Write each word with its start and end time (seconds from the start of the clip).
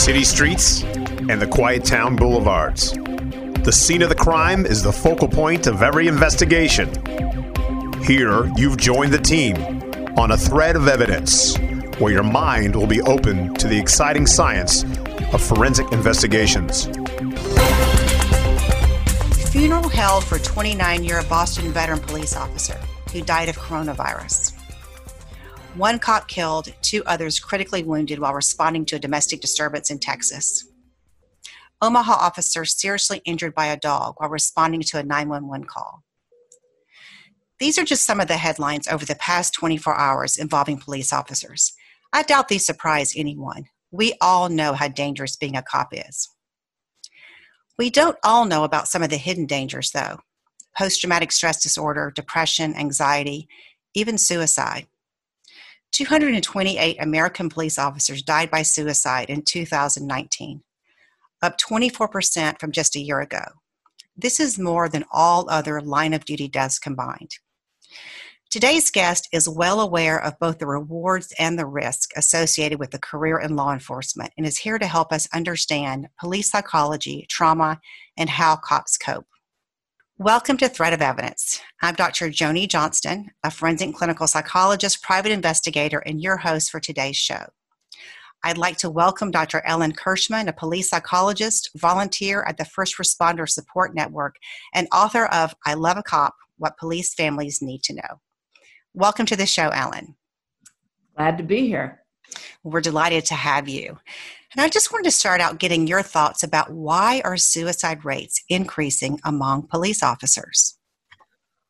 city 0.00 0.24
streets 0.24 0.82
and 0.82 1.42
the 1.42 1.46
quiet 1.46 1.84
town 1.84 2.16
boulevards. 2.16 2.92
The 3.64 3.70
scene 3.70 4.00
of 4.00 4.08
the 4.08 4.14
crime 4.14 4.64
is 4.64 4.82
the 4.82 4.90
focal 4.90 5.28
point 5.28 5.66
of 5.66 5.82
every 5.82 6.08
investigation. 6.08 6.88
Here, 8.02 8.50
you've 8.56 8.78
joined 8.78 9.12
the 9.12 9.20
team 9.22 9.56
on 10.16 10.30
a 10.30 10.38
thread 10.38 10.74
of 10.74 10.88
evidence 10.88 11.58
where 11.98 12.14
your 12.14 12.22
mind 12.22 12.74
will 12.74 12.86
be 12.86 13.02
open 13.02 13.52
to 13.56 13.68
the 13.68 13.78
exciting 13.78 14.26
science 14.26 14.84
of 15.34 15.42
forensic 15.42 15.92
investigations. 15.92 16.86
Funeral 19.50 19.90
held 19.90 20.24
for 20.24 20.38
29 20.38 21.04
year 21.04 21.22
Boston 21.28 21.70
veteran 21.72 22.00
police 22.00 22.34
officer 22.34 22.80
who 23.12 23.20
died 23.20 23.50
of 23.50 23.58
coronavirus. 23.58 24.49
One 25.76 26.00
cop 26.00 26.26
killed, 26.26 26.72
two 26.82 27.04
others 27.06 27.38
critically 27.38 27.84
wounded 27.84 28.18
while 28.18 28.34
responding 28.34 28.84
to 28.86 28.96
a 28.96 28.98
domestic 28.98 29.40
disturbance 29.40 29.90
in 29.90 29.98
Texas. 29.98 30.68
Omaha 31.80 32.12
officer 32.12 32.64
seriously 32.64 33.22
injured 33.24 33.54
by 33.54 33.66
a 33.66 33.76
dog 33.76 34.14
while 34.18 34.28
responding 34.28 34.82
to 34.82 34.98
a 34.98 35.02
911 35.02 35.66
call. 35.66 36.02
These 37.60 37.78
are 37.78 37.84
just 37.84 38.04
some 38.04 38.20
of 38.20 38.26
the 38.26 38.36
headlines 38.36 38.88
over 38.88 39.04
the 39.04 39.14
past 39.14 39.54
24 39.54 39.96
hours 39.96 40.38
involving 40.38 40.78
police 40.78 41.12
officers. 41.12 41.72
I 42.12 42.24
doubt 42.24 42.48
these 42.48 42.66
surprise 42.66 43.14
anyone. 43.16 43.66
We 43.92 44.14
all 44.20 44.48
know 44.48 44.72
how 44.72 44.88
dangerous 44.88 45.36
being 45.36 45.56
a 45.56 45.62
cop 45.62 45.90
is. 45.92 46.28
We 47.78 47.90
don't 47.90 48.18
all 48.24 48.44
know 48.44 48.64
about 48.64 48.88
some 48.88 49.02
of 49.02 49.10
the 49.10 49.16
hidden 49.16 49.46
dangers, 49.46 49.92
though 49.92 50.18
post 50.76 51.00
traumatic 51.00 51.32
stress 51.32 51.62
disorder, 51.62 52.12
depression, 52.14 52.74
anxiety, 52.74 53.48
even 53.94 54.18
suicide. 54.18 54.86
228 55.92 56.96
American 57.00 57.48
police 57.48 57.78
officers 57.78 58.22
died 58.22 58.50
by 58.50 58.62
suicide 58.62 59.28
in 59.30 59.42
2019, 59.42 60.62
up 61.42 61.58
24% 61.58 62.58
from 62.58 62.72
just 62.72 62.96
a 62.96 63.00
year 63.00 63.20
ago. 63.20 63.44
This 64.16 64.38
is 64.38 64.58
more 64.58 64.88
than 64.88 65.04
all 65.10 65.48
other 65.48 65.80
line 65.80 66.12
of 66.14 66.24
duty 66.24 66.48
deaths 66.48 66.78
combined. 66.78 67.30
Today's 68.50 68.90
guest 68.90 69.28
is 69.32 69.48
well 69.48 69.80
aware 69.80 70.20
of 70.20 70.38
both 70.40 70.58
the 70.58 70.66
rewards 70.66 71.32
and 71.38 71.56
the 71.56 71.66
risk 71.66 72.10
associated 72.16 72.80
with 72.80 72.92
a 72.94 72.98
career 72.98 73.38
in 73.38 73.54
law 73.54 73.72
enforcement 73.72 74.32
and 74.36 74.44
is 74.44 74.58
here 74.58 74.76
to 74.76 74.88
help 74.88 75.12
us 75.12 75.28
understand 75.32 76.08
police 76.18 76.50
psychology, 76.50 77.26
trauma, 77.30 77.80
and 78.16 78.28
how 78.28 78.56
cops 78.56 78.98
cope. 78.98 79.29
Welcome 80.20 80.58
to 80.58 80.68
Thread 80.68 80.92
of 80.92 81.00
Evidence. 81.00 81.62
I'm 81.80 81.94
Dr. 81.94 82.28
Joni 82.28 82.68
Johnston, 82.68 83.30
a 83.42 83.50
forensic 83.50 83.94
clinical 83.94 84.26
psychologist, 84.26 85.02
private 85.02 85.32
investigator, 85.32 86.00
and 86.00 86.20
your 86.20 86.36
host 86.36 86.70
for 86.70 86.78
today's 86.78 87.16
show. 87.16 87.46
I'd 88.44 88.58
like 88.58 88.76
to 88.80 88.90
welcome 88.90 89.30
Dr. 89.30 89.62
Ellen 89.64 89.92
Kirschman, 89.92 90.46
a 90.46 90.52
police 90.52 90.90
psychologist, 90.90 91.70
volunteer 91.74 92.44
at 92.46 92.58
the 92.58 92.66
First 92.66 92.98
Responder 92.98 93.48
Support 93.48 93.94
Network, 93.94 94.36
and 94.74 94.88
author 94.92 95.24
of 95.24 95.54
I 95.64 95.72
Love 95.72 95.96
a 95.96 96.02
Cop 96.02 96.34
What 96.58 96.76
Police 96.76 97.14
Families 97.14 97.62
Need 97.62 97.82
to 97.84 97.94
Know. 97.94 98.20
Welcome 98.92 99.24
to 99.24 99.36
the 99.36 99.46
show, 99.46 99.70
Ellen. 99.70 100.16
Glad 101.16 101.38
to 101.38 101.44
be 101.44 101.66
here. 101.66 102.02
We're 102.62 102.82
delighted 102.82 103.24
to 103.24 103.34
have 103.34 103.70
you. 103.70 103.98
And 104.52 104.64
I 104.64 104.68
just 104.68 104.92
wanted 104.92 105.04
to 105.04 105.12
start 105.12 105.40
out 105.40 105.58
getting 105.58 105.86
your 105.86 106.02
thoughts 106.02 106.42
about 106.42 106.72
why 106.72 107.22
are 107.24 107.36
suicide 107.36 108.04
rates 108.04 108.42
increasing 108.48 109.20
among 109.24 109.68
police 109.68 110.02
officers? 110.02 110.76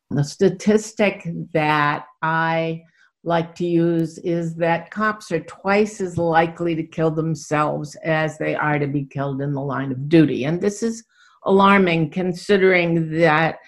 The 0.09 0.23
statistic 0.23 1.27
that 1.53 2.05
I 2.23 2.81
like 3.23 3.53
to 3.55 3.65
use 3.67 4.17
is 4.19 4.55
that 4.55 4.89
cops 4.89 5.31
are 5.31 5.41
twice 5.41 6.01
as 6.01 6.17
likely 6.17 6.73
to 6.75 6.83
kill 6.83 7.11
themselves 7.11 7.95
as 8.03 8.39
they 8.39 8.55
are 8.55 8.79
to 8.79 8.87
be 8.87 9.05
killed 9.05 9.41
in 9.41 9.53
the 9.53 9.61
line 9.61 9.91
of 9.91 10.09
duty. 10.09 10.45
And 10.45 10.59
this 10.59 10.81
is 10.81 11.03
alarming 11.45 12.09
considering 12.09 13.11
that 13.19 13.59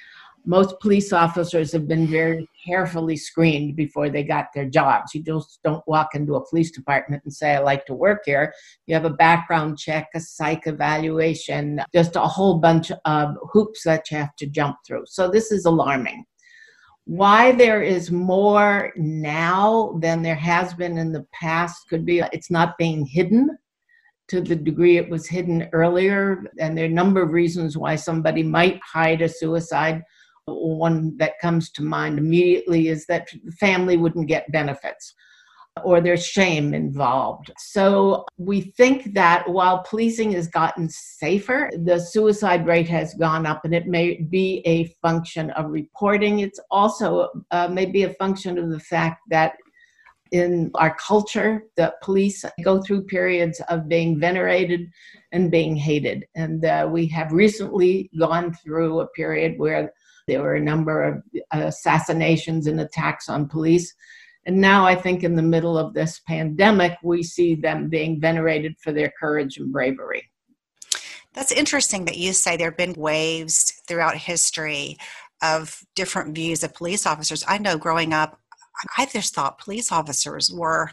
most 0.46 0.80
police 0.80 1.14
officers 1.14 1.72
have 1.72 1.88
been 1.88 2.08
very 2.08 2.48
carefully 2.66 3.16
screened 3.16 3.76
before 3.76 4.10
they 4.10 4.24
got 4.24 4.48
their 4.54 4.70
jobs. 4.70 5.14
You 5.14 5.24
just 5.24 5.60
don't 5.64 5.88
walk 5.88 6.16
into 6.16 6.36
a 6.36 6.46
police 6.46 6.72
department 6.72 7.24
and 7.24 7.34
say, 7.34 7.56
I 7.56 7.60
like 7.60 7.86
to 7.86 7.94
work 7.94 8.24
here. 8.26 8.54
You 8.86 8.94
have 8.96 9.06
a 9.06 9.10
background 9.10 9.78
check, 9.78 10.08
a 10.14 10.20
psych 10.20 10.64
evaluation, 10.66 11.82
just 11.94 12.16
a 12.16 12.22
whole 12.22 12.60
bunch 12.60 12.92
of 13.06 13.36
hoops 13.52 13.84
that 13.84 14.10
you 14.12 14.18
have 14.18 14.36
to 14.38 14.46
jump 14.46 14.78
through. 14.86 15.04
So 15.08 15.30
this 15.30 15.52
is 15.52 15.66
alarming. 15.66 16.26
Why 17.06 17.52
there 17.52 17.82
is 17.82 18.12
more 18.12 18.94
now 18.96 19.98
than 20.02 20.22
there 20.22 20.36
has 20.36 20.74
been 20.74 20.98
in 20.98 21.12
the 21.12 21.26
past 21.34 21.90
could 21.90 22.06
be 22.06 22.20
it's 22.32 22.52
not 22.52 22.78
being 22.78 23.06
hidden 23.06 23.58
to 24.30 24.40
the 24.40 24.56
degree 24.56 24.98
it 24.98 25.10
was 25.10 25.28
hidden 25.28 25.68
earlier. 25.74 26.46
And 26.60 26.78
there 26.78 26.86
are 26.86 26.88
a 26.88 26.92
number 26.92 27.22
of 27.22 27.32
reasons 27.32 27.78
why 27.78 27.98
somebody 27.98 28.42
might 28.42 28.80
hide 28.82 29.22
a 29.22 29.28
suicide 29.28 30.02
one 30.46 31.16
that 31.18 31.40
comes 31.40 31.72
to 31.72 31.84
mind 31.84 32.18
immediately 32.18 32.88
is 32.90 33.06
that 33.08 33.30
the 33.44 33.52
family 33.54 33.98
wouldn't 33.98 34.28
get 34.28 34.52
benefits 34.52 35.14
or 35.84 36.02
there's 36.02 36.26
shame 36.26 36.74
involved. 36.74 37.52
So 37.58 38.26
we 38.38 38.62
think 38.62 39.14
that 39.16 39.50
while 39.50 39.84
policing 39.90 40.34
has 40.34 40.48
gotten 40.48 40.88
safer, 40.88 41.72
the 41.84 42.00
suicide 42.00 42.68
rate 42.68 42.88
has 42.90 43.16
gone 43.16 43.48
up, 43.48 43.66
and 43.66 43.74
it 43.74 43.88
may 43.88 44.18
be 44.22 44.62
a 44.66 44.86
function 45.02 45.50
of 45.52 45.72
reporting. 45.72 46.40
It's 46.40 46.60
also 46.70 47.30
uh, 47.50 47.70
maybe 47.72 48.04
a 48.04 48.14
function 48.14 48.60
of 48.60 48.70
the 48.70 48.80
fact 48.80 49.22
that 49.30 49.56
in 50.32 50.72
our 50.76 50.96
culture, 50.96 51.64
the 51.76 51.94
police 52.02 52.44
go 52.64 52.82
through 52.82 53.04
periods 53.04 53.60
of 53.70 53.88
being 53.88 54.20
venerated 54.20 54.92
and 55.32 55.52
being 55.52 55.76
hated. 55.76 56.26
And 56.36 56.66
uh, 56.66 56.88
we 56.92 57.08
have 57.08 57.32
recently 57.32 58.10
gone 58.20 58.54
through 58.54 59.02
a 59.02 59.08
period 59.08 59.58
where 59.58 59.92
there 60.28 60.42
were 60.42 60.56
a 60.56 60.62
number 60.62 61.04
of 61.04 61.24
uh, 61.54 61.68
assassinations 61.68 62.68
and 62.68 62.80
attacks 62.80 63.30
on 63.30 63.48
police. 63.48 63.94
And 64.46 64.58
now 64.58 64.86
I 64.86 64.96
think 64.96 65.24
in 65.24 65.36
the 65.36 65.42
middle 65.42 65.78
of 65.78 65.94
this 65.94 66.22
pandemic, 66.28 66.98
we 67.04 67.24
see 67.24 67.56
them 67.56 67.90
being 67.90 68.20
venerated 68.20 68.76
for 68.82 68.92
their 68.92 69.12
courage 69.20 69.58
and 69.58 69.72
bravery. 69.72 70.30
That's 71.34 71.52
interesting 71.52 72.06
that 72.06 72.18
you 72.18 72.34
say 72.34 72.58
there 72.58 72.70
have 72.70 72.78
been 72.78 72.94
waves 72.94 73.82
throughout 73.88 74.18
history 74.18 74.98
of 75.42 75.82
different 75.96 76.36
views 76.36 76.64
of 76.64 76.74
police 76.74 77.06
officers. 77.06 77.44
I 77.48 77.58
know 77.58 77.78
growing 77.78 78.14
up, 78.14 78.40
I 78.98 79.06
just 79.06 79.34
thought 79.34 79.60
police 79.60 79.92
officers 79.92 80.52
were 80.52 80.92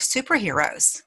superheroes. 0.00 1.02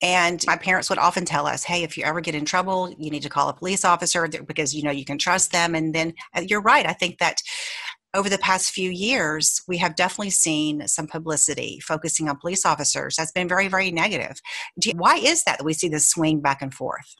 And 0.00 0.44
my 0.46 0.56
parents 0.56 0.88
would 0.90 0.98
often 0.98 1.24
tell 1.24 1.46
us, 1.46 1.64
hey, 1.64 1.82
if 1.82 1.98
you 1.98 2.04
ever 2.04 2.20
get 2.20 2.34
in 2.34 2.44
trouble, 2.44 2.94
you 2.98 3.10
need 3.10 3.22
to 3.22 3.28
call 3.28 3.48
a 3.48 3.54
police 3.54 3.84
officer 3.84 4.28
because 4.46 4.74
you 4.74 4.82
know 4.82 4.92
you 4.92 5.04
can 5.04 5.18
trust 5.18 5.50
them. 5.50 5.74
And 5.74 5.94
then 5.94 6.14
uh, 6.36 6.42
you're 6.42 6.62
right. 6.62 6.86
I 6.86 6.92
think 6.92 7.18
that 7.18 7.42
over 8.14 8.28
the 8.28 8.38
past 8.38 8.70
few 8.70 8.90
years, 8.90 9.60
we 9.68 9.76
have 9.78 9.96
definitely 9.96 10.30
seen 10.30 10.86
some 10.86 11.06
publicity 11.06 11.80
focusing 11.80 12.28
on 12.28 12.38
police 12.38 12.64
officers 12.64 13.16
that's 13.16 13.32
been 13.32 13.48
very, 13.48 13.68
very 13.68 13.90
negative. 13.90 14.40
You, 14.82 14.92
why 14.96 15.16
is 15.16 15.44
that 15.44 15.58
that 15.58 15.64
we 15.64 15.74
see 15.74 15.88
this 15.88 16.08
swing 16.08 16.40
back 16.40 16.62
and 16.62 16.72
forth? 16.72 17.14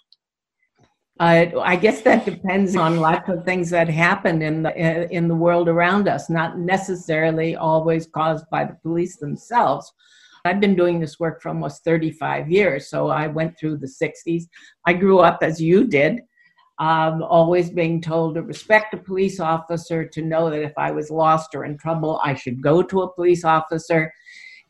Uh, 1.21 1.47
I 1.61 1.75
guess 1.75 2.03
that 2.03 2.25
depends 2.25 2.77
on 2.77 2.99
lots 3.00 3.28
of 3.28 3.44
things 3.44 3.71
that 3.71 3.88
happen 3.88 4.41
in 4.41 4.62
the 4.62 5.11
in 5.11 5.27
the 5.27 5.34
world 5.34 5.69
around 5.69 6.06
us, 6.06 6.31
not 6.31 6.59
necessarily 6.59 7.56
always 7.56 8.06
caused 8.06 8.49
by 8.50 8.65
the 8.65 8.77
police 8.83 9.17
themselves. 9.17 9.93
I've 10.49 10.61
been 10.61 10.75
doing 10.75 10.99
this 10.99 11.21
work 11.21 11.43
for 11.43 11.51
almost 11.51 11.85
35 11.85 12.51
years. 12.51 12.89
So 12.89 13.09
I 13.09 13.27
went 13.27 13.59
through 13.59 13.77
the 13.77 13.87
60s. 13.87 14.45
I 14.87 14.95
grew 14.95 15.19
up 15.19 15.41
as 15.43 15.61
you 15.61 15.87
did, 15.87 16.21
um, 16.79 17.23
always 17.23 17.69
being 17.69 18.01
told 18.01 18.35
to 18.35 18.43
respect 18.43 18.95
a 18.95 18.97
police 18.97 19.41
officer, 19.41 20.07
to 20.07 20.23
know 20.23 20.49
that 20.49 20.63
if 20.63 20.73
I 20.79 20.91
was 20.91 21.11
lost 21.11 21.55
or 21.55 21.67
in 21.67 21.77
trouble, 21.77 22.21
I 22.25 22.35
should 22.35 22.63
go 22.63 22.83
to 22.83 23.03
a 23.03 23.13
police 23.13 23.45
officer. 23.45 24.13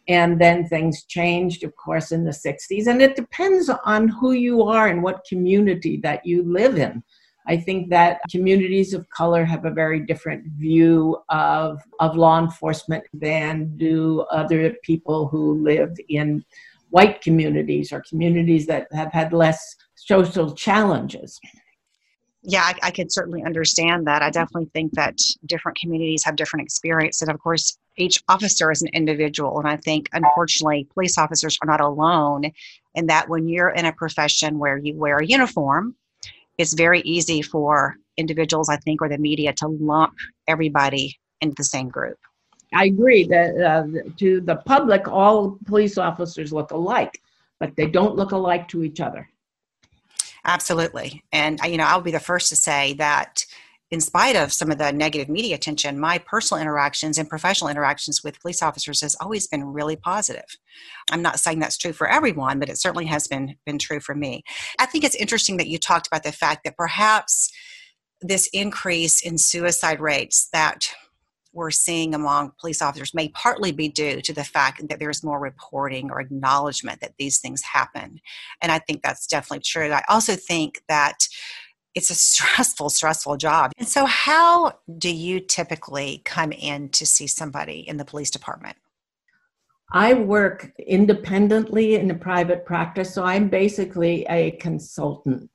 And 0.08 0.40
then 0.40 0.66
things 0.66 1.04
changed, 1.04 1.62
of 1.64 1.76
course, 1.76 2.12
in 2.12 2.24
the 2.24 2.30
60s. 2.30 2.86
And 2.88 3.00
it 3.00 3.14
depends 3.14 3.70
on 3.84 4.08
who 4.08 4.32
you 4.32 4.62
are 4.62 4.88
and 4.88 5.02
what 5.02 5.26
community 5.28 6.00
that 6.02 6.26
you 6.26 6.42
live 6.42 6.76
in. 6.78 7.04
I 7.48 7.56
think 7.56 7.88
that 7.90 8.20
communities 8.30 8.92
of 8.92 9.08
color 9.08 9.44
have 9.46 9.64
a 9.64 9.70
very 9.70 10.00
different 10.00 10.44
view 10.52 11.16
of, 11.30 11.80
of 11.98 12.14
law 12.14 12.38
enforcement 12.38 13.04
than 13.14 13.74
do 13.78 14.20
other 14.30 14.74
people 14.82 15.28
who 15.28 15.62
live 15.64 15.96
in 16.10 16.44
white 16.90 17.22
communities 17.22 17.90
or 17.90 18.02
communities 18.08 18.66
that 18.66 18.86
have 18.92 19.12
had 19.12 19.32
less 19.32 19.76
social 19.94 20.54
challenges. 20.54 21.40
Yeah, 22.42 22.62
I, 22.62 22.74
I 22.84 22.90
could 22.90 23.10
certainly 23.10 23.42
understand 23.42 24.06
that. 24.06 24.22
I 24.22 24.30
definitely 24.30 24.70
think 24.72 24.92
that 24.92 25.18
different 25.46 25.78
communities 25.78 26.24
have 26.24 26.36
different 26.36 26.64
experiences. 26.64 27.22
And 27.22 27.30
of 27.30 27.40
course, 27.40 27.78
each 27.96 28.22
officer 28.28 28.70
is 28.70 28.82
an 28.82 28.88
individual. 28.92 29.58
And 29.58 29.66
I 29.66 29.76
think, 29.76 30.08
unfortunately, 30.12 30.86
police 30.94 31.18
officers 31.18 31.58
are 31.62 31.66
not 31.66 31.80
alone 31.80 32.44
in 32.94 33.06
that 33.06 33.28
when 33.28 33.48
you're 33.48 33.70
in 33.70 33.86
a 33.86 33.92
profession 33.92 34.58
where 34.58 34.78
you 34.78 34.94
wear 34.96 35.18
a 35.18 35.26
uniform, 35.26 35.96
it's 36.58 36.74
very 36.74 37.00
easy 37.00 37.40
for 37.40 37.96
individuals, 38.16 38.68
I 38.68 38.76
think, 38.76 39.00
or 39.00 39.08
the 39.08 39.18
media 39.18 39.52
to 39.54 39.68
lump 39.68 40.14
everybody 40.46 41.16
into 41.40 41.54
the 41.56 41.64
same 41.64 41.88
group. 41.88 42.18
I 42.74 42.86
agree 42.86 43.24
that 43.28 43.56
uh, 43.56 43.84
to 44.18 44.40
the 44.40 44.56
public, 44.56 45.08
all 45.08 45.58
police 45.64 45.96
officers 45.96 46.52
look 46.52 46.72
alike. 46.72 47.22
but 47.60 47.76
they 47.76 47.86
don't 47.86 48.16
look 48.16 48.32
alike 48.32 48.68
to 48.68 48.82
each 48.84 49.00
other. 49.00 49.28
Absolutely. 50.44 51.22
And, 51.32 51.60
you 51.66 51.76
know, 51.76 51.84
I'll 51.84 52.00
be 52.00 52.10
the 52.10 52.20
first 52.20 52.48
to 52.50 52.56
say 52.56 52.94
that 52.94 53.44
in 53.90 54.00
spite 54.00 54.36
of 54.36 54.52
some 54.52 54.70
of 54.70 54.78
the 54.78 54.92
negative 54.92 55.28
media 55.28 55.54
attention, 55.54 55.98
my 55.98 56.18
personal 56.18 56.60
interactions 56.60 57.16
and 57.16 57.28
professional 57.28 57.70
interactions 57.70 58.22
with 58.22 58.40
police 58.40 58.62
officers 58.62 59.00
has 59.00 59.16
always 59.20 59.46
been 59.46 59.64
really 59.64 59.96
positive. 59.96 60.44
I'm 61.10 61.22
not 61.22 61.40
saying 61.40 61.60
that's 61.60 61.78
true 61.78 61.94
for 61.94 62.08
everyone, 62.08 62.58
but 62.58 62.68
it 62.68 62.78
certainly 62.78 63.06
has 63.06 63.26
been 63.26 63.56
been 63.64 63.78
true 63.78 64.00
for 64.00 64.14
me. 64.14 64.42
I 64.78 64.86
think 64.86 65.04
it's 65.04 65.14
interesting 65.14 65.56
that 65.56 65.68
you 65.68 65.78
talked 65.78 66.06
about 66.06 66.22
the 66.22 66.32
fact 66.32 66.64
that 66.64 66.76
perhaps 66.76 67.50
this 68.20 68.48
increase 68.52 69.22
in 69.22 69.38
suicide 69.38 70.00
rates 70.00 70.48
that 70.52 70.90
we're 71.54 71.70
seeing 71.70 72.14
among 72.14 72.52
police 72.60 72.82
officers 72.82 73.14
may 73.14 73.28
partly 73.30 73.72
be 73.72 73.88
due 73.88 74.20
to 74.20 74.32
the 74.32 74.44
fact 74.44 74.86
that 74.86 74.98
there's 74.98 75.24
more 75.24 75.40
reporting 75.40 76.10
or 76.10 76.20
acknowledgement 76.20 77.00
that 77.00 77.14
these 77.18 77.38
things 77.38 77.62
happen. 77.62 78.20
And 78.60 78.70
I 78.70 78.78
think 78.78 79.02
that's 79.02 79.26
definitely 79.26 79.62
true. 79.64 79.90
I 79.90 80.04
also 80.08 80.36
think 80.36 80.82
that 80.88 81.26
it's 81.94 82.10
a 82.10 82.14
stressful, 82.14 82.90
stressful 82.90 83.36
job. 83.36 83.72
And 83.78 83.88
so, 83.88 84.06
how 84.06 84.78
do 84.98 85.14
you 85.14 85.40
typically 85.40 86.22
come 86.24 86.52
in 86.52 86.88
to 86.90 87.06
see 87.06 87.26
somebody 87.26 87.80
in 87.80 87.96
the 87.96 88.04
police 88.04 88.30
department? 88.30 88.76
I 89.92 90.12
work 90.12 90.70
independently 90.86 91.94
in 91.94 92.10
a 92.10 92.14
private 92.14 92.66
practice, 92.66 93.14
so 93.14 93.24
I'm 93.24 93.48
basically 93.48 94.26
a 94.28 94.50
consultant. 94.52 95.50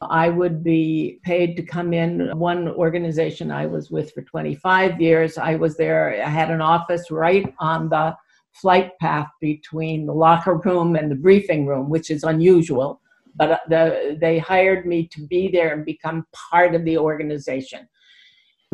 I 0.00 0.28
would 0.28 0.62
be 0.62 1.20
paid 1.24 1.56
to 1.56 1.62
come 1.62 1.92
in. 1.92 2.36
One 2.36 2.68
organization 2.68 3.50
I 3.50 3.66
was 3.66 3.90
with 3.90 4.12
for 4.12 4.22
25 4.22 5.00
years, 5.00 5.36
I 5.36 5.56
was 5.56 5.76
there, 5.76 6.22
I 6.24 6.28
had 6.28 6.50
an 6.50 6.60
office 6.60 7.10
right 7.10 7.52
on 7.58 7.88
the 7.88 8.16
flight 8.52 8.92
path 9.00 9.28
between 9.40 10.06
the 10.06 10.14
locker 10.14 10.54
room 10.54 10.94
and 10.96 11.10
the 11.10 11.16
briefing 11.16 11.66
room, 11.66 11.88
which 11.88 12.10
is 12.10 12.22
unusual. 12.22 13.00
But 13.34 13.50
uh, 13.50 13.58
the, 13.68 14.18
they 14.20 14.38
hired 14.38 14.86
me 14.86 15.08
to 15.08 15.26
be 15.26 15.48
there 15.48 15.72
and 15.72 15.84
become 15.84 16.26
part 16.32 16.74
of 16.74 16.84
the 16.84 16.98
organization. 16.98 17.88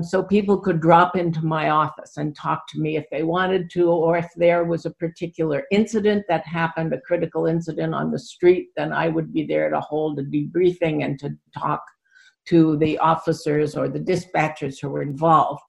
So 0.02 0.22
people 0.22 0.60
could 0.60 0.80
drop 0.80 1.16
into 1.16 1.44
my 1.44 1.70
office 1.70 2.18
and 2.18 2.34
talk 2.34 2.68
to 2.68 2.78
me 2.78 2.96
if 2.96 3.04
they 3.10 3.24
wanted 3.24 3.68
to, 3.70 3.90
or 3.90 4.16
if 4.16 4.28
there 4.36 4.64
was 4.64 4.86
a 4.86 4.92
particular 4.92 5.64
incident 5.72 6.24
that 6.28 6.46
happened, 6.46 6.92
a 6.92 7.00
critical 7.00 7.46
incident 7.46 7.94
on 7.94 8.12
the 8.12 8.18
street, 8.18 8.68
then 8.76 8.92
I 8.92 9.08
would 9.08 9.32
be 9.32 9.44
there 9.44 9.70
to 9.70 9.80
hold 9.80 10.18
a 10.20 10.24
debriefing 10.24 11.04
and 11.04 11.18
to 11.18 11.36
talk 11.52 11.82
to 12.46 12.76
the 12.78 12.96
officers 12.98 13.76
or 13.76 13.88
the 13.88 13.98
dispatchers 13.98 14.80
who 14.80 14.88
were 14.88 15.02
involved. 15.02 15.62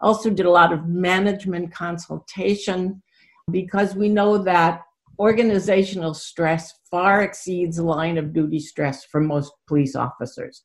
Also, 0.00 0.28
did 0.28 0.46
a 0.46 0.50
lot 0.50 0.72
of 0.72 0.86
management 0.86 1.72
consultation 1.72 3.02
because 3.50 3.94
we 3.94 4.08
know 4.08 4.38
that 4.38 4.82
organizational 5.20 6.14
stress 6.14 6.72
far 6.90 7.20
exceeds 7.22 7.78
line 7.78 8.16
of 8.16 8.32
duty 8.32 8.58
stress 8.58 9.04
for 9.04 9.20
most 9.20 9.52
police 9.68 9.94
officers. 9.94 10.64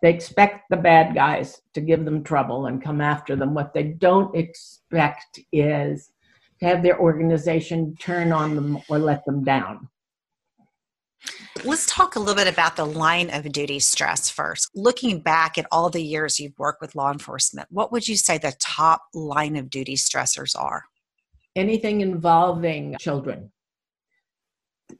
They 0.00 0.14
expect 0.14 0.64
the 0.70 0.78
bad 0.78 1.14
guys 1.14 1.60
to 1.74 1.82
give 1.82 2.06
them 2.06 2.24
trouble 2.24 2.66
and 2.66 2.82
come 2.82 3.02
after 3.02 3.36
them. 3.36 3.52
What 3.52 3.74
they 3.74 3.82
don't 3.82 4.34
expect 4.34 5.38
is 5.52 6.10
to 6.60 6.66
have 6.66 6.82
their 6.82 6.98
organization 6.98 7.94
turn 8.00 8.32
on 8.32 8.54
them 8.54 8.78
or 8.88 8.98
let 8.98 9.26
them 9.26 9.44
down. 9.44 9.88
Let's 11.62 11.86
talk 11.86 12.16
a 12.16 12.18
little 12.18 12.34
bit 12.34 12.52
about 12.52 12.76
the 12.76 12.86
line 12.86 13.28
of 13.28 13.52
duty 13.52 13.78
stress 13.78 14.30
first. 14.30 14.70
Looking 14.74 15.20
back 15.20 15.58
at 15.58 15.66
all 15.70 15.90
the 15.90 16.02
years 16.02 16.40
you've 16.40 16.58
worked 16.58 16.80
with 16.80 16.94
law 16.94 17.12
enforcement, 17.12 17.68
what 17.70 17.92
would 17.92 18.08
you 18.08 18.16
say 18.16 18.38
the 18.38 18.54
top 18.58 19.02
line 19.12 19.56
of 19.56 19.68
duty 19.68 19.96
stressors 19.96 20.58
are? 20.58 20.84
Anything 21.54 22.00
involving 22.00 22.96
children 22.98 23.52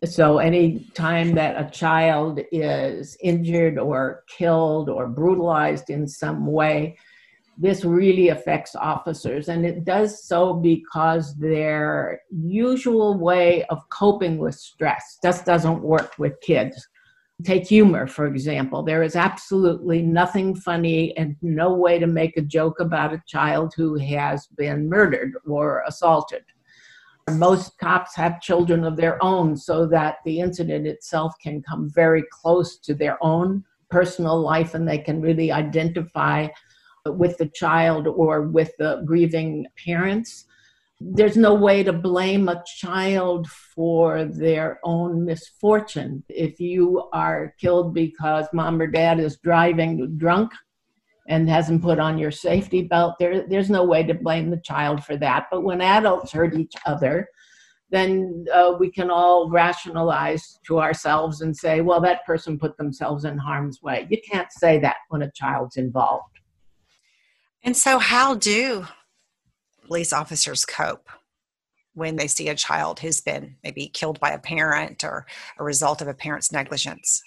so 0.04 0.38
any 0.38 0.90
time 0.94 1.34
that 1.34 1.60
a 1.60 1.70
child 1.70 2.40
is 2.50 3.16
injured 3.22 3.78
or 3.78 4.24
killed 4.28 4.88
or 4.88 5.08
brutalized 5.08 5.90
in 5.90 6.06
some 6.06 6.46
way 6.46 6.96
this 7.58 7.84
really 7.84 8.28
affects 8.28 8.74
officers. 8.74 9.48
And 9.48 9.64
it 9.64 9.84
does 9.84 10.24
so 10.24 10.54
because 10.54 11.34
their 11.36 12.20
usual 12.30 13.18
way 13.18 13.64
of 13.64 13.88
coping 13.90 14.38
with 14.38 14.54
stress 14.54 15.18
just 15.22 15.44
doesn't 15.44 15.82
work 15.82 16.14
with 16.18 16.40
kids. 16.40 16.88
Take 17.44 17.66
humor 17.66 18.06
for 18.06 18.26
example. 18.26 18.82
There 18.82 19.02
is 19.02 19.16
absolutely 19.16 20.02
nothing 20.02 20.54
funny 20.54 21.16
and 21.16 21.36
no 21.42 21.74
way 21.74 21.98
to 21.98 22.06
make 22.06 22.36
a 22.36 22.42
joke 22.42 22.80
about 22.80 23.12
a 23.12 23.22
child 23.26 23.74
who 23.76 23.98
has 23.98 24.46
been 24.46 24.88
murdered 24.88 25.32
or 25.46 25.82
assaulted 25.86 26.44
most 27.30 27.78
cops 27.78 28.14
have 28.16 28.40
children 28.40 28.84
of 28.84 28.96
their 28.96 29.22
own 29.22 29.56
so 29.56 29.86
that 29.86 30.16
the 30.24 30.40
incident 30.40 30.86
itself 30.86 31.34
can 31.40 31.62
come 31.62 31.90
very 31.90 32.24
close 32.30 32.78
to 32.78 32.94
their 32.94 33.22
own 33.22 33.64
personal 33.90 34.40
life 34.40 34.74
and 34.74 34.88
they 34.88 34.98
can 34.98 35.20
really 35.20 35.52
identify 35.52 36.48
with 37.06 37.36
the 37.38 37.48
child 37.48 38.06
or 38.06 38.42
with 38.42 38.72
the 38.78 39.02
grieving 39.04 39.66
parents. 39.84 40.46
There's 41.00 41.36
no 41.36 41.54
way 41.54 41.82
to 41.82 41.92
blame 41.92 42.48
a 42.48 42.62
child 42.76 43.48
for 43.48 44.24
their 44.24 44.78
own 44.84 45.24
misfortune. 45.24 46.22
If 46.28 46.60
you 46.60 47.08
are 47.12 47.54
killed 47.60 47.92
because 47.92 48.46
mom 48.52 48.80
or 48.80 48.86
dad 48.86 49.18
is 49.18 49.36
driving 49.38 50.16
drunk, 50.16 50.52
and 51.28 51.48
hasn't 51.48 51.82
put 51.82 51.98
on 51.98 52.18
your 52.18 52.30
safety 52.30 52.82
belt, 52.82 53.14
there, 53.18 53.46
there's 53.46 53.70
no 53.70 53.84
way 53.84 54.02
to 54.02 54.14
blame 54.14 54.50
the 54.50 54.60
child 54.64 55.04
for 55.04 55.16
that. 55.16 55.46
But 55.50 55.62
when 55.62 55.80
adults 55.80 56.32
hurt 56.32 56.54
each 56.54 56.74
other, 56.84 57.28
then 57.90 58.46
uh, 58.52 58.72
we 58.80 58.90
can 58.90 59.10
all 59.10 59.50
rationalize 59.50 60.58
to 60.66 60.80
ourselves 60.80 61.42
and 61.42 61.56
say, 61.56 61.82
well, 61.82 62.00
that 62.00 62.24
person 62.24 62.58
put 62.58 62.76
themselves 62.78 63.24
in 63.24 63.36
harm's 63.36 63.82
way. 63.82 64.06
You 64.10 64.18
can't 64.28 64.50
say 64.50 64.78
that 64.80 64.96
when 65.10 65.22
a 65.22 65.30
child's 65.32 65.76
involved. 65.76 66.38
And 67.62 67.76
so, 67.76 67.98
how 67.98 68.34
do 68.34 68.86
police 69.86 70.12
officers 70.12 70.64
cope 70.64 71.08
when 71.94 72.16
they 72.16 72.26
see 72.26 72.48
a 72.48 72.54
child 72.54 72.98
who's 72.98 73.20
been 73.20 73.56
maybe 73.62 73.88
killed 73.88 74.18
by 74.18 74.30
a 74.30 74.38
parent 74.38 75.04
or 75.04 75.26
a 75.58 75.62
result 75.62 76.00
of 76.00 76.08
a 76.08 76.14
parent's 76.14 76.50
negligence? 76.50 77.22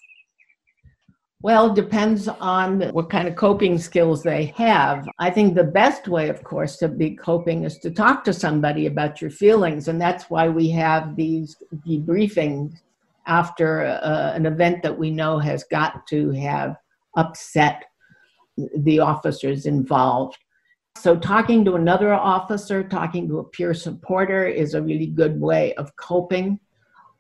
Well, 1.42 1.74
depends 1.74 2.28
on 2.28 2.82
what 2.90 3.10
kind 3.10 3.28
of 3.28 3.36
coping 3.36 3.78
skills 3.78 4.24
they 4.24 4.54
have. 4.58 5.08
I 5.20 5.30
think 5.30 5.54
the 5.54 5.64
best 5.64 6.08
way, 6.08 6.30
of 6.30 6.44
course, 6.44 6.78
to 6.78 6.88
be 6.88 7.16
coping 7.16 7.66
is 7.66 7.78
to 7.80 7.92
talk 7.92 8.24
to 8.24 8.34
somebody 8.34 8.88
about 8.88 9.22
your 9.22 9.30
feelings. 9.30 9.88
And 9.88 10.00
that's 10.00 10.30
why 10.30 10.48
we 10.48 10.70
have 10.70 11.16
these 11.16 11.56
debriefings 11.86 12.74
after 13.28 13.86
uh, 13.86 14.34
an 14.34 14.46
event 14.46 14.82
that 14.84 14.98
we 14.98 15.12
know 15.12 15.38
has 15.40 15.64
got 15.66 16.08
to 16.08 16.32
have 16.32 16.78
upset 17.16 17.84
the 18.78 19.00
officers 19.00 19.66
involved. 19.66 20.38
So, 20.98 21.18
talking 21.18 21.66
to 21.66 21.76
another 21.76 22.14
officer, 22.14 22.82
talking 22.82 23.28
to 23.28 23.40
a 23.40 23.44
peer 23.44 23.74
supporter 23.74 24.48
is 24.48 24.74
a 24.74 24.82
really 24.82 25.08
good 25.08 25.40
way 25.40 25.74
of 25.76 25.94
coping 25.98 26.60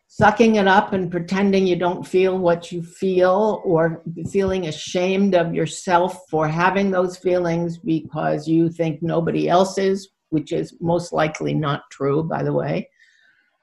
sucking 0.08 0.56
it 0.56 0.68
up 0.68 0.94
and 0.94 1.12
pretending 1.12 1.68
you 1.68 1.76
don't 1.76 2.08
feel 2.08 2.38
what 2.38 2.72
you 2.72 2.82
feel 2.82 3.62
or 3.66 4.04
feeling 4.32 4.68
ashamed 4.68 5.36
of 5.36 5.54
yourself 5.54 6.22
for 6.30 6.48
having 6.48 6.92
those 6.92 7.18
feelings 7.18 7.78
because 7.78 8.48
you 8.48 8.70
think 8.70 9.02
nobody 9.02 9.50
else 9.50 9.78
is, 9.78 10.10
which 10.30 10.52
is 10.52 10.76
most 10.80 11.12
likely 11.12 11.54
not 11.54 11.84
true, 11.92 12.24
by 12.24 12.44
the 12.44 12.54
way, 12.54 12.88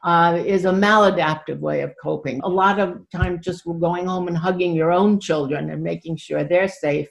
uh, 0.05 0.43
is 0.45 0.65
a 0.65 0.73
maladaptive 0.73 1.61
way 1.61 1.81
of 1.81 1.95
coping. 2.03 2.41
A 2.43 2.49
lot 2.49 2.79
of 2.79 3.09
times, 3.11 3.45
just 3.45 3.65
going 3.65 4.07
home 4.07 4.29
and 4.29 4.37
hugging 4.37 4.75
your 4.75 4.93
own 4.93 5.21
children 5.21 5.71
and 5.71 5.83
making 5.83 6.17
sure 6.17 6.45
they're 6.45 6.69
safe 6.69 7.09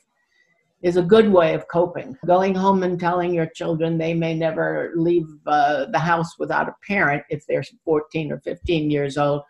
is 0.82 0.98
a 0.98 1.02
good 1.02 1.32
way 1.32 1.54
of 1.54 1.68
coping. 1.68 2.18
Going 2.26 2.56
home 2.56 2.84
and 2.84 3.00
telling 3.00 3.34
your 3.34 3.46
children 3.46 3.98
they 3.98 4.14
may 4.14 4.34
never 4.34 4.92
leave 4.96 5.28
uh, 5.46 5.86
the 5.86 6.00
house 6.00 6.40
without 6.40 6.70
a 6.70 6.76
parent 6.88 7.24
if 7.30 7.46
they're 7.46 7.64
14 7.86 8.32
or 8.32 8.40
15 8.40 8.90
years 8.90 9.18
old, 9.18 9.44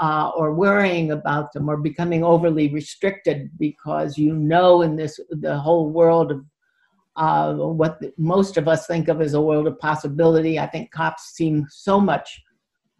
uh, 0.00 0.30
or 0.34 0.54
worrying 0.54 1.12
about 1.12 1.52
them, 1.52 1.68
or 1.68 1.76
becoming 1.76 2.24
overly 2.24 2.68
restricted 2.72 3.50
because 3.58 4.16
you 4.16 4.34
know 4.34 4.82
in 4.82 4.96
this 4.96 5.20
the 5.30 5.58
whole 5.58 5.90
world 5.90 6.32
of 6.32 6.44
uh, 7.16 7.52
what 7.54 8.00
the, 8.00 8.12
most 8.16 8.56
of 8.56 8.66
us 8.66 8.86
think 8.86 9.08
of 9.08 9.20
as 9.20 9.34
a 9.34 9.40
world 9.40 9.66
of 9.66 9.78
possibility. 9.78 10.58
I 10.58 10.66
think 10.66 10.90
cops 10.90 11.34
seem 11.34 11.66
so 11.70 12.00
much 12.00 12.42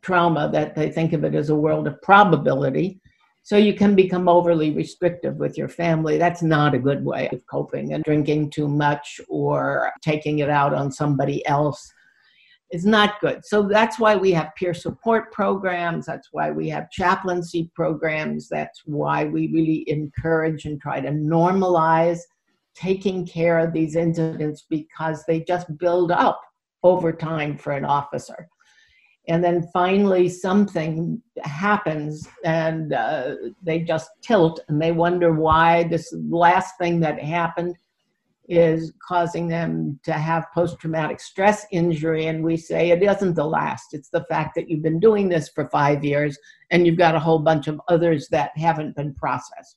trauma 0.03 0.51
that 0.53 0.75
they 0.75 0.91
think 0.91 1.13
of 1.13 1.25
it 1.25 1.35
as 1.35 1.49
a 1.49 1.55
world 1.55 1.87
of 1.87 2.01
probability 2.03 3.01
so 3.43 3.57
you 3.57 3.75
can 3.75 3.97
become 3.97 4.29
overly 4.29 4.71
restrictive 4.71 5.37
with 5.37 5.59
your 5.59 5.69
family. 5.69 6.17
That's 6.17 6.43
not 6.43 6.75
a 6.75 6.79
good 6.79 7.05
way 7.05 7.29
of 7.33 7.45
coping. 7.47 7.93
And 7.93 8.05
drinking 8.05 8.51
too 8.51 8.69
much 8.69 9.21
or 9.29 9.91
taking 10.01 10.39
it 10.39 10.49
out 10.49 10.73
on 10.73 10.93
somebody 10.93 11.45
else 11.47 11.93
is 12.71 12.87
not 12.87 13.21
good. 13.21 13.45
So 13.45 13.69
that's 13.69 13.99
why 13.99 14.17
we 14.17 14.31
have 14.33 14.55
peer 14.57 14.73
support 14.73 15.33
programs. 15.33 16.07
That's 16.07 16.29
why 16.33 16.51
we 16.51 16.69
have 16.71 16.91
chaplaincy 16.91 17.71
programs. 17.75 18.49
That's 18.49 18.83
why 18.87 19.25
we 19.25 19.49
really 19.49 19.85
encourage 19.89 20.65
and 20.65 20.81
try 20.81 21.01
to 21.01 21.11
normalize 21.11 22.21
taking 22.75 23.27
care 23.27 23.59
of 23.59 23.73
these 23.73 23.97
incidents 23.97 24.65
because 24.71 25.25
they 25.27 25.41
just 25.41 25.67
build 25.79 26.11
up 26.11 26.41
over 26.83 27.13
time 27.13 27.59
for 27.59 27.73
an 27.73 27.85
officer. 27.85 28.49
And 29.29 29.43
then 29.43 29.69
finally 29.73 30.29
something 30.29 31.23
happens 31.43 32.29
and 32.45 32.93
uh, 32.93 33.37
they 33.63 33.81
just 33.81 34.11
tilt 34.21 34.61
and 34.69 34.83
they 34.83 34.93
wonder 34.93 35.33
why 35.33 35.85
this 35.85 36.13
last 36.29 36.77
thing 36.79 36.99
that 37.01 37.21
happened 37.21 37.77
is 38.49 38.93
causing 39.07 39.47
them 39.49 39.99
to 40.03 40.13
have 40.13 40.51
post 40.53 40.79
traumatic 40.81 41.21
stress 41.21 41.65
injury. 41.71 42.27
And 42.27 42.43
we 42.45 42.57
say 42.57 42.91
it 42.91 43.03
isn't 43.03 43.35
the 43.35 43.47
last, 43.47 43.95
it's 43.95 44.09
the 44.09 44.25
fact 44.29 44.55
that 44.57 44.69
you've 44.69 44.83
been 44.83 44.99
doing 44.99 45.29
this 45.29 45.49
for 45.49 45.69
five 45.71 46.05
years 46.05 46.37
and 46.71 46.87
you've 46.87 46.99
got 46.99 47.15
a 47.15 47.21
whole 47.21 47.39
bunch 47.39 47.69
of 47.69 47.81
others 47.89 48.29
that 48.29 48.51
haven't 48.57 48.97
been 48.97 49.15
processed. 49.15 49.77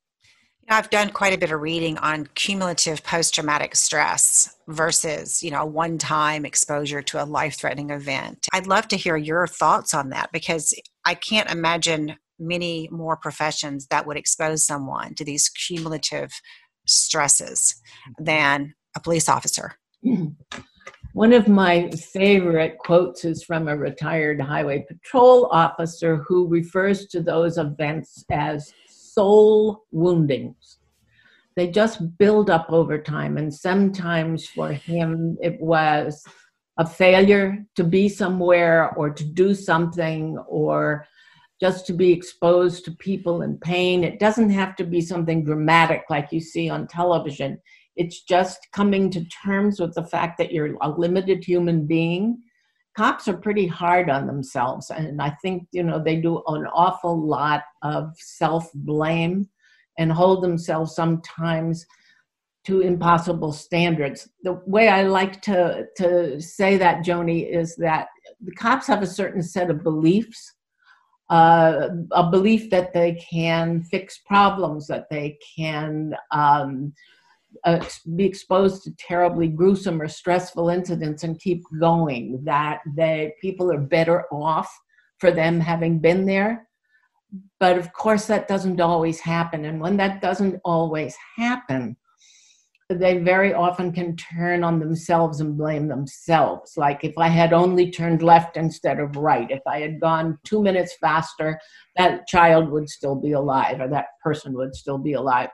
I've 0.67 0.89
done 0.89 1.12
quite 1.12 1.34
a 1.34 1.38
bit 1.38 1.51
of 1.51 1.62
reading 1.62 1.98
on 2.00 2.27
cumulative 2.34 3.03
post-traumatic 3.03 3.75
stress 3.75 4.55
versus, 4.67 5.43
you 5.43 5.51
know, 5.51 5.62
a 5.62 5.65
one-time 5.65 6.43
exposure 6.43 7.03
to 7.03 7.24
a 7.24 7.25
life-threatening 7.25 7.91
event. 7.91 8.48
I'd 8.51 8.65
love 8.65 8.88
to 8.88 8.98
hear 8.98 9.15
your 9.15 9.45
thoughts 9.45 9.93
on 9.93 10.10
that 10.10 10.31
because 10.31 10.74
I 11.05 11.13
can't 11.13 11.51
imagine 11.51 12.15
many 12.39 12.89
more 12.91 13.15
professions 13.15 13.86
that 13.91 14.07
would 14.07 14.17
expose 14.17 14.65
someone 14.65 15.13
to 15.15 15.24
these 15.24 15.50
cumulative 15.50 16.31
stresses 16.88 17.75
than 18.17 18.74
a 18.95 19.00
police 19.00 19.29
officer. 19.29 19.75
One 21.13 21.31
of 21.31 21.48
my 21.48 21.89
favorite 21.91 22.77
quotes 22.79 23.24
is 23.24 23.41
from 23.43 23.69
a 23.69 23.77
retired 23.77 24.41
highway 24.41 24.84
patrol 24.86 25.45
officer 25.45 26.17
who 26.27 26.48
refers 26.50 27.05
to 27.07 27.22
those 27.22 27.57
events 27.57 28.25
as 28.29 28.74
soul 29.15 29.86
woundings. 29.91 30.77
They 31.55 31.67
just 31.67 32.17
build 32.17 32.50
up 32.50 32.67
over 32.69 32.98
time, 32.98 33.38
and 33.38 33.53
sometimes 33.53 34.45
for 34.48 34.74
him, 34.74 35.38
it 35.41 35.60
was 35.62 36.24
a 36.77 36.86
failure 36.86 37.65
to 37.77 37.84
be 37.86 38.10
somewhere 38.10 38.93
or 38.98 39.10
to 39.10 39.24
do 39.24 39.53
something 39.53 40.38
or 40.50 41.07
just 41.62 41.88
to 41.88 41.93
be 41.93 42.12
exposed 42.12 42.84
to 42.84 42.91
people 42.91 43.41
in 43.41 43.57
pain. 43.60 44.03
It 44.03 44.19
doesn't 44.19 44.50
have 44.50 44.75
to 44.75 44.84
be 44.84 45.00
something 45.00 45.45
dramatic 45.45 46.03
like 46.10 46.34
you 46.34 46.41
see 46.41 46.69
on 46.69 46.88
television. 46.88 47.57
It's 47.95 48.24
just 48.24 48.60
coming 48.74 49.10
to 49.12 49.25
terms 49.45 49.79
with 49.79 49.93
the 49.95 50.03
fact 50.03 50.38
that 50.38 50.51
you're 50.51 50.75
a 50.81 50.89
limited 50.89 51.45
human 51.45 51.88
being. 51.88 52.41
Cops 52.95 53.27
are 53.27 53.37
pretty 53.37 53.67
hard 53.67 54.09
on 54.09 54.25
themselves, 54.25 54.89
and 54.89 55.21
I 55.21 55.31
think 55.41 55.67
you 55.71 55.83
know 55.83 56.01
they 56.01 56.15
do 56.17 56.41
an 56.47 56.65
awful 56.67 57.19
lot 57.19 57.63
of 57.81 58.13
self 58.17 58.69
blame 58.73 59.49
and 59.97 60.11
hold 60.11 60.43
themselves 60.43 60.95
sometimes 60.95 61.85
to 62.65 62.81
impossible 62.81 63.51
standards. 63.51 64.29
The 64.43 64.61
way 64.65 64.87
I 64.87 65.03
like 65.03 65.41
to 65.43 65.85
to 65.97 66.41
say 66.41 66.77
that, 66.77 67.05
Joni, 67.05 67.49
is 67.49 67.75
that 67.77 68.07
the 68.41 68.53
cops 68.53 68.87
have 68.87 69.01
a 69.01 69.07
certain 69.07 69.43
set 69.43 69.69
of 69.69 69.83
beliefs 69.83 70.55
uh, 71.29 71.89
a 72.11 72.29
belief 72.29 72.69
that 72.69 72.93
they 72.93 73.13
can 73.13 73.83
fix 73.83 74.19
problems, 74.19 74.87
that 74.87 75.09
they 75.09 75.37
can 75.57 76.13
um, 76.31 76.93
uh, 77.63 77.83
be 78.15 78.25
exposed 78.25 78.83
to 78.83 78.95
terribly 78.97 79.47
gruesome 79.47 80.01
or 80.01 80.07
stressful 80.07 80.69
incidents 80.69 81.24
and 81.24 81.39
keep 81.39 81.63
going, 81.79 82.41
that 82.43 82.81
they, 82.95 83.33
people 83.41 83.71
are 83.71 83.79
better 83.79 84.25
off 84.31 84.71
for 85.19 85.31
them 85.31 85.59
having 85.59 86.00
been 86.00 86.25
there. 86.25 86.67
But 87.59 87.77
of 87.77 87.91
course, 87.93 88.25
that 88.27 88.47
doesn't 88.47 88.79
always 88.81 89.19
happen. 89.19 89.65
And 89.65 89.79
when 89.81 89.97
that 89.97 90.21
doesn't 90.21 90.59
always 90.63 91.15
happen, 91.38 91.97
they 92.89 93.17
very 93.17 93.51
often 93.53 93.91
can 93.91 94.15
turn 94.15 94.63
on 94.63 94.79
themselves 94.79 95.39
and 95.39 95.57
blame 95.57 95.88
themselves. 95.88 96.74
Like 96.77 97.03
if 97.03 97.17
I 97.17 97.29
had 97.29 97.51
only 97.51 97.89
turned 97.89 98.21
left 98.21 98.57
instead 98.57 99.00
of 99.00 99.15
right, 99.15 99.50
if 99.50 99.62
I 99.67 99.79
had 99.79 100.00
gone 100.00 100.38
two 100.43 100.62
minutes 100.62 100.95
faster, 101.01 101.59
that 101.97 102.27
child 102.27 102.69
would 102.69 102.88
still 102.88 103.15
be 103.15 103.31
alive 103.31 103.81
or 103.81 103.88
that 103.88 104.09
person 104.24 104.53
would 104.53 104.75
still 104.75 105.00
be 105.00 105.13
alive. 105.13 105.50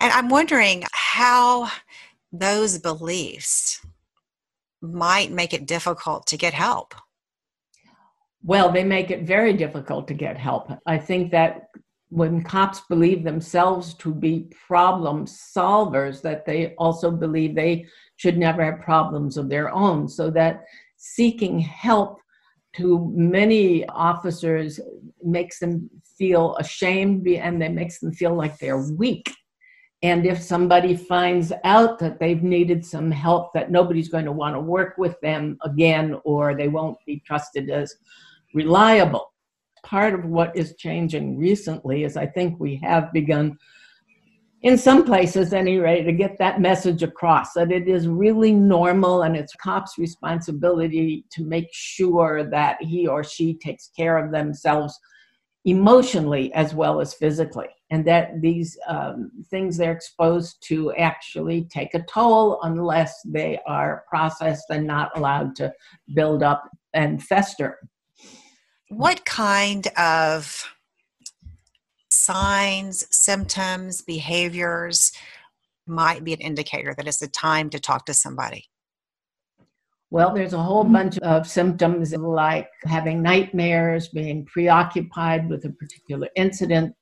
And 0.00 0.12
I'm 0.12 0.28
wondering 0.28 0.84
how 0.92 1.70
those 2.32 2.78
beliefs 2.78 3.84
might 4.80 5.32
make 5.32 5.52
it 5.52 5.66
difficult 5.66 6.26
to 6.28 6.36
get 6.36 6.54
help. 6.54 6.94
Well, 8.44 8.70
they 8.70 8.84
make 8.84 9.10
it 9.10 9.22
very 9.22 9.52
difficult 9.52 10.06
to 10.08 10.14
get 10.14 10.38
help. 10.38 10.70
I 10.86 10.98
think 10.98 11.32
that 11.32 11.68
when 12.10 12.42
cops 12.42 12.80
believe 12.88 13.24
themselves 13.24 13.94
to 13.94 14.14
be 14.14 14.50
problem 14.66 15.26
solvers, 15.26 16.22
that 16.22 16.46
they 16.46 16.74
also 16.76 17.10
believe 17.10 17.54
they 17.54 17.86
should 18.16 18.38
never 18.38 18.64
have 18.64 18.80
problems 18.80 19.36
of 19.36 19.48
their 19.48 19.70
own. 19.70 20.08
So 20.08 20.30
that 20.30 20.64
seeking 20.96 21.58
help 21.58 22.20
to 22.76 23.12
many 23.14 23.86
officers 23.88 24.80
makes 25.22 25.58
them 25.58 25.90
feel 26.16 26.56
ashamed 26.56 27.26
and 27.26 27.62
it 27.62 27.72
makes 27.72 27.98
them 27.98 28.12
feel 28.12 28.34
like 28.34 28.58
they're 28.58 28.90
weak. 28.92 29.30
And 30.02 30.26
if 30.26 30.40
somebody 30.40 30.94
finds 30.94 31.52
out 31.64 31.98
that 31.98 32.20
they've 32.20 32.42
needed 32.42 32.84
some 32.84 33.10
help, 33.10 33.52
that 33.54 33.70
nobody's 33.70 34.08
going 34.08 34.26
to 34.26 34.32
want 34.32 34.54
to 34.54 34.60
work 34.60 34.96
with 34.96 35.20
them 35.20 35.58
again, 35.62 36.20
or 36.24 36.54
they 36.54 36.68
won't 36.68 36.98
be 37.04 37.20
trusted 37.26 37.68
as 37.68 37.96
reliable. 38.54 39.32
Part 39.82 40.14
of 40.14 40.24
what 40.24 40.56
is 40.56 40.76
changing 40.76 41.36
recently 41.36 42.04
is 42.04 42.16
I 42.16 42.26
think 42.26 42.60
we 42.60 42.76
have 42.76 43.12
begun, 43.12 43.58
in 44.62 44.78
some 44.78 45.04
places 45.04 45.52
anyway, 45.52 46.04
to 46.04 46.12
get 46.12 46.38
that 46.38 46.60
message 46.60 47.02
across 47.02 47.54
that 47.54 47.72
it 47.72 47.88
is 47.88 48.06
really 48.06 48.52
normal 48.52 49.22
and 49.22 49.36
it's 49.36 49.54
cops' 49.56 49.98
responsibility 49.98 51.24
to 51.30 51.44
make 51.44 51.68
sure 51.72 52.44
that 52.50 52.80
he 52.80 53.08
or 53.08 53.24
she 53.24 53.54
takes 53.54 53.90
care 53.96 54.16
of 54.16 54.30
themselves 54.30 54.96
emotionally 55.68 56.52
as 56.54 56.74
well 56.74 57.00
as 57.00 57.14
physically 57.14 57.68
and 57.90 58.04
that 58.04 58.40
these 58.40 58.78
um, 58.86 59.30
things 59.50 59.76
they're 59.76 59.92
exposed 59.92 60.62
to 60.62 60.92
actually 60.94 61.64
take 61.64 61.94
a 61.94 62.02
toll 62.02 62.60
unless 62.62 63.20
they 63.24 63.58
are 63.66 64.04
processed 64.08 64.66
and 64.70 64.86
not 64.86 65.10
allowed 65.16 65.56
to 65.56 65.72
build 66.14 66.42
up 66.42 66.68
and 66.94 67.22
fester 67.22 67.78
what 68.88 69.24
kind 69.26 69.86
of 69.98 70.64
signs, 72.10 73.06
symptoms, 73.10 74.02
behaviors 74.02 75.12
might 75.86 76.24
be 76.24 76.32
an 76.32 76.40
indicator 76.40 76.94
that 76.94 77.06
it's 77.06 77.18
the 77.18 77.28
time 77.28 77.70
to 77.70 77.80
talk 77.80 78.06
to 78.06 78.14
somebody? 78.14 78.64
Well, 80.10 80.34
there's 80.34 80.54
a 80.54 80.62
whole 80.62 80.84
bunch 80.84 81.18
of 81.18 81.46
symptoms 81.46 82.14
like 82.14 82.68
having 82.84 83.22
nightmares, 83.22 84.08
being 84.08 84.46
preoccupied 84.46 85.48
with 85.50 85.64
a 85.66 85.70
particular 85.70 86.28
incident, 86.34 86.94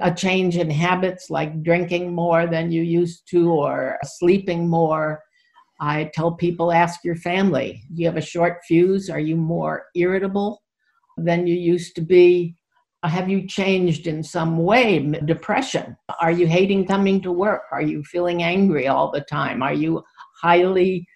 a 0.00 0.12
change 0.14 0.56
in 0.56 0.70
habits 0.70 1.28
like 1.28 1.62
drinking 1.62 2.14
more 2.14 2.46
than 2.46 2.72
you 2.72 2.82
used 2.82 3.28
to 3.30 3.50
or 3.52 3.98
sleeping 4.02 4.68
more. 4.68 5.22
I 5.80 6.10
tell 6.14 6.32
people 6.32 6.72
ask 6.72 7.04
your 7.04 7.16
family, 7.16 7.82
do 7.94 8.02
you 8.02 8.06
have 8.06 8.16
a 8.16 8.22
short 8.22 8.60
fuse? 8.66 9.10
Are 9.10 9.20
you 9.20 9.36
more 9.36 9.84
irritable? 9.94 10.62
than 11.18 11.46
you 11.46 11.54
used 11.54 11.94
to 11.96 12.00
be? 12.00 12.54
Have 13.04 13.28
you 13.28 13.46
changed 13.46 14.06
in 14.06 14.22
some 14.22 14.58
way? 14.58 14.98
Depression. 15.24 15.96
Are 16.20 16.32
you 16.32 16.46
hating 16.46 16.86
coming 16.86 17.20
to 17.22 17.32
work? 17.32 17.62
Are 17.70 17.82
you 17.82 18.02
feeling 18.04 18.42
angry 18.42 18.88
all 18.88 19.10
the 19.10 19.20
time? 19.20 19.62
Are 19.62 19.74
you 19.74 20.02
highly 20.42 21.06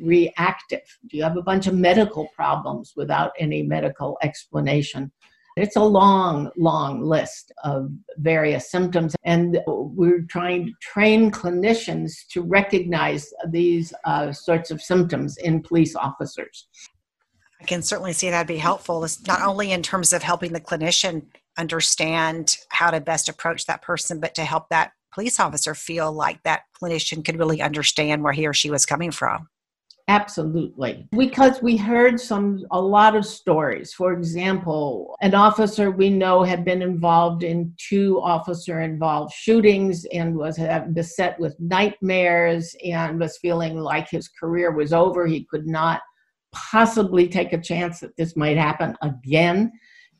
reactive? 0.00 0.82
Do 1.08 1.16
you 1.16 1.22
have 1.22 1.36
a 1.36 1.42
bunch 1.42 1.66
of 1.66 1.74
medical 1.74 2.28
problems 2.34 2.92
without 2.96 3.32
any 3.38 3.62
medical 3.62 4.18
explanation? 4.22 5.12
It's 5.56 5.76
a 5.76 5.82
long, 5.82 6.50
long 6.56 7.02
list 7.02 7.52
of 7.64 7.90
various 8.18 8.70
symptoms, 8.70 9.16
and 9.24 9.58
we're 9.66 10.22
trying 10.22 10.66
to 10.66 10.72
train 10.80 11.32
clinicians 11.32 12.12
to 12.30 12.42
recognize 12.42 13.32
these 13.48 13.92
uh, 14.04 14.30
sorts 14.32 14.70
of 14.70 14.80
symptoms 14.80 15.36
in 15.38 15.62
police 15.62 15.96
officers. 15.96 16.68
I 17.60 17.64
can 17.64 17.82
certainly 17.82 18.12
see 18.12 18.30
that'd 18.30 18.46
be 18.46 18.58
helpful, 18.58 19.04
not 19.26 19.42
only 19.42 19.72
in 19.72 19.82
terms 19.82 20.12
of 20.12 20.22
helping 20.22 20.52
the 20.52 20.60
clinician 20.60 21.26
understand 21.56 22.56
how 22.68 22.92
to 22.92 23.00
best 23.00 23.28
approach 23.28 23.66
that 23.66 23.82
person, 23.82 24.20
but 24.20 24.36
to 24.36 24.44
help 24.44 24.68
that 24.68 24.92
police 25.12 25.40
officer 25.40 25.74
feel 25.74 26.12
like 26.12 26.40
that 26.44 26.62
clinician 26.80 27.24
could 27.24 27.36
really 27.36 27.60
understand 27.60 28.22
where 28.22 28.32
he 28.32 28.46
or 28.46 28.54
she 28.54 28.70
was 28.70 28.86
coming 28.86 29.10
from. 29.10 29.48
Absolutely. 30.08 31.06
Because 31.10 31.60
we 31.60 31.76
heard 31.76 32.18
some 32.18 32.64
a 32.70 32.80
lot 32.80 33.14
of 33.14 33.26
stories. 33.26 33.92
For 33.92 34.14
example, 34.14 35.14
an 35.20 35.34
officer 35.34 35.90
we 35.90 36.08
know 36.08 36.42
had 36.42 36.64
been 36.64 36.80
involved 36.80 37.42
in 37.42 37.74
two 37.76 38.18
officer 38.22 38.80
involved 38.80 39.34
shootings 39.34 40.06
and 40.06 40.34
was 40.34 40.58
beset 40.94 41.38
with 41.38 41.60
nightmares 41.60 42.74
and 42.82 43.20
was 43.20 43.36
feeling 43.36 43.78
like 43.78 44.08
his 44.08 44.28
career 44.28 44.72
was 44.72 44.94
over. 44.94 45.26
He 45.26 45.44
could 45.44 45.66
not 45.66 46.00
possibly 46.52 47.28
take 47.28 47.52
a 47.52 47.60
chance 47.60 48.00
that 48.00 48.16
this 48.16 48.34
might 48.34 48.56
happen 48.56 48.96
again. 49.02 49.70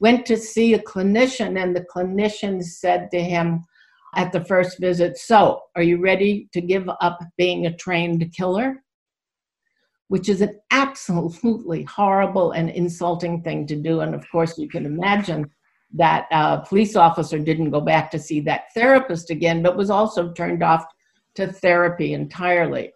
Went 0.01 0.27
to 0.27 0.37
see 0.37 0.75
a 0.75 0.79
clinician, 0.83 1.61
and 1.61 1.75
the 1.75 1.87
clinician 1.93 2.63
said 2.63 3.11
to 3.11 3.21
him 3.21 3.65
at 4.17 4.33
the 4.33 4.45
first 4.45 4.79
visit, 4.81 5.17
So, 5.17 5.63
are 5.75 5.83
you 5.83 5.99
ready 5.99 6.49
to 6.53 6.61
give 6.61 6.89
up 7.01 7.19
being 7.39 7.67
a 7.67 7.75
trained 7.75 8.31
killer? 8.37 8.83
Which 10.09 10.29
is 10.29 10.41
an 10.41 10.59
absolutely 10.71 11.85
horrible 11.85 12.53
and 12.53 12.71
insulting 12.71 13.43
thing 13.43 13.67
to 13.67 13.77
do. 13.77 14.01
And 14.01 14.15
of 14.15 14.29
course, 14.31 14.59
you 14.59 14.69
can 14.69 14.87
imagine 14.87 15.51
that 15.95 16.27
uh, 16.33 16.59
police 16.59 16.97
officer 16.97 17.39
didn't 17.39 17.71
go 17.71 17.81
back 17.81 18.11
to 18.11 18.19
see 18.19 18.41
that 18.41 18.73
therapist 18.75 19.31
again, 19.31 19.63
but 19.63 19.77
was 19.77 19.91
also 19.91 20.33
turned 20.33 20.63
off 20.63 20.85
to 21.35 21.47
therapy 21.47 22.15
entirely. 22.15 22.93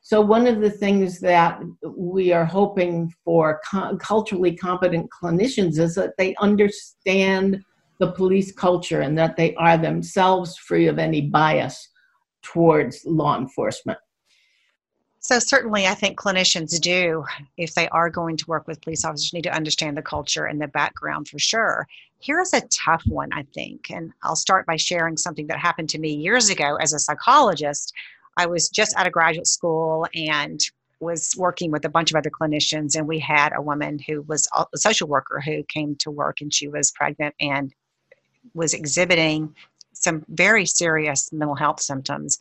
So, 0.00 0.20
one 0.20 0.46
of 0.46 0.60
the 0.60 0.70
things 0.70 1.18
that 1.20 1.60
we 1.82 2.30
are 2.32 2.44
hoping 2.44 3.10
for 3.24 3.60
co- 3.70 3.96
culturally 3.96 4.54
competent 4.54 5.08
clinicians 5.10 5.78
is 5.78 5.94
that 5.94 6.12
they 6.18 6.34
understand 6.40 7.64
the 8.00 8.12
police 8.12 8.52
culture 8.52 9.00
and 9.00 9.16
that 9.16 9.36
they 9.36 9.54
are 9.54 9.78
themselves 9.78 10.58
free 10.58 10.88
of 10.88 10.98
any 10.98 11.22
bias 11.22 11.88
towards 12.42 13.02
law 13.06 13.38
enforcement. 13.38 13.98
So 15.26 15.38
certainly, 15.38 15.86
I 15.86 15.94
think 15.94 16.18
clinicians 16.18 16.78
do, 16.78 17.24
if 17.56 17.72
they 17.72 17.88
are 17.88 18.10
going 18.10 18.36
to 18.36 18.44
work 18.46 18.66
with 18.66 18.82
police 18.82 19.06
officers, 19.06 19.32
need 19.32 19.44
to 19.44 19.56
understand 19.56 19.96
the 19.96 20.02
culture 20.02 20.44
and 20.44 20.60
the 20.60 20.68
background 20.68 21.28
for 21.28 21.38
sure. 21.38 21.88
Here's 22.20 22.52
a 22.52 22.60
tough 22.68 23.02
one, 23.06 23.32
I 23.32 23.44
think, 23.54 23.90
and 23.90 24.12
I'll 24.22 24.36
start 24.36 24.66
by 24.66 24.76
sharing 24.76 25.16
something 25.16 25.46
that 25.46 25.58
happened 25.58 25.88
to 25.90 25.98
me 25.98 26.12
years 26.12 26.50
ago 26.50 26.76
as 26.76 26.92
a 26.92 26.98
psychologist. 26.98 27.94
I 28.36 28.44
was 28.44 28.68
just 28.68 28.94
out 28.96 29.06
of 29.06 29.14
graduate 29.14 29.46
school 29.46 30.06
and 30.14 30.60
was 31.00 31.34
working 31.38 31.70
with 31.70 31.86
a 31.86 31.90
bunch 31.90 32.10
of 32.10 32.16
other 32.16 32.30
clinicians, 32.30 32.94
and 32.94 33.08
we 33.08 33.18
had 33.18 33.54
a 33.56 33.62
woman 33.62 33.98
who 34.06 34.20
was 34.28 34.46
a 34.54 34.76
social 34.76 35.08
worker 35.08 35.40
who 35.40 35.62
came 35.72 35.96
to 36.00 36.10
work, 36.10 36.42
and 36.42 36.52
she 36.52 36.68
was 36.68 36.90
pregnant 36.90 37.34
and 37.40 37.72
was 38.52 38.74
exhibiting 38.74 39.54
some 39.94 40.22
very 40.28 40.66
serious 40.66 41.32
mental 41.32 41.54
health 41.54 41.80
symptoms 41.80 42.38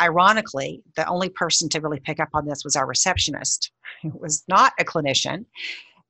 ironically, 0.00 0.82
the 0.96 1.06
only 1.06 1.28
person 1.28 1.68
to 1.70 1.80
really 1.80 2.00
pick 2.00 2.20
up 2.20 2.30
on 2.34 2.46
this 2.46 2.64
was 2.64 2.76
our 2.76 2.86
receptionist, 2.86 3.70
who 4.02 4.10
was 4.10 4.44
not 4.48 4.72
a 4.78 4.84
clinician. 4.84 5.44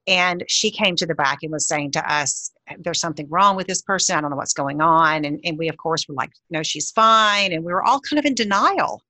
And 0.07 0.45
she 0.49 0.71
came 0.71 0.97
to 0.97 1.07
the 1.07 1.15
back 1.15 1.39
and 1.43 1.53
was 1.53 1.69
saying 1.69 1.93
to 1.93 2.13
us, 2.13 2.51
There's 2.79 3.01
something 3.01 3.29
wrong 3.29 3.57
with 3.57 3.69
this 3.69 3.83
person. 3.83 4.17
I 4.17 4.21
don't 4.21 4.31
know 4.31 4.37
what's 4.37 4.53
going 4.53 4.81
on. 4.81 5.25
And, 5.25 5.39
and 5.45 5.59
we, 5.59 5.69
of 5.69 5.77
course, 5.77 6.09
were 6.09 6.15
like, 6.15 6.33
No, 6.51 6.63
she's 6.63 6.91
fine. 6.91 7.53
And 7.53 7.65
we 7.65 7.73
were 7.73 7.85
all 7.85 8.01
kind 8.01 8.19
of 8.19 8.25
in 8.25 8.35
denial. 8.35 9.03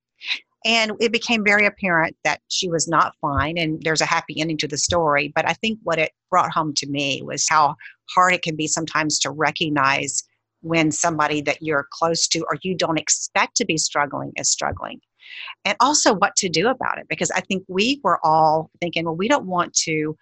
And 0.64 0.92
it 1.00 1.10
became 1.10 1.44
very 1.44 1.66
apparent 1.66 2.16
that 2.24 2.40
she 2.48 2.68
was 2.68 2.86
not 2.86 3.14
fine. 3.20 3.58
And 3.58 3.82
there's 3.82 4.00
a 4.00 4.06
happy 4.06 4.40
ending 4.40 4.58
to 4.58 4.68
the 4.68 4.78
story. 4.78 5.32
But 5.34 5.48
I 5.48 5.54
think 5.54 5.78
what 5.82 5.98
it 5.98 6.12
brought 6.30 6.52
home 6.52 6.72
to 6.74 6.86
me 6.88 7.22
was 7.24 7.46
how 7.48 7.74
hard 8.14 8.34
it 8.34 8.42
can 8.42 8.54
be 8.54 8.68
sometimes 8.68 9.18
to 9.20 9.30
recognize 9.30 10.22
when 10.62 10.90
somebody 10.90 11.40
that 11.42 11.58
you're 11.60 11.86
close 11.92 12.26
to 12.28 12.40
or 12.40 12.56
you 12.62 12.74
don't 12.74 12.98
expect 12.98 13.56
to 13.56 13.64
be 13.64 13.76
struggling 13.76 14.32
is 14.36 14.50
struggling. 14.50 15.00
And 15.64 15.76
also 15.80 16.14
what 16.14 16.34
to 16.36 16.48
do 16.48 16.68
about 16.68 16.98
it 16.98 17.06
because 17.08 17.30
I 17.30 17.40
think 17.40 17.64
we 17.68 18.00
were 18.02 18.18
all 18.24 18.70
thinking, 18.80 19.04
well, 19.04 19.16
we 19.16 19.28
don't 19.28 19.46
want 19.46 19.72
to, 19.74 19.92
you 19.92 20.16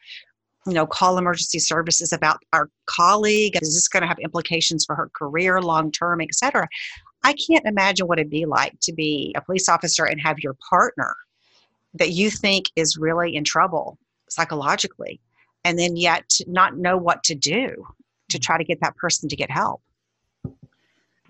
know, 0.66 0.86
call 0.86 1.18
emergency 1.18 1.58
services 1.58 2.12
about 2.12 2.38
our 2.52 2.70
colleague. 2.86 3.56
Is 3.60 3.74
this 3.74 3.88
going 3.88 4.02
to 4.02 4.08
have 4.08 4.18
implications 4.18 4.84
for 4.84 4.94
her 4.94 5.10
career 5.14 5.60
long 5.60 5.90
term, 5.90 6.20
et 6.20 6.34
cetera? 6.34 6.68
I 7.22 7.34
can't 7.34 7.66
imagine 7.66 8.06
what 8.06 8.18
it'd 8.18 8.30
be 8.30 8.46
like 8.46 8.78
to 8.82 8.92
be 8.92 9.34
a 9.36 9.40
police 9.40 9.68
officer 9.68 10.04
and 10.04 10.20
have 10.20 10.38
your 10.38 10.56
partner 10.68 11.14
that 11.94 12.10
you 12.10 12.30
think 12.30 12.66
is 12.76 12.96
really 12.96 13.34
in 13.34 13.44
trouble 13.44 13.98
psychologically 14.28 15.20
and 15.64 15.78
then 15.78 15.96
yet 15.96 16.38
not 16.46 16.76
know 16.76 16.96
what 16.96 17.22
to 17.24 17.34
do 17.34 17.68
to 18.30 18.38
mm-hmm. 18.38 18.42
try 18.42 18.58
to 18.58 18.64
get 18.64 18.80
that 18.80 18.96
person 18.96 19.28
to 19.28 19.36
get 19.36 19.50
help 19.50 19.82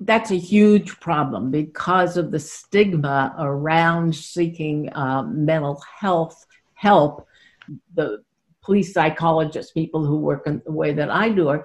that's 0.01 0.31
a 0.31 0.39
huge 0.39 0.99
problem 1.01 1.51
because 1.51 2.17
of 2.17 2.31
the 2.31 2.41
stigma 2.41 3.35
around 3.39 4.15
seeking 4.15 4.93
uh, 4.95 5.23
mental 5.25 5.83
health 5.99 6.47
help. 6.75 7.27
The 7.95 8.23
police 8.63 8.95
psychologists, 8.95 9.73
people 9.73 10.05
who 10.05 10.19
work 10.19 10.47
in 10.47 10.63
the 10.65 10.73
way 10.73 10.93
that 10.95 11.11
I 11.11 11.29
do, 11.29 11.49
are 11.49 11.65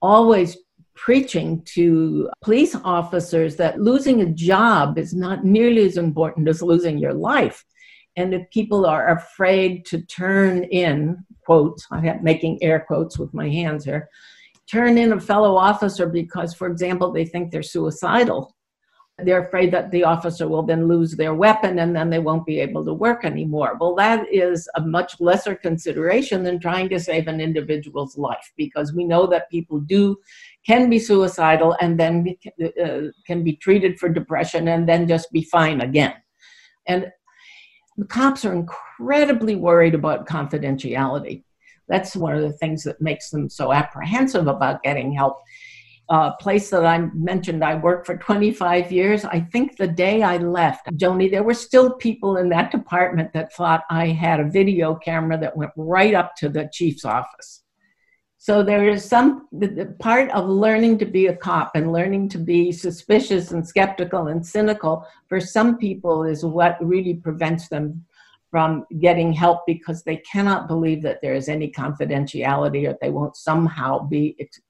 always 0.00 0.56
preaching 0.94 1.62
to 1.64 2.30
police 2.42 2.76
officers 2.84 3.56
that 3.56 3.80
losing 3.80 4.20
a 4.20 4.26
job 4.26 4.98
is 4.98 5.12
not 5.12 5.44
nearly 5.44 5.84
as 5.84 5.96
important 5.96 6.48
as 6.48 6.62
losing 6.62 6.98
your 6.98 7.14
life. 7.14 7.64
And 8.16 8.34
if 8.34 8.48
people 8.50 8.86
are 8.86 9.16
afraid 9.16 9.86
to 9.86 10.02
turn 10.02 10.64
in, 10.64 11.24
quotes, 11.44 11.86
I 11.90 12.06
am 12.06 12.22
making 12.22 12.62
air 12.62 12.84
quotes 12.86 13.18
with 13.18 13.32
my 13.34 13.48
hands 13.48 13.84
here, 13.84 14.08
turn 14.72 14.96
in 14.96 15.12
a 15.12 15.20
fellow 15.20 15.54
officer 15.56 16.06
because, 16.06 16.54
for 16.54 16.66
example, 16.66 17.12
they 17.12 17.26
think 17.26 17.50
they're 17.50 17.62
suicidal. 17.62 18.56
They're 19.18 19.44
afraid 19.44 19.70
that 19.72 19.90
the 19.90 20.04
officer 20.04 20.48
will 20.48 20.62
then 20.62 20.88
lose 20.88 21.14
their 21.14 21.34
weapon 21.34 21.78
and 21.78 21.94
then 21.94 22.08
they 22.08 22.18
won't 22.18 22.46
be 22.46 22.58
able 22.60 22.82
to 22.86 22.94
work 22.94 23.24
anymore. 23.24 23.76
Well, 23.78 23.94
that 23.96 24.26
is 24.32 24.68
a 24.74 24.80
much 24.80 25.20
lesser 25.20 25.54
consideration 25.54 26.42
than 26.42 26.58
trying 26.58 26.88
to 26.88 26.98
save 26.98 27.28
an 27.28 27.40
individual's 27.40 28.16
life 28.16 28.50
because 28.56 28.94
we 28.94 29.04
know 29.04 29.26
that 29.26 29.50
people 29.50 29.80
do 29.80 30.16
can 30.66 30.88
be 30.88 30.98
suicidal 30.98 31.76
and 31.80 32.00
then 32.00 32.34
uh, 32.82 33.12
can 33.26 33.44
be 33.44 33.56
treated 33.56 34.00
for 34.00 34.08
depression 34.08 34.68
and 34.68 34.88
then 34.88 35.06
just 35.06 35.30
be 35.30 35.42
fine 35.42 35.82
again. 35.82 36.14
And 36.86 37.12
the 37.98 38.06
cops 38.06 38.46
are 38.46 38.54
incredibly 38.54 39.54
worried 39.54 39.94
about 39.94 40.26
confidentiality. 40.26 41.44
That's 41.92 42.16
one 42.16 42.34
of 42.34 42.40
the 42.40 42.54
things 42.54 42.84
that 42.84 43.02
makes 43.02 43.28
them 43.28 43.50
so 43.50 43.70
apprehensive 43.70 44.46
about 44.46 44.82
getting 44.82 45.12
help. 45.12 45.42
A 46.08 46.14
uh, 46.14 46.36
place 46.36 46.70
that 46.70 46.86
I 46.86 46.98
mentioned 47.14 47.62
I 47.62 47.74
worked 47.74 48.06
for 48.06 48.16
25 48.16 48.90
years. 48.90 49.26
I 49.26 49.40
think 49.40 49.76
the 49.76 49.88
day 49.88 50.22
I 50.22 50.38
left, 50.38 50.86
Joni, 50.96 51.30
there 51.30 51.42
were 51.42 51.52
still 51.52 51.94
people 51.96 52.38
in 52.38 52.48
that 52.48 52.70
department 52.72 53.34
that 53.34 53.52
thought 53.52 53.82
I 53.90 54.06
had 54.06 54.40
a 54.40 54.48
video 54.48 54.94
camera 54.94 55.38
that 55.38 55.54
went 55.54 55.72
right 55.76 56.14
up 56.14 56.34
to 56.36 56.48
the 56.48 56.70
chief's 56.72 57.04
office. 57.04 57.62
So 58.38 58.62
there 58.62 58.88
is 58.88 59.04
some 59.04 59.46
the, 59.52 59.68
the 59.68 59.86
part 60.00 60.30
of 60.30 60.48
learning 60.48 60.98
to 61.00 61.04
be 61.04 61.26
a 61.26 61.36
cop 61.36 61.72
and 61.74 61.92
learning 61.92 62.30
to 62.30 62.38
be 62.38 62.72
suspicious 62.72 63.50
and 63.50 63.68
skeptical 63.68 64.28
and 64.28 64.44
cynical 64.44 65.06
for 65.28 65.40
some 65.40 65.76
people 65.76 66.24
is 66.24 66.42
what 66.42 66.84
really 66.84 67.14
prevents 67.14 67.68
them 67.68 68.04
from 68.52 68.84
getting 69.00 69.32
help 69.32 69.62
because 69.66 70.04
they 70.04 70.18
cannot 70.18 70.68
believe 70.68 71.00
that 71.02 71.20
there 71.22 71.34
is 71.34 71.48
any 71.48 71.72
confidentiality 71.72 72.86
or 72.86 72.96
they 73.00 73.10
won't 73.10 73.34
somehow 73.34 73.98
be 73.98 74.36
ex- 74.38 74.60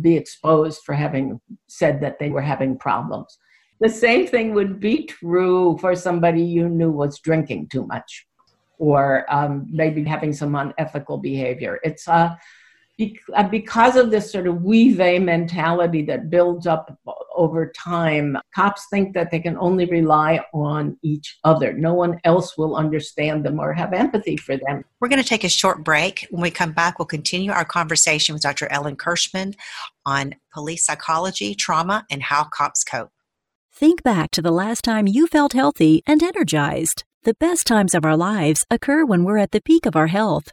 be 0.00 0.14
exposed 0.14 0.82
for 0.84 0.94
having 0.94 1.40
said 1.66 2.00
that 2.02 2.18
they 2.18 2.28
were 2.28 2.42
having 2.42 2.76
problems. 2.78 3.38
The 3.80 3.88
same 3.88 4.26
thing 4.26 4.52
would 4.52 4.78
be 4.78 5.06
true 5.06 5.78
for 5.80 5.96
somebody 5.96 6.42
you 6.42 6.68
knew 6.68 6.90
was 6.90 7.18
drinking 7.18 7.68
too 7.68 7.86
much 7.86 8.26
or 8.78 9.24
um, 9.34 9.66
maybe 9.70 10.04
having 10.04 10.34
some 10.34 10.54
unethical 10.54 11.16
behavior. 11.16 11.80
It's 11.82 12.06
a 12.08 12.12
uh, 12.12 12.34
because 13.50 13.96
of 13.96 14.10
this 14.10 14.30
sort 14.30 14.46
of 14.46 14.62
we 14.62 14.92
they 14.92 15.18
mentality 15.18 16.02
that 16.02 16.30
builds 16.30 16.66
up 16.66 16.98
over 17.34 17.72
time, 17.72 18.36
cops 18.54 18.86
think 18.90 19.14
that 19.14 19.30
they 19.30 19.40
can 19.40 19.56
only 19.58 19.86
rely 19.86 20.40
on 20.52 20.98
each 21.02 21.38
other. 21.44 21.72
No 21.72 21.94
one 21.94 22.20
else 22.24 22.58
will 22.58 22.76
understand 22.76 23.44
them 23.44 23.58
or 23.58 23.72
have 23.72 23.92
empathy 23.92 24.36
for 24.36 24.56
them. 24.56 24.84
We're 25.00 25.08
going 25.08 25.22
to 25.22 25.28
take 25.28 25.44
a 25.44 25.48
short 25.48 25.82
break. 25.84 26.26
When 26.30 26.42
we 26.42 26.50
come 26.50 26.72
back, 26.72 26.98
we'll 26.98 27.06
continue 27.06 27.52
our 27.52 27.64
conversation 27.64 28.34
with 28.34 28.42
Dr. 28.42 28.66
Ellen 28.70 28.96
Kirschman 28.96 29.54
on 30.04 30.34
police 30.52 30.84
psychology, 30.84 31.54
trauma, 31.54 32.04
and 32.10 32.22
how 32.22 32.44
cops 32.44 32.84
cope. 32.84 33.10
Think 33.72 34.02
back 34.02 34.30
to 34.32 34.42
the 34.42 34.52
last 34.52 34.84
time 34.84 35.06
you 35.06 35.26
felt 35.26 35.54
healthy 35.54 36.02
and 36.06 36.22
energized. 36.22 37.04
The 37.22 37.34
best 37.34 37.66
times 37.66 37.94
of 37.94 38.04
our 38.04 38.16
lives 38.16 38.66
occur 38.70 39.04
when 39.04 39.24
we're 39.24 39.38
at 39.38 39.52
the 39.52 39.62
peak 39.62 39.86
of 39.86 39.96
our 39.96 40.08
health 40.08 40.52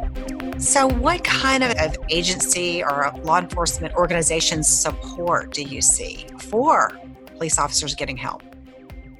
So, 0.61 0.87
what 0.87 1.23
kind 1.23 1.63
of 1.63 1.73
agency 2.09 2.83
or 2.83 3.11
law 3.23 3.39
enforcement 3.39 3.95
organization 3.95 4.61
support 4.61 5.51
do 5.51 5.63
you 5.63 5.81
see 5.81 6.27
for 6.37 6.99
police 7.35 7.57
officers 7.57 7.95
getting 7.95 8.15
help? 8.15 8.43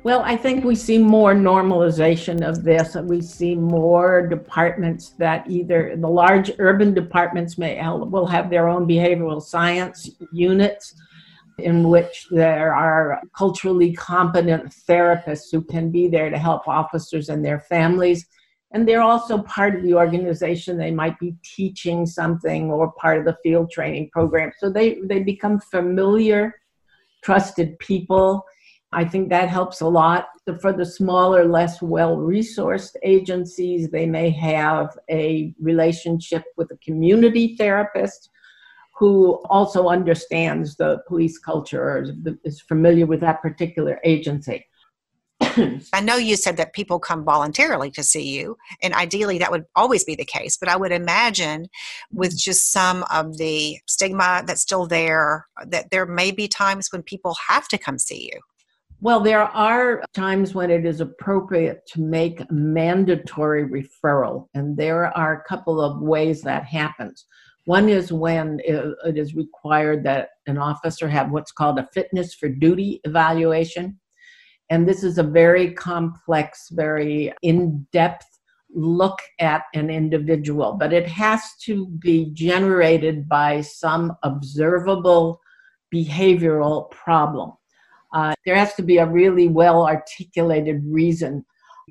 Well, 0.04 0.22
I 0.22 0.38
think 0.38 0.64
we 0.64 0.76
see 0.76 1.00
more 1.00 1.34
normalization 1.34 2.48
of 2.48 2.64
this. 2.64 2.94
We 2.94 3.24
see 3.24 3.56
more 3.56 4.28
departments 4.28 5.10
that 5.18 5.50
either 5.50 5.96
the 5.96 6.08
large 6.08 6.52
urban 6.60 6.94
departments 6.94 7.58
may 7.58 7.82
will 7.88 8.28
have 8.28 8.52
their 8.52 8.70
own 8.70 8.88
behavioral 8.88 9.42
science 9.42 10.12
units 10.32 10.94
in 11.58 11.90
which 11.90 12.28
there 12.30 12.72
are 12.76 13.20
culturally 13.36 13.94
competent 13.94 14.70
therapists 14.70 15.52
who 15.52 15.64
can 15.64 15.90
be 15.90 16.08
there 16.08 16.30
to 16.30 16.38
help 16.38 16.68
officers 16.68 17.30
and 17.30 17.44
their 17.44 17.60
families. 17.62 18.28
And 18.74 18.88
they're 18.88 19.02
also 19.02 19.42
part 19.44 19.76
of 19.76 19.84
the 19.84 19.94
organization. 19.94 20.78
They 20.78 20.92
might 20.92 21.20
be 21.20 21.36
teaching 21.44 22.06
something 22.06 22.72
or 22.72 22.94
part 22.94 23.20
of 23.20 23.26
the 23.26 23.38
field 23.44 23.70
training 23.70 24.10
program. 24.12 24.52
So 24.58 24.70
they, 24.70 25.00
they 25.04 25.20
become 25.20 25.60
familiar, 25.60 26.56
trusted 27.22 27.78
people 27.80 28.46
I 28.94 29.06
think 29.06 29.30
that 29.30 29.48
helps 29.48 29.82
a 29.82 29.88
lot. 29.88 30.28
For 30.60 30.74
the 30.74 30.86
smaller, 30.86 31.46
less 31.46 31.82
well 31.82 32.18
resourced 32.18 32.96
agencies, 33.04 33.90
they 33.90 34.06
may 34.06 34.30
have 34.32 34.98
a 35.10 35.54
relationship 35.62 36.44
with 36.58 36.72
a 36.72 36.78
community 36.78 37.56
therapist 37.56 38.30
who 38.98 39.42
also 39.50 39.88
understands 39.88 40.76
the 40.76 41.00
police 41.08 41.40
culture 41.40 41.82
or 41.82 42.06
is 42.44 42.62
familiar 42.62 43.06
with 43.06 43.22
that 43.22 43.42
particular 43.42 44.00
agency. 44.04 44.66
I 45.94 46.02
know 46.02 46.16
you 46.16 46.36
said 46.36 46.58
that 46.58 46.74
people 46.74 47.00
come 47.00 47.24
voluntarily 47.24 47.92
to 47.92 48.04
see 48.04 48.30
you, 48.30 48.58
and 48.82 48.94
ideally 48.94 49.38
that 49.40 49.52
would 49.52 49.66
always 49.76 50.04
be 50.04 50.16
the 50.16 50.26
case. 50.26 50.58
But 50.58 50.70
I 50.70 50.78
would 50.78 50.92
imagine 50.92 51.68
with 52.12 52.32
mm-hmm. 52.32 52.38
just 52.38 52.72
some 52.72 53.04
of 53.12 53.38
the 53.38 53.78
stigma 53.88 54.44
that's 54.46 54.62
still 54.62 54.88
there, 54.88 55.48
uh, 55.62 55.66
that 55.70 55.92
there 55.92 56.06
may 56.06 56.32
be 56.32 56.48
times 56.48 56.90
when 56.92 57.04
people 57.04 57.36
have 57.48 57.68
to 57.70 57.78
come 57.78 57.98
see 57.98 58.30
you. 58.34 58.40
Well, 59.04 59.20
there 59.20 59.42
are 59.42 60.04
times 60.14 60.54
when 60.54 60.70
it 60.70 60.86
is 60.86 61.02
appropriate 61.02 61.88
to 61.88 62.02
make 62.02 62.50
mandatory 62.52 63.66
referral, 63.66 64.48
and 64.54 64.78
there 64.78 65.16
are 65.18 65.34
a 65.34 65.44
couple 65.50 65.82
of 65.82 66.02
ways 66.02 66.42
that 66.44 66.66
happens. 66.66 67.26
One 67.66 67.90
is 67.90 68.12
when 68.12 68.60
uh, 68.68 68.92
it 69.08 69.18
is 69.18 69.36
required 69.36 70.04
that 70.04 70.30
an 70.48 70.58
officer 70.58 71.08
have 71.08 71.32
what's 71.32 71.52
called 71.52 71.80
a 71.80 71.88
fitness 71.94 72.34
for 72.34 72.50
duty 72.50 73.02
evaluation. 73.04 74.00
And 74.72 74.88
this 74.88 75.04
is 75.04 75.18
a 75.18 75.24
very 75.24 75.74
complex, 75.74 76.70
very 76.72 77.34
in 77.42 77.86
depth 77.92 78.26
look 78.74 79.20
at 79.40 79.64
an 79.74 79.90
individual, 79.90 80.78
but 80.80 80.94
it 80.94 81.06
has 81.08 81.42
to 81.66 81.88
be 82.00 82.32
generated 82.34 83.28
by 83.28 83.60
some 83.60 84.16
observable 84.24 85.42
behavioral 85.94 86.90
problem. 86.90 87.52
Uh, 88.14 88.34
there 88.46 88.56
has 88.56 88.74
to 88.76 88.82
be 88.82 88.98
a 88.98 89.06
really 89.06 89.50
well 89.50 89.86
articulated 89.86 90.82
reason 90.86 91.46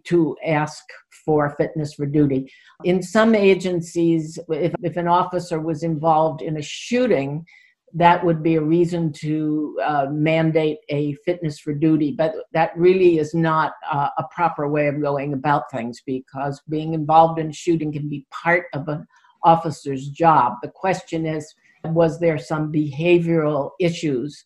to 0.04 0.34
ask 0.42 0.82
for 1.24 1.50
fitness 1.56 1.92
for 1.92 2.06
duty. 2.06 2.50
In 2.84 3.02
some 3.02 3.34
agencies, 3.34 4.38
if, 4.48 4.72
if 4.82 4.96
an 4.96 5.06
officer 5.06 5.60
was 5.60 5.82
involved 5.82 6.40
in 6.40 6.56
a 6.56 6.62
shooting, 6.62 7.44
that 7.94 8.24
would 8.24 8.42
be 8.42 8.56
a 8.56 8.62
reason 8.62 9.12
to 9.12 9.78
uh, 9.84 10.06
mandate 10.10 10.78
a 10.88 11.14
fitness 11.24 11.58
for 11.58 11.72
duty. 11.72 12.12
But 12.12 12.34
that 12.52 12.76
really 12.76 13.18
is 13.18 13.34
not 13.34 13.72
uh, 13.90 14.08
a 14.18 14.24
proper 14.30 14.68
way 14.68 14.86
of 14.88 15.00
going 15.00 15.32
about 15.32 15.70
things 15.70 16.00
because 16.06 16.60
being 16.68 16.94
involved 16.94 17.38
in 17.38 17.50
shooting 17.50 17.92
can 17.92 18.08
be 18.08 18.26
part 18.30 18.66
of 18.74 18.88
an 18.88 19.06
officer's 19.42 20.08
job. 20.08 20.54
The 20.62 20.70
question 20.70 21.26
is 21.26 21.54
was 21.84 22.20
there 22.20 22.38
some 22.38 22.70
behavioral 22.70 23.70
issues 23.80 24.44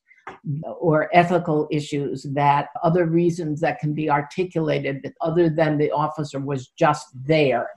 or 0.79 1.11
ethical 1.13 1.69
issues 1.71 2.23
that 2.35 2.69
other 2.83 3.07
reasons 3.07 3.61
that 3.61 3.79
can 3.81 3.93
be 3.93 4.09
articulated 4.09 5.01
that 5.03 5.15
other 5.21 5.51
than 5.51 5.77
the 5.77 5.91
officer 5.91 6.39
was 6.39 6.69
just 6.69 7.09
there 7.27 7.69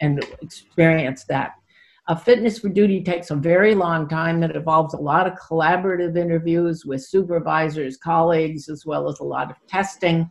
and 0.00 0.24
experienced 0.40 1.28
that 1.28 1.52
a 2.08 2.16
fitness 2.18 2.58
for 2.58 2.68
duty 2.68 3.02
takes 3.02 3.30
a 3.30 3.36
very 3.36 3.74
long 3.74 4.08
time 4.08 4.40
that 4.40 4.56
involves 4.56 4.94
a 4.94 5.00
lot 5.00 5.26
of 5.26 5.34
collaborative 5.34 6.16
interviews 6.16 6.84
with 6.84 7.04
supervisors 7.04 7.96
colleagues 7.96 8.68
as 8.68 8.84
well 8.84 9.08
as 9.08 9.20
a 9.20 9.24
lot 9.24 9.50
of 9.50 9.56
testing 9.68 10.30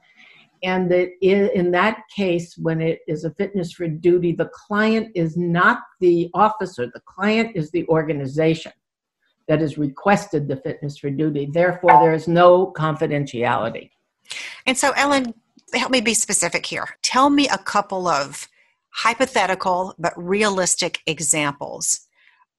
and 0.63 0.91
that 0.91 1.09
in 1.21 1.71
that 1.71 2.03
case 2.15 2.57
when 2.57 2.81
it 2.81 2.99
is 3.07 3.23
a 3.23 3.33
fitness 3.35 3.71
for 3.71 3.87
duty 3.87 4.33
the 4.33 4.49
client 4.53 5.09
is 5.15 5.37
not 5.37 5.79
the 6.01 6.29
officer 6.33 6.87
the 6.93 7.01
client 7.05 7.55
is 7.55 7.71
the 7.71 7.87
organization 7.87 8.71
that 9.51 9.59
has 9.59 9.77
requested 9.77 10.47
the 10.47 10.55
fitness 10.55 10.97
for 10.97 11.09
duty. 11.09 11.45
Therefore, 11.51 11.91
there 12.01 12.13
is 12.13 12.25
no 12.25 12.71
confidentiality. 12.71 13.89
And 14.65 14.77
so, 14.77 14.91
Ellen, 14.95 15.33
help 15.73 15.91
me 15.91 15.99
be 15.99 16.13
specific 16.13 16.65
here. 16.65 16.87
Tell 17.01 17.29
me 17.29 17.49
a 17.49 17.57
couple 17.57 18.07
of 18.07 18.47
hypothetical 18.93 19.95
but 19.97 20.13
realistic 20.15 20.99
examples 21.05 22.01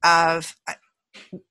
of 0.05 0.55
uh, 0.69 0.75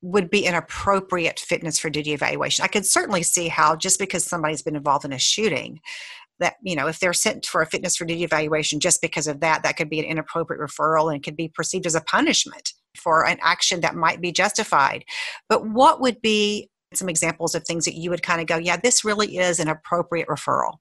would 0.00 0.28
be 0.28 0.46
an 0.46 0.54
appropriate 0.54 1.38
fitness 1.38 1.78
for 1.78 1.88
duty 1.88 2.12
evaluation. 2.12 2.64
I 2.64 2.68
could 2.68 2.84
certainly 2.84 3.22
see 3.22 3.48
how 3.48 3.76
just 3.76 3.98
because 3.98 4.24
somebody's 4.24 4.62
been 4.62 4.76
involved 4.76 5.04
in 5.04 5.12
a 5.12 5.18
shooting 5.18 5.80
that 6.40 6.56
you 6.62 6.74
know 6.74 6.88
if 6.88 6.98
they're 6.98 7.12
sent 7.12 7.46
for 7.46 7.62
a 7.62 7.66
fitness 7.66 7.96
for 7.96 8.04
duty 8.04 8.24
evaluation 8.24 8.80
just 8.80 9.00
because 9.00 9.26
of 9.26 9.40
that 9.40 9.62
that 9.62 9.76
could 9.76 9.88
be 9.88 10.00
an 10.00 10.04
inappropriate 10.04 10.60
referral 10.60 11.12
and 11.12 11.22
could 11.22 11.36
be 11.36 11.48
perceived 11.48 11.86
as 11.86 11.94
a 11.94 12.00
punishment 12.00 12.72
for 12.96 13.26
an 13.26 13.38
action 13.40 13.80
that 13.80 13.94
might 13.94 14.20
be 14.20 14.32
justified. 14.32 15.04
But 15.48 15.68
what 15.68 16.00
would 16.00 16.20
be 16.20 16.68
some 16.94 17.08
examples 17.08 17.54
of 17.54 17.64
things 17.64 17.84
that 17.84 17.94
you 17.94 18.10
would 18.10 18.22
kind 18.22 18.40
of 18.40 18.46
go, 18.46 18.56
yeah, 18.56 18.76
this 18.76 19.04
really 19.04 19.38
is 19.38 19.60
an 19.60 19.68
appropriate 19.68 20.28
referral? 20.28 20.74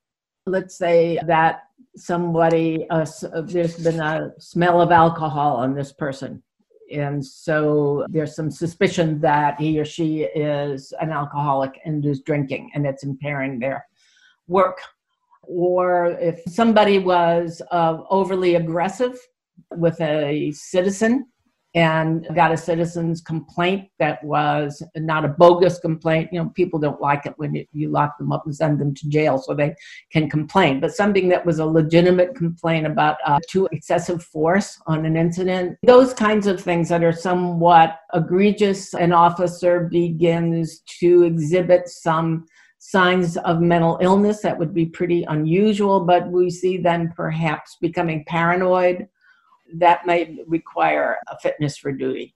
Let's 0.47 0.75
say 0.75 1.19
that 1.25 1.63
somebody, 1.95 2.87
uh, 2.89 3.05
there's 3.43 3.77
been 3.77 3.99
a 3.99 4.31
smell 4.39 4.81
of 4.81 4.91
alcohol 4.91 5.57
on 5.57 5.75
this 5.75 5.91
person. 5.91 6.41
And 6.91 7.25
so 7.25 8.05
there's 8.09 8.35
some 8.35 8.51
suspicion 8.51 9.21
that 9.21 9.59
he 9.59 9.79
or 9.79 9.85
she 9.85 10.23
is 10.23 10.93
an 10.99 11.11
alcoholic 11.11 11.79
and 11.85 12.05
is 12.05 12.21
drinking 12.21 12.71
and 12.73 12.85
it's 12.85 13.03
impairing 13.03 13.59
their 13.59 13.85
work. 14.47 14.79
Or 15.43 16.17
if 16.19 16.41
somebody 16.47 16.99
was 16.99 17.61
uh, 17.71 17.99
overly 18.09 18.55
aggressive 18.55 19.17
with 19.71 19.99
a 20.01 20.51
citizen 20.51 21.27
and 21.73 22.27
got 22.35 22.51
a 22.51 22.57
citizen's 22.57 23.21
complaint 23.21 23.87
that 23.97 24.21
was 24.23 24.83
not 24.97 25.23
a 25.23 25.29
bogus 25.29 25.79
complaint. 25.79 26.29
You 26.31 26.43
know, 26.43 26.49
people 26.49 26.79
don't 26.79 26.99
like 26.99 27.25
it 27.25 27.33
when 27.37 27.55
you 27.71 27.89
lock 27.89 28.17
them 28.17 28.31
up 28.31 28.45
and 28.45 28.55
send 28.55 28.79
them 28.79 28.93
to 28.93 29.09
jail 29.09 29.37
so 29.37 29.53
they 29.53 29.73
can 30.11 30.29
complain, 30.29 30.81
but 30.81 30.93
something 30.93 31.29
that 31.29 31.45
was 31.45 31.59
a 31.59 31.65
legitimate 31.65 32.35
complaint 32.35 32.87
about 32.87 33.17
uh, 33.25 33.39
too 33.47 33.69
excessive 33.71 34.21
force 34.21 34.79
on 34.87 35.05
an 35.05 35.15
incident. 35.15 35.77
Those 35.83 36.13
kinds 36.13 36.45
of 36.45 36.59
things 36.59 36.89
that 36.89 37.03
are 37.03 37.13
somewhat 37.13 37.99
egregious, 38.13 38.93
an 38.93 39.13
officer 39.13 39.87
begins 39.89 40.81
to 40.99 41.23
exhibit 41.23 41.87
some 41.87 42.45
signs 42.79 43.37
of 43.37 43.61
mental 43.61 43.97
illness 44.01 44.41
that 44.41 44.57
would 44.57 44.73
be 44.73 44.87
pretty 44.87 45.23
unusual, 45.25 46.01
but 46.01 46.29
we 46.29 46.49
see 46.49 46.77
them 46.77 47.13
perhaps 47.15 47.77
becoming 47.79 48.25
paranoid 48.27 49.07
that 49.75 50.05
may 50.05 50.39
require 50.47 51.17
a 51.29 51.37
fitness 51.39 51.77
for 51.77 51.91
duty. 51.91 52.35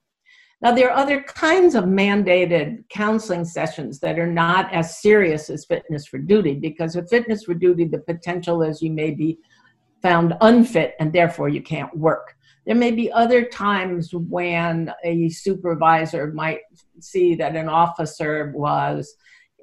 Now, 0.62 0.72
there 0.72 0.90
are 0.90 0.98
other 0.98 1.22
kinds 1.22 1.76
of 1.76 1.84
mandated 1.84 2.88
counseling 2.90 3.46
sessions 3.46 4.00
that 4.00 4.18
are 4.18 4.32
not 4.32 4.74
as 4.74 5.02
serious 5.02 5.50
as 5.50 5.66
fitness 5.66 6.08
for 6.08 6.18
duty 6.18 6.56
because 6.56 6.96
with 6.96 7.10
fitness 7.10 7.44
for 7.44 7.54
duty, 7.54 7.86
the 7.86 8.00
potential 8.00 8.64
is 8.64 8.82
you 8.82 8.92
may 8.92 9.12
be 9.12 9.38
found 10.02 10.34
unfit 10.42 10.96
and 11.00 11.12
therefore 11.12 11.50
you 11.50 11.62
can't 11.62 11.96
work. 11.98 12.36
There 12.66 12.76
may 12.76 12.92
be 12.92 13.12
other 13.12 13.46
times 13.46 14.14
when 14.14 14.92
a 15.04 15.30
supervisor 15.30 16.32
might 16.34 16.62
see 17.00 17.36
that 17.36 17.56
an 17.56 17.70
officer 17.70 18.52
was 18.56 19.14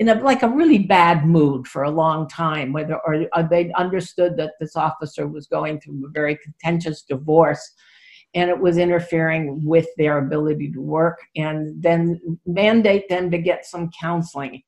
in 0.02 0.08
a 0.08 0.14
like 0.14 0.42
a 0.42 0.48
really 0.48 0.78
bad 0.78 1.24
mood 1.24 1.64
for 1.68 1.84
a 1.84 1.90
long 1.90 2.26
time 2.26 2.72
whether 2.72 2.96
or, 3.06 3.24
or 3.36 3.42
they 3.44 3.72
understood 3.74 4.36
that 4.36 4.54
this 4.58 4.74
officer 4.74 5.28
was 5.28 5.46
going 5.46 5.80
through 5.80 6.04
a 6.04 6.10
very 6.10 6.36
contentious 6.42 7.02
divorce 7.02 7.64
and 8.34 8.50
it 8.50 8.58
was 8.58 8.78
interfering 8.78 9.64
with 9.64 9.86
their 9.96 10.18
ability 10.18 10.72
to 10.72 10.80
work 10.80 11.20
and 11.36 11.80
then 11.80 12.20
mandate 12.46 13.08
them 13.10 13.30
to 13.30 13.36
get 13.36 13.66
some 13.66 13.90
counseling. 14.00 14.62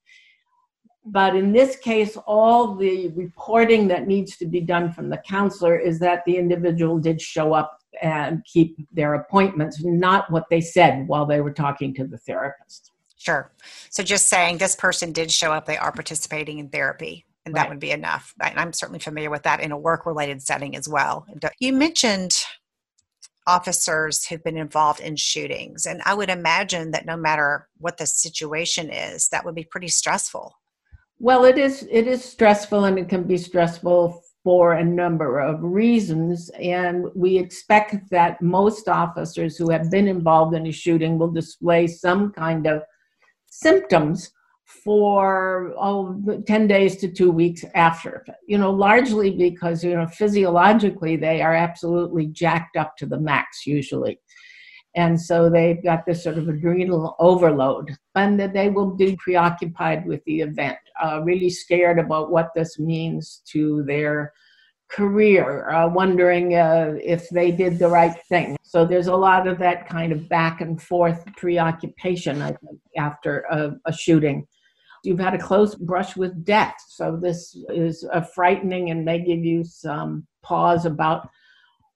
But 1.07 1.35
in 1.35 1.53
this 1.53 1.77
case 1.79 2.17
all 2.29 2.77
the 2.77 3.09
reporting 3.09 3.89
that 3.89 4.07
needs 4.07 4.37
to 4.37 4.47
be 4.47 4.61
done 4.61 4.93
from 4.93 5.11
the 5.11 5.19
counselor 5.19 5.77
is 5.77 5.99
that 5.99 6.23
the 6.27 6.37
individual 6.37 7.01
did 7.01 7.21
show 7.21 7.53
up 7.55 7.81
and 8.01 8.45
keep 8.45 8.77
their 8.93 9.15
appointments 9.15 9.83
not 9.83 10.31
what 10.31 10.45
they 10.49 10.61
said 10.61 11.09
while 11.09 11.27
they 11.27 11.41
were 11.41 11.53
talking 11.53 11.93
to 11.95 12.07
the 12.07 12.19
therapist 12.19 12.93
Sure. 13.25 13.51
So 13.89 14.03
just 14.03 14.29
saying 14.29 14.59
this 14.59 14.77
person 14.77 15.11
did 15.13 15.33
show 15.33 15.51
up, 15.51 15.65
they 15.65 15.79
are 15.79 15.93
participating 15.93 16.59
in 16.59 16.69
therapy, 16.69 17.25
and 17.47 17.55
right. 17.55 17.63
that 17.63 17.71
would 17.71 17.81
be 17.81 17.91
enough. 17.91 18.35
And 18.39 18.61
I'm 18.61 18.75
certainly 18.75 18.99
familiar 18.99 19.31
with 19.31 19.45
that 19.45 19.61
in 19.61 19.73
a 19.73 19.79
work 19.79 20.05
related 20.05 20.43
setting 20.43 20.77
as 20.77 20.91
well. 20.91 21.27
You 21.59 21.73
mentioned 21.73 22.45
officers 23.47 24.27
who've 24.27 24.45
been 24.45 24.59
involved 24.59 25.01
in 25.01 25.17
shootings. 25.17 25.87
And 25.87 26.03
I 26.05 26.13
would 26.13 26.29
imagine 26.29 26.91
that 26.91 27.07
no 27.07 27.17
matter 27.17 27.67
what 27.79 27.97
the 27.97 28.07
situation 28.07 28.91
is, 28.91 29.29
that 29.29 29.45
would 29.47 29.55
be 29.55 29.65
pretty 29.65 29.89
stressful. 29.89 30.55
Well, 31.19 31.47
it 31.47 31.57
is 31.57 31.89
it 31.91 32.07
is 32.07 32.23
stressful 32.23 32.85
and 32.85 32.99
it 32.99 33.09
can 33.09 33.23
be 33.23 33.39
stressful 33.39 34.23
for 34.43 34.75
a 34.75 34.85
number 34.85 35.41
of 35.41 35.63
reasons. 35.63 36.51
And 36.61 37.07
we 37.15 37.39
expect 37.39 38.11
that 38.11 38.43
most 38.43 38.87
officers 38.89 39.57
who 39.57 39.71
have 39.71 39.91
been 39.91 40.09
involved 40.09 40.55
in 40.55 40.67
a 40.67 40.73
shooting 40.73 41.19
will 41.19 41.31
display 41.31 41.87
some 41.87 42.33
kind 42.33 42.67
of 42.67 42.83
symptoms 43.63 44.33
for 44.65 45.73
oh, 45.79 46.21
10 46.47 46.67
days 46.67 46.97
to 46.97 47.09
two 47.09 47.31
weeks 47.31 47.65
after. 47.75 48.25
You 48.47 48.59
know, 48.59 48.71
largely 48.71 49.31
because, 49.31 49.85
you 49.85 49.95
know, 49.95 50.07
physiologically 50.07 51.17
they 51.17 51.43
are 51.43 51.55
absolutely 51.55 52.27
jacked 52.27 52.77
up 52.77 52.97
to 52.99 53.07
the 53.07 53.21
max 53.21 53.67
usually. 53.67 54.19
And 54.97 55.21
so 55.21 55.51
they've 55.51 55.83
got 55.83 56.07
this 56.07 56.23
sort 56.23 56.39
of 56.39 56.49
adrenal 56.49 57.17
overload, 57.19 57.97
and 58.15 58.39
that 58.39 58.53
they 58.53 58.71
will 58.71 58.95
be 58.95 59.17
preoccupied 59.17 60.07
with 60.07 60.23
the 60.25 60.41
event, 60.41 60.79
uh, 61.03 61.21
really 61.25 61.51
scared 61.51 61.99
about 61.99 62.31
what 62.31 62.51
this 62.55 62.79
means 62.79 63.43
to 63.47 63.83
their 63.89 64.33
career, 64.91 65.71
uh, 65.71 65.89
wondering 65.89 66.55
uh, 66.55 66.95
if 67.03 67.29
they 67.31 67.51
did 67.51 67.79
the 67.79 67.89
right 67.89 68.17
thing. 68.29 68.57
So 68.63 68.85
there's 68.85 69.07
a 69.07 69.17
lot 69.17 69.47
of 69.47 69.59
that 69.59 69.89
kind 69.89 70.13
of 70.13 70.29
back 70.29 70.61
and 70.61 70.81
forth 70.81 71.25
preoccupation, 71.37 72.43
I 72.43 72.49
think, 72.53 72.81
after 72.97 73.41
a, 73.51 73.73
a 73.87 73.93
shooting. 73.93 74.47
You've 75.03 75.21
had 75.21 75.35
a 75.35 75.39
close 75.39 75.75
brush 75.75 76.17
with 76.17 76.45
death, 76.45 76.75
so 76.89 77.19
this 77.21 77.57
is 77.69 78.07
frightening 78.35 78.91
and 78.91 79.05
may 79.05 79.19
give 79.19 79.45
you 79.45 79.63
some 79.65 80.27
pause 80.43 80.87
about 80.87 81.29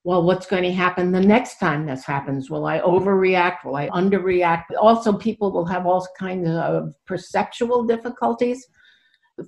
well, 0.04 0.22
what's 0.22 0.46
going 0.46 0.62
to 0.62 0.72
happen 0.72 1.12
the 1.12 1.20
next 1.20 1.58
time 1.58 1.84
this 1.84 2.02
happens? 2.02 2.48
Will 2.48 2.64
I 2.64 2.78
overreact? 2.78 3.64
Will 3.64 3.76
I 3.76 3.88
underreact? 3.90 4.64
Also, 4.80 5.12
people 5.12 5.52
will 5.52 5.66
have 5.66 5.86
all 5.86 6.06
kinds 6.18 6.48
of 6.48 6.94
perceptual 7.06 7.84
difficulties, 7.84 8.66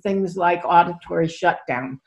things 0.03 0.35
like 0.37 0.61
auditory 0.63 1.27
shutdown. 1.27 1.99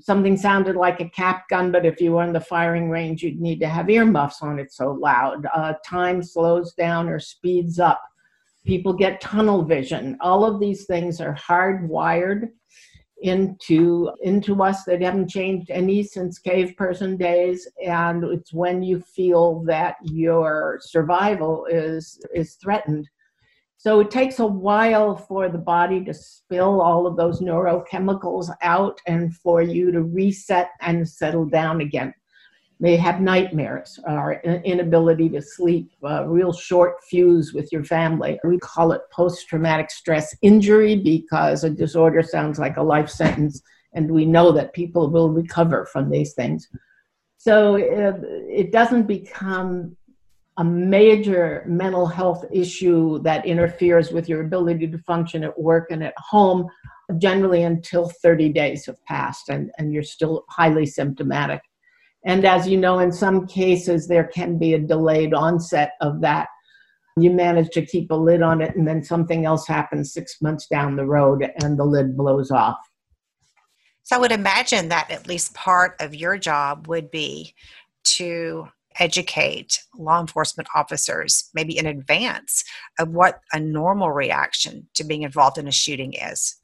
Something 0.00 0.36
sounded 0.36 0.74
like 0.74 1.00
a 1.00 1.08
cap 1.08 1.48
gun, 1.48 1.70
but 1.70 1.86
if 1.86 2.00
you 2.00 2.12
were 2.12 2.24
in 2.24 2.32
the 2.32 2.40
firing 2.40 2.90
range, 2.90 3.22
you'd 3.22 3.40
need 3.40 3.60
to 3.60 3.68
have 3.68 3.88
earmuffs 3.88 4.42
on 4.42 4.58
it 4.58 4.72
so 4.72 4.92
loud. 4.92 5.46
Uh, 5.54 5.74
time 5.86 6.22
slows 6.22 6.74
down 6.74 7.08
or 7.08 7.20
speeds 7.20 7.78
up. 7.78 8.02
People 8.66 8.92
get 8.92 9.20
tunnel 9.20 9.62
vision. 9.64 10.16
All 10.20 10.44
of 10.44 10.58
these 10.58 10.86
things 10.86 11.20
are 11.20 11.34
hardwired 11.34 12.48
into 13.24 14.10
into 14.22 14.62
us 14.62 14.84
that 14.84 15.00
haven't 15.00 15.28
changed 15.28 15.70
any 15.70 16.02
since 16.02 16.38
cave 16.38 16.76
person 16.76 17.16
days 17.16 17.66
and 17.84 18.22
it's 18.24 18.52
when 18.52 18.82
you 18.82 19.00
feel 19.00 19.62
that 19.64 19.96
your 20.02 20.78
survival 20.82 21.66
is 21.70 22.20
is 22.34 22.54
threatened 22.56 23.08
so 23.84 24.00
it 24.00 24.10
takes 24.10 24.38
a 24.38 24.46
while 24.46 25.14
for 25.14 25.50
the 25.50 25.58
body 25.58 26.02
to 26.06 26.14
spill 26.14 26.80
all 26.80 27.06
of 27.06 27.18
those 27.18 27.42
neurochemicals 27.42 28.48
out 28.62 28.98
and 29.06 29.36
for 29.36 29.60
you 29.60 29.92
to 29.92 30.02
reset 30.02 30.70
and 30.80 31.06
settle 31.06 31.44
down 31.44 31.82
again 31.82 32.14
may 32.80 32.96
have 32.96 33.20
nightmares 33.20 34.00
or 34.06 34.40
inability 34.64 35.28
to 35.28 35.42
sleep, 35.42 35.90
a 36.02 36.26
real 36.26 36.50
short 36.50 37.04
fuse 37.04 37.52
with 37.52 37.70
your 37.72 37.84
family. 37.84 38.40
We 38.42 38.58
call 38.58 38.92
it 38.92 39.02
post 39.12 39.48
traumatic 39.48 39.90
stress 39.90 40.34
injury 40.40 40.96
because 40.96 41.62
a 41.62 41.68
disorder 41.70 42.22
sounds 42.22 42.58
like 42.58 42.78
a 42.78 42.82
life 42.82 43.10
sentence, 43.10 43.60
and 43.92 44.10
we 44.10 44.24
know 44.24 44.50
that 44.52 44.72
people 44.72 45.10
will 45.10 45.30
recover 45.30 45.84
from 45.84 46.10
these 46.10 46.32
things. 46.32 46.68
So 47.36 47.76
uh, 47.76 48.18
it 48.48 48.72
doesn't 48.72 49.06
become 49.06 49.94
a 50.56 50.64
major 50.64 51.64
mental 51.66 52.06
health 52.06 52.44
issue 52.52 53.18
that 53.20 53.44
interferes 53.44 54.12
with 54.12 54.28
your 54.28 54.42
ability 54.42 54.86
to 54.86 54.98
function 54.98 55.42
at 55.42 55.58
work 55.58 55.90
and 55.90 56.02
at 56.04 56.14
home 56.16 56.68
generally 57.18 57.64
until 57.64 58.08
30 58.22 58.50
days 58.50 58.86
have 58.86 59.04
passed 59.04 59.48
and, 59.48 59.70
and 59.78 59.92
you're 59.92 60.02
still 60.02 60.44
highly 60.48 60.86
symptomatic. 60.86 61.60
And 62.24 62.44
as 62.46 62.66
you 62.66 62.78
know, 62.78 63.00
in 63.00 63.12
some 63.12 63.46
cases, 63.46 64.08
there 64.08 64.24
can 64.24 64.58
be 64.58 64.74
a 64.74 64.78
delayed 64.78 65.34
onset 65.34 65.92
of 66.00 66.20
that. 66.22 66.48
You 67.18 67.30
manage 67.30 67.68
to 67.70 67.84
keep 67.84 68.10
a 68.10 68.14
lid 68.14 68.42
on 68.42 68.60
it, 68.60 68.74
and 68.74 68.88
then 68.88 69.04
something 69.04 69.44
else 69.44 69.68
happens 69.68 70.12
six 70.12 70.40
months 70.40 70.66
down 70.66 70.96
the 70.96 71.04
road, 71.04 71.48
and 71.62 71.78
the 71.78 71.84
lid 71.84 72.16
blows 72.16 72.50
off. 72.50 72.78
So 74.02 74.16
I 74.16 74.18
would 74.18 74.32
imagine 74.32 74.88
that 74.88 75.10
at 75.10 75.28
least 75.28 75.54
part 75.54 75.96
of 76.00 76.14
your 76.14 76.38
job 76.38 76.88
would 76.88 77.10
be 77.10 77.54
to 78.04 78.68
educate 78.98 79.80
law 79.96 80.20
enforcement 80.20 80.68
officers, 80.74 81.50
maybe 81.54 81.76
in 81.76 81.86
advance, 81.86 82.64
of 82.98 83.08
what 83.08 83.40
a 83.52 83.60
normal 83.60 84.10
reaction 84.10 84.88
to 84.94 85.04
being 85.04 85.22
involved 85.22 85.58
in 85.58 85.68
a 85.68 85.72
shooting 85.72 86.14
is. 86.14 86.56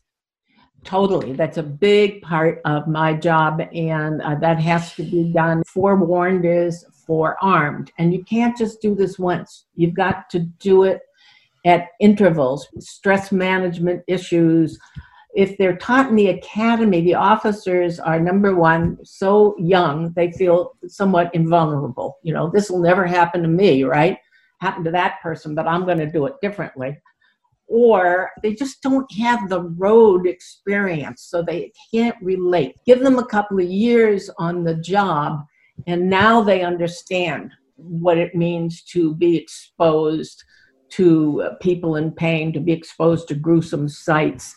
Totally. 0.84 1.34
That's 1.34 1.58
a 1.58 1.62
big 1.62 2.22
part 2.22 2.60
of 2.64 2.86
my 2.86 3.12
job, 3.12 3.60
and 3.74 4.22
uh, 4.22 4.36
that 4.36 4.58
has 4.60 4.94
to 4.94 5.02
be 5.02 5.32
done. 5.32 5.62
Forewarned 5.66 6.46
is 6.46 6.84
forearmed. 7.06 7.92
And 7.98 8.14
you 8.14 8.24
can't 8.24 8.56
just 8.56 8.80
do 8.80 8.94
this 8.94 9.18
once, 9.18 9.66
you've 9.74 9.94
got 9.94 10.30
to 10.30 10.38
do 10.38 10.84
it 10.84 11.00
at 11.66 11.88
intervals. 12.00 12.68
Stress 12.78 13.32
management 13.32 14.02
issues. 14.06 14.78
If 15.34 15.56
they're 15.58 15.76
taught 15.76 16.08
in 16.08 16.16
the 16.16 16.28
academy, 16.28 17.02
the 17.02 17.14
officers 17.14 18.00
are 18.00 18.18
number 18.18 18.56
one, 18.56 18.98
so 19.04 19.54
young, 19.58 20.12
they 20.14 20.32
feel 20.32 20.72
somewhat 20.88 21.34
invulnerable. 21.34 22.18
You 22.22 22.34
know, 22.34 22.50
this 22.50 22.68
will 22.68 22.80
never 22.80 23.06
happen 23.06 23.42
to 23.42 23.48
me, 23.48 23.84
right? 23.84 24.18
Happen 24.60 24.84
to 24.84 24.90
that 24.90 25.20
person, 25.22 25.54
but 25.54 25.68
I'm 25.68 25.84
going 25.84 25.98
to 25.98 26.10
do 26.10 26.26
it 26.26 26.34
differently 26.42 26.96
or 27.70 28.32
they 28.42 28.52
just 28.52 28.82
don't 28.82 29.10
have 29.12 29.48
the 29.48 29.62
road 29.62 30.26
experience, 30.26 31.22
so 31.22 31.40
they 31.40 31.72
can't 31.94 32.16
relate. 32.20 32.74
Give 32.84 32.98
them 32.98 33.18
a 33.18 33.26
couple 33.26 33.60
of 33.60 33.70
years 33.70 34.28
on 34.38 34.64
the 34.64 34.74
job, 34.74 35.44
and 35.86 36.10
now 36.10 36.42
they 36.42 36.62
understand 36.62 37.52
what 37.76 38.18
it 38.18 38.34
means 38.34 38.82
to 38.82 39.14
be 39.14 39.36
exposed 39.36 40.42
to 40.90 41.48
people 41.62 41.94
in 41.94 42.10
pain, 42.10 42.52
to 42.52 42.60
be 42.60 42.72
exposed 42.72 43.28
to 43.28 43.36
gruesome 43.36 43.88
sights, 43.88 44.52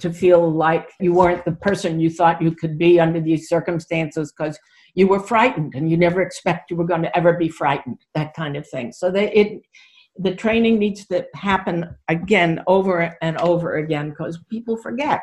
to 0.00 0.12
feel 0.12 0.50
like 0.50 0.90
you 1.00 1.12
weren't 1.12 1.44
the 1.44 1.52
person 1.52 2.00
you 2.00 2.10
thought 2.10 2.42
you 2.42 2.54
could 2.54 2.78
be 2.78 3.00
under 3.00 3.20
these 3.20 3.48
circumstances 3.48 4.32
because 4.32 4.58
you 4.94 5.06
were 5.06 5.20
frightened 5.20 5.74
and 5.74 5.90
you 5.90 5.96
never 5.96 6.22
expect 6.22 6.70
you 6.70 6.76
were 6.76 6.86
going 6.86 7.02
to 7.02 7.16
ever 7.16 7.34
be 7.34 7.48
frightened, 7.48 7.98
that 8.14 8.34
kind 8.34 8.56
of 8.56 8.68
thing. 8.68 8.92
So 8.92 9.10
they, 9.10 9.32
it 9.32 9.62
the 10.20 10.34
training 10.34 10.78
needs 10.78 11.06
to 11.06 11.24
happen 11.34 11.94
again 12.08 12.60
over 12.66 13.16
and 13.22 13.38
over 13.38 13.76
again 13.76 14.10
because 14.10 14.38
people 14.50 14.76
forget. 14.76 15.20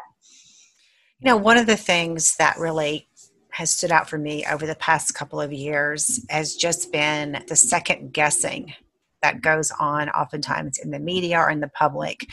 You 1.19 1.31
know, 1.31 1.38
one 1.38 1.57
of 1.57 1.65
the 1.65 1.75
things 1.75 2.38
that 2.38 2.57
really 2.57 3.09
has 3.51 3.71
stood 3.71 3.91
out 3.91 4.09
for 4.09 4.17
me 4.17 4.45
over 4.49 4.65
the 4.65 4.75
past 4.75 5.13
couple 5.13 5.41
of 5.41 5.51
years 5.51 6.25
has 6.29 6.55
just 6.55 6.91
been 6.91 7.43
the 7.47 7.55
second 7.55 8.13
guessing 8.13 8.73
that 9.21 9.41
goes 9.41 9.71
on 9.79 10.09
oftentimes 10.09 10.77
in 10.77 10.91
the 10.91 10.99
media 10.99 11.39
or 11.39 11.49
in 11.49 11.59
the 11.59 11.69
public 11.69 12.29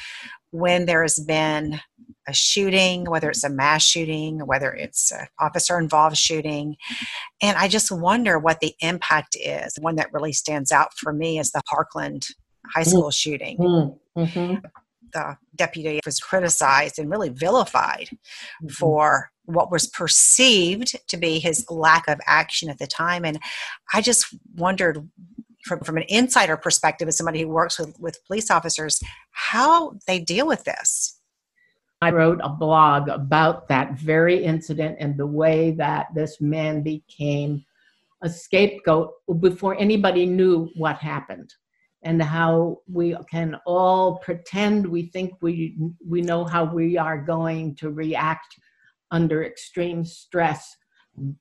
when 0.50 0.84
there 0.84 1.02
has 1.02 1.18
been 1.18 1.80
a 2.28 2.32
shooting, 2.32 3.04
whether 3.04 3.30
it's 3.30 3.44
a 3.44 3.48
mass 3.48 3.82
shooting, 3.82 4.46
whether 4.46 4.72
it's 4.72 5.10
an 5.10 5.26
officer 5.38 5.78
involved 5.78 6.16
shooting. 6.16 6.76
And 7.40 7.56
I 7.56 7.68
just 7.68 7.90
wonder 7.90 8.38
what 8.38 8.60
the 8.60 8.74
impact 8.80 9.36
is. 9.36 9.74
One 9.80 9.96
that 9.96 10.12
really 10.12 10.32
stands 10.32 10.70
out 10.70 10.94
for 10.96 11.12
me 11.12 11.38
is 11.38 11.50
the 11.50 11.62
Parkland 11.68 12.26
high 12.72 12.84
school 12.84 13.08
mm. 13.08 13.14
shooting. 13.14 13.58
Mm. 13.58 13.98
Mm-hmm. 14.16 14.54
The 15.12 15.36
deputy 15.56 16.00
was 16.06 16.20
criticized 16.20 16.98
and 16.98 17.10
really 17.10 17.28
vilified 17.28 18.08
mm-hmm. 18.10 18.68
for 18.68 19.30
what 19.44 19.72
was 19.72 19.86
perceived 19.88 20.96
to 21.08 21.16
be 21.16 21.38
his 21.38 21.68
lack 21.68 22.08
of 22.08 22.20
action 22.26 22.70
at 22.70 22.78
the 22.78 22.86
time. 22.86 23.24
And 23.24 23.38
I 23.92 24.00
just 24.00 24.34
wondered 24.54 25.08
from, 25.64 25.80
from 25.80 25.96
an 25.96 26.04
insider 26.08 26.56
perspective, 26.56 27.08
as 27.08 27.16
somebody 27.16 27.42
who 27.42 27.48
works 27.48 27.78
with, 27.78 27.98
with 27.98 28.24
police 28.26 28.50
officers, 28.50 29.00
how 29.30 29.94
they 30.06 30.18
deal 30.18 30.46
with 30.46 30.64
this. 30.64 31.18
I 32.02 32.10
wrote 32.10 32.40
a 32.42 32.48
blog 32.48 33.08
about 33.08 33.68
that 33.68 33.92
very 33.92 34.42
incident 34.44 34.96
and 34.98 35.16
the 35.16 35.26
way 35.26 35.70
that 35.78 36.08
this 36.16 36.40
man 36.40 36.82
became 36.82 37.64
a 38.22 38.28
scapegoat 38.28 39.12
before 39.38 39.76
anybody 39.78 40.26
knew 40.26 40.68
what 40.74 40.96
happened 40.96 41.54
and 42.02 42.20
how 42.20 42.78
we 42.90 43.16
can 43.30 43.56
all 43.66 44.18
pretend 44.18 44.84
we 44.84 45.10
think 45.10 45.34
we 45.42 45.76
we 46.04 46.20
know 46.20 46.44
how 46.44 46.64
we 46.64 46.98
are 46.98 47.18
going 47.18 47.76
to 47.76 47.90
react 47.90 48.58
under 49.12 49.44
extreme 49.44 50.04
stress 50.04 50.76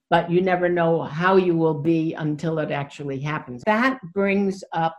but 0.10 0.30
you 0.30 0.42
never 0.42 0.70
know 0.70 1.02
how 1.02 1.38
you 1.38 1.56
will 1.56 1.82
be 1.82 2.14
until 2.14 2.60
it 2.60 2.72
actually 2.72 3.20
happens. 3.20 3.64
That 3.66 4.00
brings 4.14 4.64
up 4.74 4.98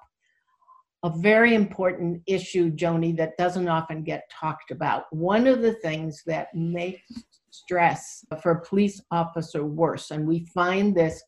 a 1.04 1.10
very 1.18 1.54
important 1.54 2.22
issue 2.26 2.70
joni 2.70 3.16
that 3.16 3.36
doesn't 3.36 3.68
often 3.68 4.02
get 4.04 4.30
talked 4.30 4.70
about. 4.70 5.04
One 5.10 5.46
of 5.46 5.60
the 5.62 5.74
things 5.74 6.22
that 6.26 6.54
makes 6.54 7.10
stress 7.50 8.24
for 8.40 8.52
a 8.52 8.62
police 8.62 9.00
officer 9.10 9.64
worse 9.64 10.10
and 10.10 10.26
we 10.26 10.46
find 10.54 10.94
this 10.94 11.22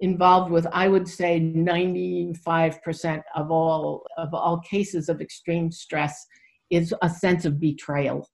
involved 0.00 0.52
with 0.52 0.66
i 0.72 0.86
would 0.86 1.08
say 1.08 1.40
95% 1.40 3.22
of 3.34 3.50
all 3.50 4.06
of 4.18 4.34
all 4.34 4.60
cases 4.60 5.08
of 5.08 5.22
extreme 5.22 5.72
stress 5.72 6.26
is 6.70 6.94
a 7.02 7.08
sense 7.08 7.44
of 7.44 7.60
betrayal. 7.60 8.28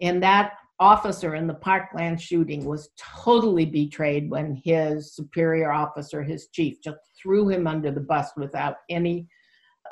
And 0.00 0.22
that 0.22 0.52
officer 0.78 1.34
in 1.34 1.46
the 1.46 1.54
parkland 1.54 2.20
shooting 2.20 2.64
was 2.64 2.90
totally 2.98 3.64
betrayed 3.64 4.30
when 4.30 4.60
his 4.62 5.14
superior 5.14 5.72
officer 5.72 6.22
his 6.22 6.48
chief 6.48 6.76
just 6.84 6.98
threw 7.20 7.48
him 7.48 7.66
under 7.66 7.90
the 7.90 8.00
bus 8.00 8.30
without 8.36 8.76
any 8.90 9.26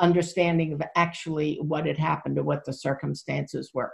understanding 0.00 0.72
of 0.72 0.82
actually 0.96 1.58
what 1.60 1.86
had 1.86 1.98
happened 1.98 2.38
or 2.38 2.42
what 2.42 2.64
the 2.64 2.72
circumstances 2.72 3.70
were 3.74 3.92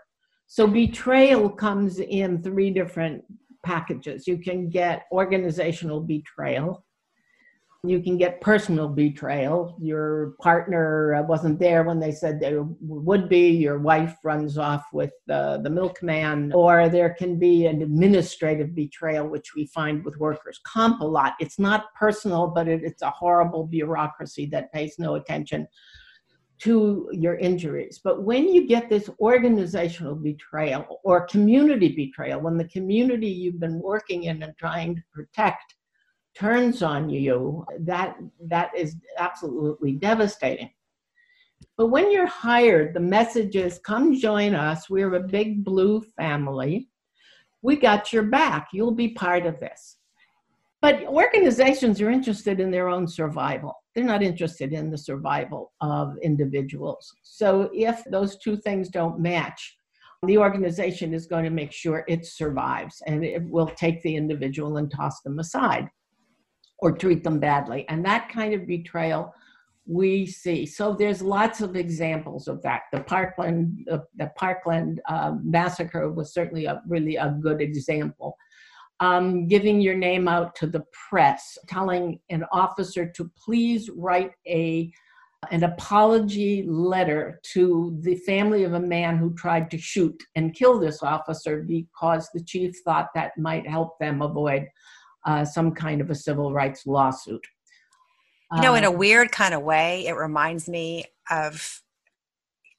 so 0.52 0.66
betrayal 0.66 1.48
comes 1.48 2.00
in 2.00 2.42
three 2.42 2.70
different 2.70 3.22
packages. 3.64 4.26
You 4.26 4.36
can 4.36 4.68
get 4.68 5.04
organizational 5.12 6.00
betrayal. 6.00 6.84
You 7.82 8.02
can 8.02 8.18
get 8.18 8.42
personal 8.42 8.88
betrayal. 8.88 9.74
Your 9.80 10.34
partner 10.42 11.24
wasn't 11.26 11.58
there 11.58 11.82
when 11.82 11.98
they 11.98 12.12
said 12.12 12.38
they 12.38 12.58
would 12.80 13.28
be. 13.28 13.48
Your 13.48 13.78
wife 13.78 14.16
runs 14.22 14.58
off 14.58 14.84
with 14.92 15.12
uh, 15.30 15.58
the 15.58 15.70
milkman. 15.70 16.52
Or 16.52 16.90
there 16.90 17.14
can 17.14 17.38
be 17.38 17.66
an 17.66 17.80
administrative 17.80 18.74
betrayal, 18.74 19.26
which 19.28 19.54
we 19.54 19.66
find 19.66 20.04
with 20.04 20.18
workers' 20.18 20.60
comp 20.64 21.00
a 21.00 21.06
lot. 21.06 21.34
It's 21.40 21.58
not 21.58 21.94
personal, 21.94 22.48
but 22.48 22.68
it, 22.68 22.82
it's 22.84 23.00
a 23.00 23.10
horrible 23.10 23.66
bureaucracy 23.66 24.44
that 24.46 24.72
pays 24.72 24.96
no 24.98 25.14
attention 25.14 25.66
to 26.60 27.08
your 27.12 27.36
injuries. 27.36 28.00
But 28.04 28.24
when 28.24 28.46
you 28.52 28.66
get 28.66 28.90
this 28.90 29.08
organizational 29.18 30.14
betrayal 30.14 31.00
or 31.02 31.26
community 31.26 31.88
betrayal, 31.88 32.40
when 32.40 32.58
the 32.58 32.68
community 32.68 33.28
you've 33.28 33.60
been 33.60 33.80
working 33.80 34.24
in 34.24 34.42
and 34.42 34.54
trying 34.58 34.96
to 34.96 35.02
protect 35.12 35.76
turns 36.40 36.82
on 36.82 37.10
you, 37.10 37.64
that 37.80 38.16
that 38.46 38.70
is 38.74 38.96
absolutely 39.18 39.92
devastating. 39.92 40.70
But 41.76 41.88
when 41.88 42.10
you're 42.10 42.26
hired, 42.26 42.94
the 42.94 43.00
message 43.00 43.56
is 43.56 43.78
come 43.84 44.18
join 44.18 44.54
us. 44.54 44.88
We're 44.88 45.14
a 45.14 45.28
big 45.28 45.62
blue 45.64 46.00
family. 46.16 46.88
We 47.62 47.76
got 47.76 48.12
your 48.12 48.22
back. 48.22 48.68
You'll 48.72 48.94
be 48.94 49.10
part 49.10 49.44
of 49.44 49.60
this. 49.60 49.98
But 50.80 51.04
organizations 51.04 52.00
are 52.00 52.10
interested 52.10 52.58
in 52.58 52.70
their 52.70 52.88
own 52.88 53.06
survival. 53.06 53.74
They're 53.94 54.04
not 54.04 54.22
interested 54.22 54.72
in 54.72 54.90
the 54.90 54.96
survival 54.96 55.72
of 55.82 56.16
individuals. 56.22 57.12
So 57.22 57.68
if 57.74 58.02
those 58.10 58.38
two 58.38 58.56
things 58.56 58.88
don't 58.88 59.20
match, 59.20 59.76
the 60.26 60.38
organization 60.38 61.12
is 61.12 61.26
going 61.26 61.44
to 61.44 61.50
make 61.50 61.72
sure 61.72 62.04
it 62.08 62.24
survives 62.24 63.02
and 63.06 63.22
it 63.24 63.42
will 63.42 63.66
take 63.66 64.02
the 64.02 64.16
individual 64.16 64.78
and 64.78 64.90
toss 64.90 65.20
them 65.20 65.38
aside 65.38 65.90
or 66.82 66.92
treat 66.92 67.24
them 67.24 67.38
badly. 67.38 67.86
And 67.88 68.04
that 68.04 68.28
kind 68.28 68.54
of 68.54 68.66
betrayal 68.66 69.34
we 69.86 70.26
see. 70.26 70.66
So 70.66 70.94
there's 70.94 71.20
lots 71.20 71.60
of 71.60 71.74
examples 71.74 72.46
of 72.48 72.62
that. 72.62 72.82
The 72.92 73.00
Parkland, 73.00 73.88
uh, 73.90 73.98
the 74.16 74.30
Parkland 74.36 75.00
uh, 75.08 75.34
massacre 75.42 76.10
was 76.10 76.32
certainly 76.32 76.66
a 76.66 76.80
really 76.86 77.16
a 77.16 77.36
good 77.40 77.60
example 77.60 78.36
um, 79.00 79.48
giving 79.48 79.80
your 79.80 79.96
name 79.96 80.28
out 80.28 80.54
to 80.56 80.66
the 80.66 80.84
press, 81.08 81.58
telling 81.66 82.20
an 82.28 82.44
officer 82.52 83.06
to 83.06 83.30
please 83.42 83.90
write 83.90 84.32
a 84.46 84.92
an 85.50 85.64
apology 85.64 86.64
letter 86.68 87.40
to 87.42 87.98
the 88.02 88.14
family 88.14 88.64
of 88.64 88.74
a 88.74 88.80
man 88.80 89.16
who 89.16 89.32
tried 89.32 89.70
to 89.70 89.78
shoot 89.78 90.22
and 90.36 90.54
kill 90.54 90.78
this 90.78 91.02
officer 91.02 91.62
because 91.62 92.28
the 92.34 92.44
chief 92.44 92.76
thought 92.84 93.08
that 93.14 93.32
might 93.38 93.66
help 93.66 93.98
them 93.98 94.20
avoid 94.20 94.68
uh, 95.26 95.44
some 95.44 95.72
kind 95.72 96.00
of 96.00 96.10
a 96.10 96.14
civil 96.14 96.52
rights 96.52 96.86
lawsuit. 96.86 97.46
You 98.52 98.62
know, 98.62 98.74
in 98.74 98.82
a 98.82 98.90
um, 98.90 98.98
weird 98.98 99.30
kind 99.30 99.54
of 99.54 99.62
way, 99.62 100.06
it 100.06 100.16
reminds 100.16 100.68
me 100.68 101.04
of 101.30 101.82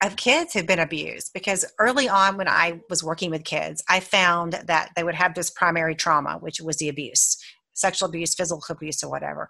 of 0.04 0.15
kids 0.15 0.54
who've 0.54 0.65
been 0.65 0.80
abused 0.80 1.32
because 1.34 1.63
early 1.77 2.10
on 2.10 2.36
when 2.36 2.47
I 2.47 2.82
was 2.89 3.04
working 3.04 3.30
with 3.30 3.43
kids, 3.43 3.84
I 3.88 3.99
found 3.99 4.54
that 4.54 4.89
they 4.95 5.04
would 5.04 5.15
have 5.15 5.36
this 5.36 5.51
primary 5.51 5.95
trauma, 5.95 6.39
which 6.39 6.60
was 6.60 6.77
the 6.77 6.89
abuse, 6.89 7.38
sexual 7.73 8.10
abuse, 8.10 8.34
physical 8.34 8.63
abuse, 8.69 9.04
or 9.04 9.12
whatever. 9.12 9.47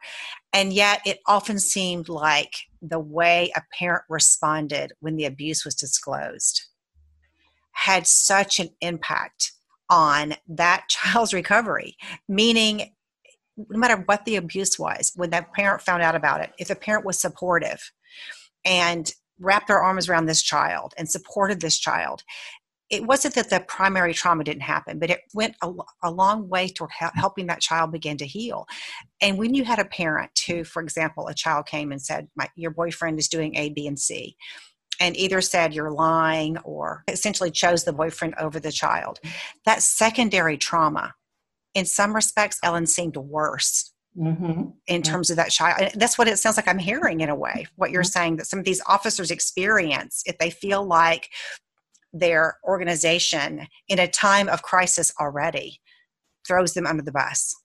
And 0.51 0.73
yet 0.73 1.01
it 1.05 1.19
often 1.25 1.57
seemed 1.57 2.09
like 2.09 2.53
the 2.81 2.99
way 2.99 3.51
a 3.55 3.63
parent 3.77 4.03
responded 4.09 4.91
when 4.99 5.15
the 5.15 5.25
abuse 5.25 5.63
was 5.63 5.73
disclosed 5.73 6.63
had 7.71 8.05
such 8.05 8.59
an 8.59 8.69
impact 8.81 9.53
on 9.91 10.33
that 10.47 10.85
child's 10.89 11.33
recovery, 11.35 11.95
meaning 12.27 12.91
no 13.57 13.77
matter 13.77 13.97
what 14.05 14.25
the 14.25 14.37
abuse 14.37 14.79
was, 14.79 15.11
when 15.15 15.29
that 15.29 15.53
parent 15.53 15.81
found 15.81 16.01
out 16.01 16.15
about 16.15 16.41
it, 16.41 16.51
if 16.57 16.69
the 16.69 16.75
parent 16.75 17.05
was 17.05 17.19
supportive 17.19 17.91
and 18.65 19.11
wrapped 19.39 19.67
their 19.67 19.81
arms 19.81 20.09
around 20.09 20.25
this 20.25 20.41
child 20.41 20.93
and 20.97 21.09
supported 21.09 21.59
this 21.59 21.77
child 21.77 22.23
it 22.91 23.07
wasn't 23.07 23.35
that 23.35 23.49
the 23.49 23.61
primary 23.61 24.13
trauma 24.13 24.43
didn't 24.43 24.63
happen, 24.63 24.99
but 24.99 25.09
it 25.09 25.21
went 25.33 25.55
a, 25.63 25.71
a, 26.03 26.11
long 26.11 26.49
way 26.49 26.67
toward 26.67 26.91
helping 27.13 27.47
that 27.47 27.61
child 27.61 27.93
begin 27.93 28.17
to 28.17 28.25
heal. 28.25 28.67
And 29.21 29.37
when 29.37 29.53
you 29.53 29.63
had 29.63 29.79
a 29.79 29.85
parent 29.85 30.37
who, 30.45 30.65
for 30.65 30.81
example, 30.81 31.27
a 31.27 31.33
child 31.33 31.67
came 31.67 31.93
and 31.93 32.01
said, 32.01 32.27
My 32.35 32.49
Your 32.57 32.71
boyfriend 32.71 33.17
is 33.17 33.29
doing 33.29 33.55
A, 33.55 33.69
B, 33.69 33.87
and 33.87 33.97
C, 33.97 34.35
and 35.01 35.17
either 35.17 35.41
said 35.41 35.73
you're 35.73 35.91
lying 35.91 36.57
or 36.59 37.03
essentially 37.07 37.49
chose 37.49 37.83
the 37.83 37.91
boyfriend 37.91 38.35
over 38.39 38.59
the 38.59 38.71
child, 38.71 39.19
that 39.65 39.81
secondary 39.81 40.57
trauma, 40.57 41.15
in 41.73 41.85
some 41.85 42.13
respects, 42.13 42.59
Ellen 42.63 42.85
seemed 42.85 43.17
worse 43.17 43.91
Mm-hmm. 44.17 44.63
in 44.87 45.01
terms 45.03 45.29
of 45.29 45.37
that 45.37 45.51
child. 45.51 45.93
That's 45.95 46.17
what 46.17 46.27
it 46.27 46.37
sounds 46.37 46.57
like 46.57 46.67
I'm 46.67 46.77
hearing 46.77 47.21
in 47.21 47.29
a 47.29 47.35
way, 47.35 47.65
what 47.77 47.91
you're 47.91 48.01
mm-hmm. 48.01 48.07
saying 48.07 48.35
that 48.35 48.45
some 48.45 48.59
of 48.59 48.65
these 48.65 48.81
officers 48.85 49.31
experience 49.31 50.21
if 50.25 50.37
they 50.37 50.49
feel 50.49 50.85
like 50.85 51.29
their 52.11 52.57
organization 52.65 53.69
in 53.87 53.99
a 53.99 54.09
time 54.09 54.49
of 54.49 54.63
crisis 54.63 55.13
already 55.17 55.79
throws 56.45 56.73
them 56.73 56.85
under 56.85 57.01
the 57.01 57.13
bus. 57.13 57.55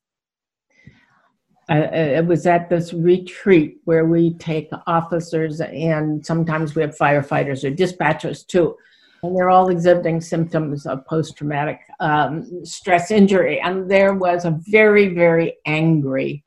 Uh, 1.68 1.88
it 1.92 2.24
was 2.24 2.46
at 2.46 2.70
this 2.70 2.92
retreat 2.92 3.78
where 3.84 4.04
we 4.04 4.34
take 4.34 4.70
officers 4.86 5.60
and 5.60 6.24
sometimes 6.24 6.76
we 6.76 6.82
have 6.82 6.96
firefighters 6.96 7.64
or 7.64 7.74
dispatchers 7.74 8.46
too 8.46 8.76
and 9.22 9.36
they're 9.36 9.50
all 9.50 9.68
exhibiting 9.68 10.20
symptoms 10.20 10.86
of 10.86 11.04
post-traumatic 11.06 11.80
um, 12.00 12.64
stress 12.64 13.10
injury. 13.10 13.60
And 13.60 13.90
there 13.90 14.14
was 14.14 14.44
a 14.44 14.58
very, 14.68 15.08
very 15.08 15.56
angry 15.66 16.44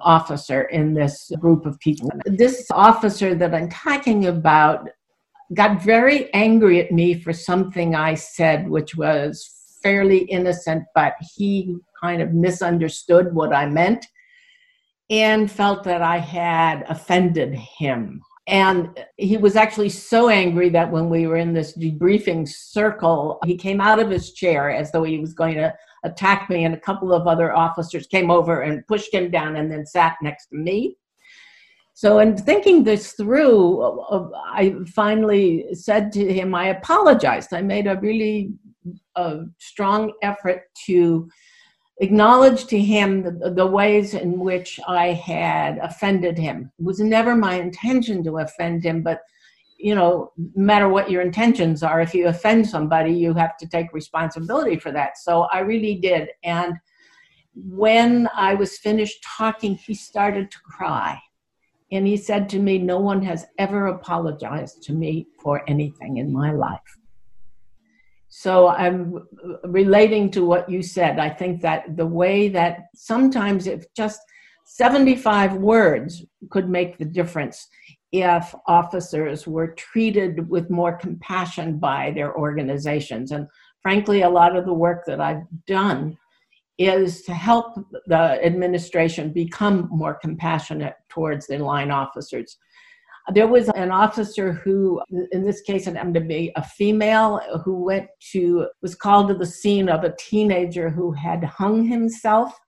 officer 0.00 0.62
in 0.62 0.94
this 0.94 1.30
group 1.38 1.66
of 1.66 1.78
people. 1.78 2.10
This 2.24 2.66
officer 2.70 3.34
that 3.34 3.54
I'm 3.54 3.68
talking 3.68 4.26
about 4.26 4.88
got 5.54 5.82
very 5.82 6.32
angry 6.32 6.80
at 6.80 6.92
me 6.92 7.14
for 7.14 7.32
something 7.32 7.94
I 7.94 8.14
said, 8.14 8.68
which 8.68 8.96
was 8.96 9.78
fairly 9.82 10.18
innocent, 10.18 10.84
but 10.94 11.14
he 11.34 11.76
kind 12.00 12.22
of 12.22 12.32
misunderstood 12.32 13.34
what 13.34 13.52
I 13.52 13.66
meant 13.66 14.06
and 15.12 15.50
felt 15.50 15.84
that 15.84 16.00
I 16.00 16.16
had 16.16 16.84
offended 16.88 17.52
him. 17.54 18.22
And 18.48 18.98
he 19.18 19.36
was 19.36 19.56
actually 19.56 19.90
so 19.90 20.30
angry 20.30 20.70
that 20.70 20.90
when 20.90 21.10
we 21.10 21.26
were 21.26 21.36
in 21.36 21.52
this 21.52 21.76
debriefing 21.76 22.48
circle, 22.48 23.38
he 23.44 23.56
came 23.56 23.80
out 23.80 24.00
of 24.00 24.10
his 24.10 24.32
chair 24.32 24.70
as 24.70 24.90
though 24.90 25.04
he 25.04 25.18
was 25.18 25.34
going 25.34 25.54
to 25.56 25.72
attack 26.04 26.50
me, 26.50 26.64
and 26.64 26.74
a 26.74 26.80
couple 26.80 27.12
of 27.12 27.28
other 27.28 27.54
officers 27.54 28.06
came 28.08 28.30
over 28.30 28.62
and 28.62 28.86
pushed 28.88 29.14
him 29.14 29.30
down 29.30 29.56
and 29.56 29.70
then 29.70 29.86
sat 29.86 30.16
next 30.22 30.46
to 30.46 30.56
me. 30.56 30.96
So, 31.94 32.18
in 32.18 32.36
thinking 32.36 32.82
this 32.82 33.12
through, 33.12 33.82
I 34.46 34.74
finally 34.92 35.66
said 35.74 36.10
to 36.12 36.32
him, 36.32 36.54
I 36.54 36.68
apologized. 36.68 37.52
I 37.52 37.60
made 37.60 37.86
a 37.86 38.00
really 38.00 38.54
uh, 39.14 39.42
strong 39.58 40.12
effort 40.22 40.62
to 40.86 41.28
acknowledge 42.00 42.66
to 42.66 42.80
him 42.80 43.22
the, 43.22 43.50
the, 43.50 43.66
ways 43.66 44.14
in 44.14 44.38
which 44.38 44.80
I 44.88 45.08
had 45.08 45.78
offended 45.78 46.38
him. 46.38 46.72
It 46.78 46.84
was 46.84 47.00
never 47.00 47.36
my 47.36 47.54
intention 47.56 48.24
to 48.24 48.38
offend 48.38 48.84
him, 48.84 49.02
but 49.02 49.20
you 49.78 49.94
know, 49.94 50.32
no 50.36 50.62
matter 50.64 50.88
what 50.88 51.10
your 51.10 51.22
intentions 51.22 51.82
are, 51.82 52.00
if 52.00 52.14
you 52.14 52.28
offend 52.28 52.68
somebody, 52.68 53.12
you 53.12 53.34
have 53.34 53.56
to 53.58 53.68
take 53.68 53.92
responsibility 53.92 54.78
for 54.78 54.92
that. 54.92 55.18
So 55.18 55.42
I 55.52 55.58
really 55.58 55.96
did. 55.96 56.28
And 56.44 56.74
when 57.54 58.28
I 58.34 58.54
was 58.54 58.78
finished 58.78 59.24
talking, 59.24 59.74
he 59.74 59.94
started 59.94 60.50
to 60.52 60.58
cry. 60.60 61.20
And 61.90 62.06
he 62.06 62.16
said 62.16 62.48
to 62.50 62.58
me, 62.58 62.78
No 62.78 62.98
one 62.98 63.22
has 63.22 63.46
ever 63.58 63.88
apologized 63.88 64.82
to 64.84 64.92
me 64.92 65.26
for 65.42 65.68
anything 65.68 66.18
in 66.18 66.32
my 66.32 66.52
life. 66.52 66.80
So 68.42 68.66
I'm 68.66 69.24
relating 69.62 70.28
to 70.32 70.44
what 70.44 70.68
you 70.68 70.82
said. 70.82 71.20
I 71.20 71.30
think 71.30 71.60
that 71.60 71.96
the 71.96 72.06
way 72.06 72.48
that 72.48 72.86
sometimes 72.92 73.68
if 73.68 73.84
just 73.94 74.20
75 74.64 75.54
words 75.54 76.24
could 76.50 76.68
make 76.68 76.98
the 76.98 77.04
difference 77.04 77.68
if 78.10 78.52
officers 78.66 79.46
were 79.46 79.68
treated 79.68 80.48
with 80.48 80.70
more 80.70 80.96
compassion 80.96 81.78
by 81.78 82.10
their 82.10 82.36
organizations. 82.36 83.30
And 83.30 83.46
frankly, 83.80 84.22
a 84.22 84.28
lot 84.28 84.56
of 84.56 84.66
the 84.66 84.74
work 84.74 85.04
that 85.06 85.20
I've 85.20 85.46
done 85.68 86.18
is 86.78 87.22
to 87.22 87.34
help 87.34 87.78
the 88.06 88.44
administration 88.44 89.32
become 89.32 89.88
more 89.92 90.14
compassionate 90.14 90.96
towards 91.08 91.46
the 91.46 91.58
line 91.58 91.92
officers. 91.92 92.56
There 93.30 93.46
was 93.46 93.68
an 93.68 93.90
officer 93.92 94.52
who, 94.52 95.00
in 95.30 95.44
this 95.44 95.60
case, 95.60 95.86
it 95.86 95.96
happened 95.96 96.14
to 96.14 96.20
be 96.20 96.50
a 96.56 96.64
female 96.64 97.40
who 97.64 97.84
went 97.84 98.08
to, 98.32 98.66
was 98.82 98.94
called 98.94 99.28
to 99.28 99.34
the 99.34 99.46
scene 99.46 99.88
of 99.88 100.02
a 100.02 100.14
teenager 100.18 100.90
who 100.90 101.12
had 101.12 101.44
hung 101.44 101.84
himself. 101.84 102.58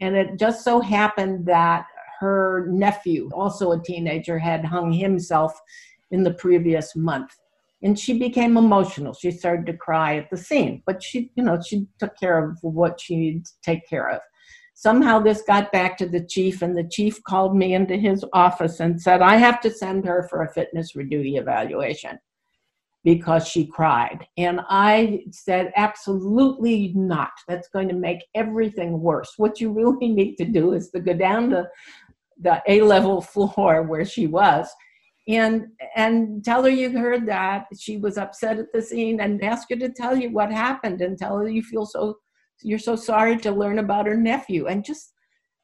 And 0.00 0.14
it 0.14 0.38
just 0.38 0.62
so 0.62 0.80
happened 0.80 1.46
that 1.46 1.86
her 2.20 2.66
nephew, 2.70 3.30
also 3.32 3.72
a 3.72 3.82
teenager, 3.82 4.38
had 4.38 4.64
hung 4.64 4.92
himself 4.92 5.58
in 6.10 6.22
the 6.22 6.34
previous 6.34 6.94
month. 6.94 7.34
And 7.82 7.98
she 7.98 8.18
became 8.18 8.56
emotional. 8.56 9.14
She 9.14 9.30
started 9.30 9.66
to 9.66 9.76
cry 9.76 10.16
at 10.16 10.30
the 10.30 10.36
scene, 10.36 10.82
but 10.86 11.02
she, 11.02 11.30
you 11.34 11.44
know, 11.44 11.60
she 11.60 11.86
took 11.98 12.16
care 12.18 12.42
of 12.42 12.58
what 12.62 13.00
she 13.00 13.16
needed 13.16 13.46
to 13.46 13.52
take 13.62 13.88
care 13.88 14.10
of. 14.10 14.20
Somehow 14.74 15.20
this 15.20 15.42
got 15.42 15.70
back 15.72 15.96
to 15.98 16.06
the 16.06 16.24
chief, 16.24 16.60
and 16.60 16.76
the 16.76 16.88
chief 16.90 17.22
called 17.22 17.56
me 17.56 17.74
into 17.74 17.96
his 17.96 18.24
office 18.32 18.80
and 18.80 19.00
said, 19.00 19.22
I 19.22 19.36
have 19.36 19.60
to 19.62 19.70
send 19.70 20.04
her 20.04 20.26
for 20.28 20.42
a 20.42 20.52
fitness 20.52 20.90
for 20.90 21.04
duty 21.04 21.36
evaluation 21.36 22.18
because 23.04 23.46
she 23.46 23.66
cried. 23.66 24.26
And 24.36 24.60
I 24.68 25.24
said, 25.30 25.72
absolutely 25.76 26.92
not. 26.96 27.32
That's 27.46 27.68
going 27.68 27.88
to 27.88 27.94
make 27.94 28.24
everything 28.34 29.00
worse. 29.00 29.34
What 29.36 29.60
you 29.60 29.70
really 29.70 30.08
need 30.08 30.36
to 30.36 30.44
do 30.44 30.72
is 30.72 30.90
to 30.90 31.00
go 31.00 31.14
down 31.14 31.50
to 31.50 31.68
the 32.40 32.62
A 32.66 32.82
level 32.82 33.20
floor 33.20 33.82
where 33.82 34.04
she 34.04 34.26
was 34.26 34.68
and 35.28 35.66
and 35.96 36.44
tell 36.44 36.62
her 36.62 36.68
you 36.68 36.90
heard 36.90 37.26
that 37.26 37.66
she 37.78 37.96
was 37.96 38.18
upset 38.18 38.58
at 38.58 38.72
the 38.72 38.82
scene 38.82 39.20
and 39.20 39.42
ask 39.42 39.68
her 39.70 39.76
to 39.76 39.88
tell 39.88 40.16
you 40.16 40.30
what 40.30 40.52
happened 40.52 41.00
and 41.00 41.16
tell 41.16 41.38
her 41.38 41.48
you 41.48 41.62
feel 41.62 41.86
so 41.86 42.18
you're 42.62 42.78
so 42.78 42.96
sorry 42.96 43.36
to 43.38 43.50
learn 43.50 43.78
about 43.78 44.06
her 44.06 44.16
nephew 44.16 44.66
and 44.66 44.84
just 44.84 45.12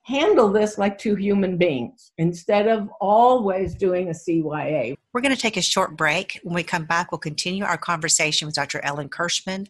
handle 0.03 0.51
this 0.51 0.78
like 0.78 0.99
two 0.99 1.14
human 1.14 1.57
beings 1.57 2.12
instead 2.18 2.66
of 2.66 2.88
always 3.01 3.74
doing 3.74 4.09
a 4.09 4.12
CYA. 4.12 4.95
We're 5.12 5.20
going 5.20 5.34
to 5.34 5.41
take 5.41 5.57
a 5.57 5.62
short 5.62 5.97
break. 5.97 6.41
When 6.43 6.55
we 6.55 6.62
come 6.62 6.84
back, 6.84 7.12
we'll 7.12 7.18
continue 7.18 7.64
our 7.64 7.78
conversation 7.78 8.47
with 8.47 8.55
Dr. 8.55 8.80
Ellen 8.84 9.09
Kirschman 9.09 9.66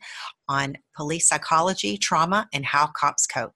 on 0.48 0.76
police 0.94 1.28
psychology, 1.28 1.96
trauma, 1.96 2.48
and 2.52 2.64
how 2.64 2.86
cops 2.86 3.26
cope. 3.26 3.52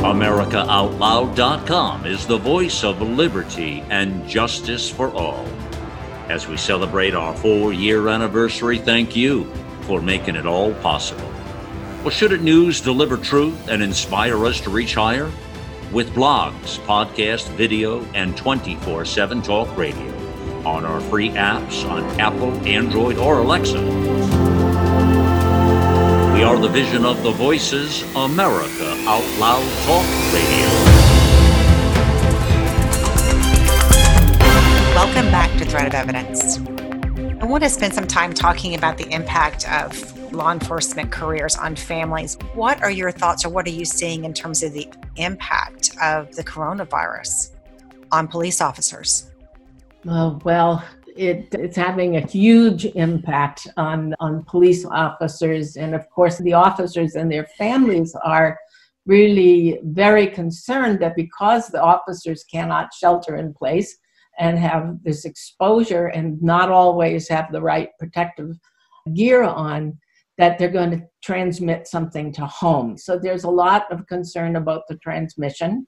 AmericaOutloud.com 0.00 2.06
is 2.06 2.26
the 2.26 2.38
voice 2.38 2.82
of 2.84 3.02
liberty 3.02 3.84
and 3.90 4.26
justice 4.26 4.88
for 4.88 5.10
all. 5.10 5.46
As 6.30 6.48
we 6.48 6.56
celebrate 6.56 7.14
our 7.14 7.36
four 7.36 7.74
year 7.74 8.08
anniversary, 8.08 8.78
thank 8.78 9.14
you 9.14 9.44
for 9.82 10.00
making 10.00 10.36
it 10.36 10.46
all 10.46 10.72
possible. 10.76 11.30
Well, 12.00 12.08
Should 12.08 12.32
It 12.32 12.40
News 12.40 12.80
deliver 12.80 13.18
truth 13.18 13.68
and 13.68 13.82
inspire 13.82 14.42
us 14.46 14.58
to 14.62 14.70
reach 14.70 14.94
higher? 14.94 15.30
With 15.92 16.14
blogs, 16.14 16.78
podcast, 16.86 17.50
video, 17.50 18.02
and 18.14 18.34
24 18.38 19.04
7 19.04 19.42
talk 19.42 19.76
radio 19.76 20.10
on 20.64 20.86
our 20.86 21.02
free 21.02 21.28
apps 21.28 21.86
on 21.86 22.04
Apple, 22.18 22.54
Android, 22.66 23.18
or 23.18 23.40
Alexa. 23.40 24.39
We 26.40 26.46
are 26.46 26.56
the 26.56 26.68
vision 26.68 27.04
of 27.04 27.22
the 27.22 27.32
Voices 27.32 28.02
America 28.16 28.96
Out 29.06 29.22
Loud 29.38 29.62
Talk 29.84 30.06
Radio. 30.32 30.68
Welcome 34.94 35.30
back 35.30 35.54
to 35.58 35.66
Thread 35.66 35.86
of 35.86 35.92
Evidence. 35.92 36.56
I 37.42 37.44
want 37.44 37.62
to 37.64 37.68
spend 37.68 37.92
some 37.92 38.06
time 38.06 38.32
talking 38.32 38.74
about 38.74 38.96
the 38.96 39.06
impact 39.12 39.70
of 39.70 40.32
law 40.32 40.50
enforcement 40.50 41.12
careers 41.12 41.56
on 41.56 41.76
families. 41.76 42.38
What 42.54 42.82
are 42.82 42.90
your 42.90 43.10
thoughts, 43.10 43.44
or 43.44 43.50
what 43.50 43.66
are 43.66 43.72
you 43.72 43.84
seeing 43.84 44.24
in 44.24 44.32
terms 44.32 44.62
of 44.62 44.72
the 44.72 44.88
impact 45.16 45.90
of 46.02 46.34
the 46.36 46.42
coronavirus 46.42 47.50
on 48.12 48.26
police 48.28 48.62
officers? 48.62 49.30
Uh, 50.08 50.38
well, 50.42 50.82
it, 51.20 51.54
it's 51.54 51.76
having 51.76 52.16
a 52.16 52.26
huge 52.26 52.86
impact 52.86 53.68
on, 53.76 54.14
on 54.20 54.42
police 54.44 54.86
officers. 54.86 55.76
And 55.76 55.94
of 55.94 56.08
course, 56.08 56.38
the 56.38 56.54
officers 56.54 57.14
and 57.14 57.30
their 57.30 57.46
families 57.58 58.16
are 58.24 58.58
really 59.04 59.80
very 59.84 60.26
concerned 60.26 60.98
that 61.00 61.14
because 61.16 61.68
the 61.68 61.82
officers 61.82 62.44
cannot 62.44 62.94
shelter 62.94 63.36
in 63.36 63.52
place 63.52 63.98
and 64.38 64.58
have 64.58 64.96
this 65.02 65.26
exposure 65.26 66.06
and 66.06 66.42
not 66.42 66.70
always 66.70 67.28
have 67.28 67.52
the 67.52 67.60
right 67.60 67.90
protective 67.98 68.56
gear 69.12 69.42
on, 69.42 69.98
that 70.38 70.58
they're 70.58 70.70
going 70.70 70.90
to 70.90 71.02
transmit 71.22 71.86
something 71.86 72.32
to 72.32 72.46
home. 72.46 72.96
So 72.96 73.18
there's 73.18 73.44
a 73.44 73.50
lot 73.50 73.92
of 73.92 74.06
concern 74.06 74.56
about 74.56 74.84
the 74.88 74.96
transmission 74.96 75.86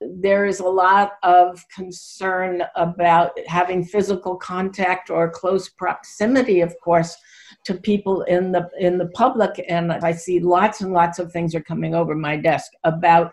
there 0.00 0.46
is 0.46 0.60
a 0.60 0.68
lot 0.68 1.12
of 1.22 1.64
concern 1.68 2.62
about 2.76 3.32
having 3.46 3.84
physical 3.84 4.36
contact 4.36 5.10
or 5.10 5.30
close 5.30 5.68
proximity, 5.68 6.62
of 6.62 6.74
course, 6.82 7.16
to 7.64 7.74
people 7.74 8.22
in 8.22 8.52
the 8.52 8.68
in 8.78 8.96
the 8.96 9.08
public. 9.08 9.62
And 9.68 9.92
I 9.92 10.12
see 10.12 10.40
lots 10.40 10.80
and 10.80 10.92
lots 10.92 11.18
of 11.18 11.30
things 11.30 11.54
are 11.54 11.62
coming 11.62 11.94
over 11.94 12.14
my 12.14 12.36
desk 12.36 12.72
about 12.84 13.32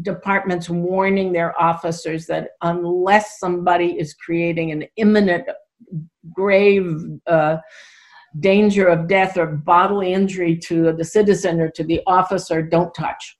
departments 0.00 0.70
warning 0.70 1.32
their 1.32 1.60
officers 1.60 2.26
that 2.26 2.50
unless 2.62 3.38
somebody 3.38 3.98
is 3.98 4.14
creating 4.14 4.70
an 4.70 4.84
imminent 4.96 5.44
grave 6.32 7.02
uh, 7.26 7.56
danger 8.40 8.86
of 8.86 9.08
death 9.08 9.36
or 9.36 9.46
bodily 9.46 10.12
injury 10.12 10.56
to 10.56 10.92
the 10.92 11.04
citizen 11.04 11.60
or 11.60 11.68
to 11.70 11.82
the 11.82 12.00
officer, 12.06 12.62
don't 12.62 12.94
touch 12.94 13.37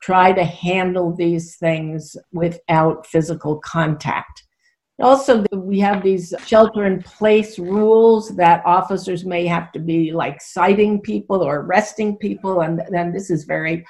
try 0.00 0.32
to 0.32 0.44
handle 0.44 1.14
these 1.14 1.56
things 1.56 2.16
without 2.32 3.06
physical 3.06 3.58
contact. 3.60 4.44
Also, 5.00 5.44
we 5.52 5.80
have 5.80 6.02
these 6.02 6.32
shelter 6.46 6.84
in 6.84 7.02
place 7.02 7.58
rules 7.58 8.36
that 8.36 8.64
officers 8.64 9.24
may 9.24 9.46
have 9.46 9.72
to 9.72 9.78
be 9.78 10.12
like 10.12 10.40
citing 10.40 11.00
people 11.00 11.42
or 11.42 11.60
arresting 11.60 12.16
people, 12.18 12.60
and 12.60 12.82
then 12.90 13.12
this 13.12 13.30
is 13.30 13.44
very 13.44 13.84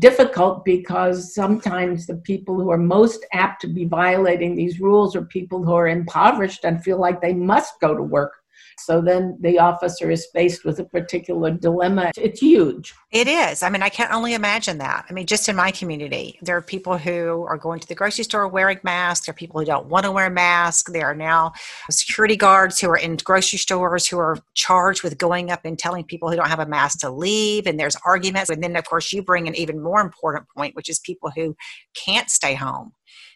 difficult 0.00 0.64
because 0.64 1.34
sometimes 1.34 2.06
the 2.06 2.16
people 2.16 2.56
who 2.56 2.70
are 2.70 2.78
most 2.78 3.24
apt 3.32 3.60
to 3.60 3.68
be 3.68 3.84
violating 3.84 4.54
these 4.54 4.80
rules 4.80 5.16
are 5.16 5.24
people 5.24 5.62
who 5.62 5.72
are 5.72 5.88
impoverished 5.88 6.64
and 6.64 6.82
feel 6.82 6.98
like 6.98 7.20
they 7.20 7.32
must 7.32 7.80
go 7.80 7.94
to 7.96 8.02
work 8.02 8.34
so 8.78 9.00
then 9.00 9.36
the 9.40 9.58
officer 9.58 10.10
is 10.10 10.26
faced 10.32 10.64
with 10.64 10.78
a 10.78 10.84
particular 10.84 11.50
dilemma. 11.50 12.12
It's 12.16 12.40
huge. 12.40 12.94
It 13.10 13.26
is. 13.26 13.62
I 13.62 13.70
mean, 13.70 13.82
I 13.82 13.88
can 13.88 14.12
only 14.12 14.34
imagine 14.34 14.78
that. 14.78 15.06
I 15.08 15.12
mean, 15.12 15.26
just 15.26 15.48
in 15.48 15.56
my 15.56 15.70
community, 15.70 16.38
there 16.42 16.56
are 16.56 16.62
people 16.62 16.98
who 16.98 17.44
are 17.48 17.56
going 17.56 17.80
to 17.80 17.88
the 17.88 17.94
grocery 17.94 18.24
store 18.24 18.46
wearing 18.48 18.78
masks. 18.82 19.26
There 19.26 19.32
are 19.32 19.36
people 19.36 19.60
who 19.60 19.66
don't 19.66 19.86
want 19.86 20.04
to 20.04 20.12
wear 20.12 20.30
masks. 20.30 20.92
There 20.92 21.06
are 21.06 21.14
now 21.14 21.52
security 21.90 22.36
guards 22.36 22.80
who 22.80 22.88
are 22.90 22.96
in 22.96 23.16
grocery 23.16 23.58
stores 23.58 24.06
who 24.06 24.18
are 24.18 24.38
charged 24.54 25.02
with 25.02 25.18
going 25.18 25.50
up 25.50 25.60
and 25.64 25.78
telling 25.78 26.04
people 26.04 26.30
who 26.30 26.36
don't 26.36 26.48
have 26.48 26.58
a 26.58 26.66
mask 26.66 27.00
to 27.00 27.10
leave. 27.10 27.66
And 27.66 27.78
there's 27.78 27.96
arguments. 28.04 28.50
And 28.50 28.62
then, 28.62 28.76
of 28.76 28.84
course, 28.84 29.12
you 29.12 29.22
bring 29.22 29.48
an 29.48 29.54
even 29.54 29.82
more 29.82 30.00
important 30.00 30.46
point, 30.56 30.76
which 30.76 30.88
is 30.88 30.98
people 30.98 31.30
who 31.34 31.56
can't 31.94 32.30
stay 32.30 32.54
home 32.54 32.92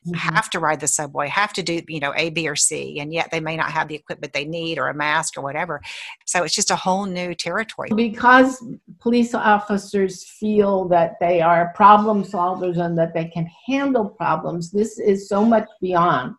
mm-hmm. 0.07 0.15
have 0.15 0.51
to 0.51 0.59
ride 0.59 0.81
the 0.81 0.89
subway, 0.89 1.29
have 1.29 1.53
to 1.55 1.63
do, 1.63 1.81
you 1.89 2.01
know, 2.01 2.13
A, 2.17 2.31
B, 2.31 2.49
or 2.49 2.57
C, 2.57 2.99
and 3.01 3.13
yet 3.13 3.31
they 3.31 3.41
may 3.41 3.57
not 3.57 3.71
have 3.71 3.89
the 3.89 3.95
equipment 3.95 4.33
they 4.33 4.45
need 4.45 4.79
or 4.79 4.89
a 4.89 4.95
mask 4.95 5.37
or 5.37 5.43
whatever. 5.43 5.81
So 6.27 6.43
it's 6.45 6.55
just 6.55 6.71
a 6.71 6.77
whole 6.77 7.07
new 7.07 7.35
territory. 7.35 7.91
Because 7.95 8.65
police 9.01 9.35
officers 9.35 10.25
feel 10.25 10.89
that 10.89 11.15
they 11.21 11.41
are 11.41 11.73
problem 11.75 12.25
solvers 12.25 12.79
and 12.79 12.97
that 12.99 13.15
they 13.15 13.27
can 13.27 13.49
handle 13.67 14.09
problems, 14.09 14.71
this 14.71 14.99
is 14.99 15.29
so 15.29 15.45
much 15.45 15.69
beyond. 15.81 16.35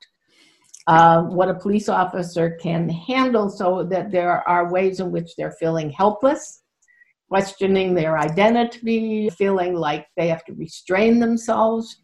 Uh, 0.85 1.23
what 1.23 1.47
a 1.47 1.53
police 1.53 1.87
officer 1.87 2.57
can 2.61 2.89
handle, 2.89 3.49
so 3.49 3.83
that 3.83 4.11
there 4.11 4.45
are 4.47 4.69
ways 4.69 4.99
in 4.99 5.11
which 5.11 5.33
they're 5.37 5.55
feeling 5.57 5.89
helpless, 5.89 6.61
questioning 7.29 7.93
their 7.93 8.17
identity, 8.17 9.29
feeling 9.29 9.75
like 9.75 10.07
they 10.17 10.27
have 10.27 10.43
to 10.43 10.53
restrain 10.53 11.19
themselves 11.19 12.02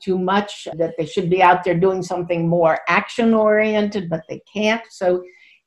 too 0.00 0.18
much, 0.18 0.68
that 0.76 0.94
they 0.98 1.06
should 1.06 1.30
be 1.30 1.42
out 1.42 1.64
there 1.64 1.78
doing 1.78 2.02
something 2.02 2.48
more 2.48 2.80
action 2.88 3.34
oriented, 3.34 4.08
but 4.08 4.22
they 4.28 4.40
can't. 4.52 4.82
So 4.90 5.22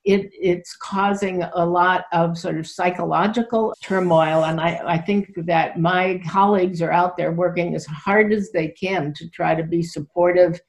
it, 0.05 0.29
it's 0.31 0.75
causing 0.77 1.43
a 1.43 1.65
lot 1.65 2.05
of 2.13 2.37
sort 2.37 2.57
of 2.57 2.65
psychological 2.65 3.73
turmoil. 3.83 4.45
And 4.45 4.61
I, 4.61 4.81
I 4.85 4.97
think 4.97 5.33
that 5.45 5.79
my 5.79 6.21
colleagues 6.29 6.81
are 6.81 6.91
out 6.91 7.17
there 7.17 7.33
working 7.33 7.75
as 7.75 7.85
hard 7.85 8.31
as 8.31 8.51
they 8.51 8.69
can 8.69 9.13
to 9.15 9.29
try 9.29 9.53
to 9.53 9.63
be 9.63 9.83
supportive 9.83 10.59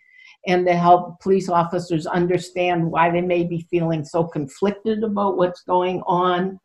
and 0.47 0.67
to 0.67 0.75
help 0.75 1.21
police 1.21 1.49
officers 1.49 2.07
understand 2.07 2.91
why 2.91 3.11
they 3.11 3.21
may 3.21 3.45
be 3.45 3.67
feeling 3.71 4.05
so 4.05 4.25
conflicted 4.25 5.05
about 5.05 5.37
what's 5.37 5.63
going 5.63 6.03
on 6.07 6.59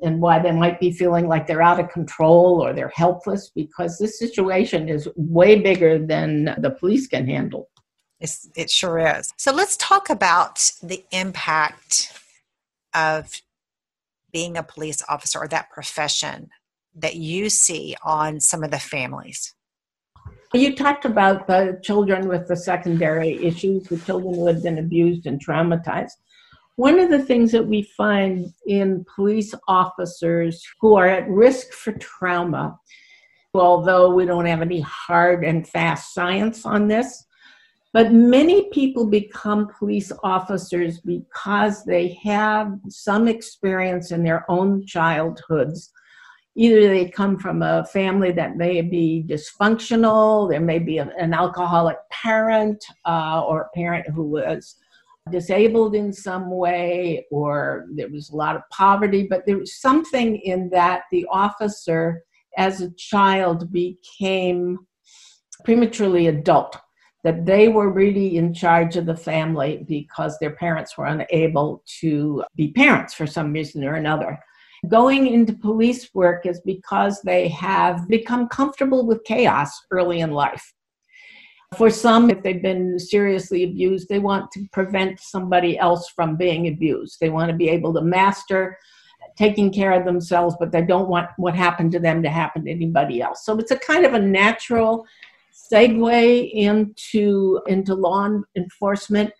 and 0.00 0.20
why 0.20 0.38
they 0.38 0.52
might 0.52 0.80
be 0.80 0.90
feeling 0.90 1.28
like 1.28 1.46
they're 1.46 1.62
out 1.62 1.80
of 1.80 1.90
control 1.90 2.64
or 2.64 2.72
they're 2.72 2.92
helpless 2.94 3.50
because 3.54 3.98
this 3.98 4.18
situation 4.18 4.88
is 4.88 5.08
way 5.16 5.60
bigger 5.60 5.98
than 5.98 6.54
the 6.58 6.70
police 6.70 7.06
can 7.06 7.26
handle. 7.26 7.68
It's, 8.20 8.48
it 8.56 8.70
sure 8.70 8.98
is. 8.98 9.32
So 9.36 9.52
let's 9.52 9.76
talk 9.76 10.08
about 10.08 10.72
the 10.82 11.04
impact 11.10 12.18
of 12.94 13.42
being 14.32 14.56
a 14.56 14.62
police 14.62 15.02
officer 15.08 15.40
or 15.40 15.48
that 15.48 15.70
profession 15.70 16.48
that 16.94 17.16
you 17.16 17.50
see 17.50 17.96
on 18.02 18.40
some 18.40 18.62
of 18.62 18.70
the 18.70 18.78
families. 18.78 19.54
You 20.54 20.76
talked 20.76 21.04
about 21.04 21.46
the 21.46 21.80
children 21.82 22.28
with 22.28 22.46
the 22.46 22.56
secondary 22.56 23.42
issues, 23.44 23.84
the 23.84 23.98
children 23.98 24.34
who 24.34 24.46
have 24.46 24.62
been 24.62 24.78
abused 24.78 25.26
and 25.26 25.44
traumatized. 25.44 26.12
One 26.82 26.98
of 26.98 27.10
the 27.10 27.20
things 27.20 27.52
that 27.52 27.64
we 27.64 27.82
find 27.96 28.52
in 28.66 29.06
police 29.14 29.54
officers 29.68 30.66
who 30.80 30.96
are 30.96 31.06
at 31.06 31.28
risk 31.28 31.70
for 31.72 31.92
trauma, 31.92 32.76
although 33.54 34.12
we 34.12 34.26
don't 34.26 34.46
have 34.46 34.62
any 34.62 34.80
hard 34.80 35.44
and 35.44 35.68
fast 35.68 36.12
science 36.12 36.66
on 36.66 36.88
this, 36.88 37.24
but 37.92 38.12
many 38.12 38.68
people 38.70 39.06
become 39.06 39.68
police 39.78 40.10
officers 40.24 40.98
because 40.98 41.84
they 41.84 42.18
have 42.24 42.76
some 42.88 43.28
experience 43.28 44.10
in 44.10 44.24
their 44.24 44.44
own 44.50 44.84
childhoods. 44.84 45.92
Either 46.56 46.88
they 46.88 47.08
come 47.08 47.38
from 47.38 47.62
a 47.62 47.86
family 47.92 48.32
that 48.32 48.56
may 48.56 48.80
be 48.80 49.24
dysfunctional, 49.28 50.50
there 50.50 50.60
may 50.60 50.80
be 50.80 50.98
an 50.98 51.32
alcoholic 51.32 51.98
parent 52.10 52.84
uh, 53.06 53.40
or 53.46 53.60
a 53.60 53.76
parent 53.76 54.04
who 54.08 54.24
was 54.24 54.78
disabled 55.30 55.94
in 55.94 56.12
some 56.12 56.50
way, 56.50 57.26
or 57.30 57.86
there 57.94 58.08
was 58.08 58.30
a 58.30 58.36
lot 58.36 58.56
of 58.56 58.62
poverty, 58.70 59.26
but 59.28 59.46
there 59.46 59.58
was 59.58 59.80
something 59.80 60.36
in 60.36 60.68
that 60.70 61.02
the 61.10 61.26
officer 61.30 62.22
as 62.58 62.80
a 62.80 62.90
child 62.92 63.72
became 63.72 64.78
prematurely 65.64 66.26
adult 66.26 66.76
that 67.24 67.46
they 67.46 67.68
were 67.68 67.90
really 67.90 68.36
in 68.36 68.52
charge 68.52 68.96
of 68.96 69.06
the 69.06 69.16
family 69.16 69.84
because 69.88 70.36
their 70.38 70.56
parents 70.56 70.98
were 70.98 71.06
unable 71.06 71.82
to 72.00 72.42
be 72.56 72.72
parents 72.72 73.14
for 73.14 73.26
some 73.26 73.52
reason 73.52 73.84
or 73.84 73.94
another. 73.94 74.38
Going 74.88 75.28
into 75.28 75.52
police 75.52 76.10
work 76.14 76.46
is 76.46 76.60
because 76.62 77.22
they 77.22 77.46
have 77.48 78.08
become 78.08 78.48
comfortable 78.48 79.06
with 79.06 79.22
chaos 79.22 79.70
early 79.92 80.20
in 80.20 80.32
life. 80.32 80.72
For 81.76 81.90
some, 81.90 82.30
if 82.30 82.42
they've 82.42 82.62
been 82.62 82.98
seriously 82.98 83.64
abused, 83.64 84.08
they 84.08 84.18
want 84.18 84.50
to 84.52 84.66
prevent 84.72 85.20
somebody 85.20 85.78
else 85.78 86.08
from 86.08 86.36
being 86.36 86.68
abused. 86.68 87.18
They 87.20 87.30
want 87.30 87.50
to 87.50 87.56
be 87.56 87.68
able 87.68 87.94
to 87.94 88.02
master 88.02 88.78
taking 89.36 89.72
care 89.72 89.92
of 89.92 90.04
themselves, 90.04 90.54
but 90.60 90.72
they 90.72 90.82
don't 90.82 91.08
want 91.08 91.30
what 91.36 91.54
happened 91.54 91.92
to 91.92 91.98
them 91.98 92.22
to 92.22 92.28
happen 92.28 92.64
to 92.64 92.70
anybody 92.70 93.22
else. 93.22 93.44
So 93.44 93.56
it's 93.58 93.70
a 93.70 93.78
kind 93.78 94.04
of 94.04 94.14
a 94.14 94.18
natural 94.18 95.06
segue 95.72 96.50
into 96.52 97.60
into 97.66 97.94
law 97.94 98.28
enforcement 98.56 99.32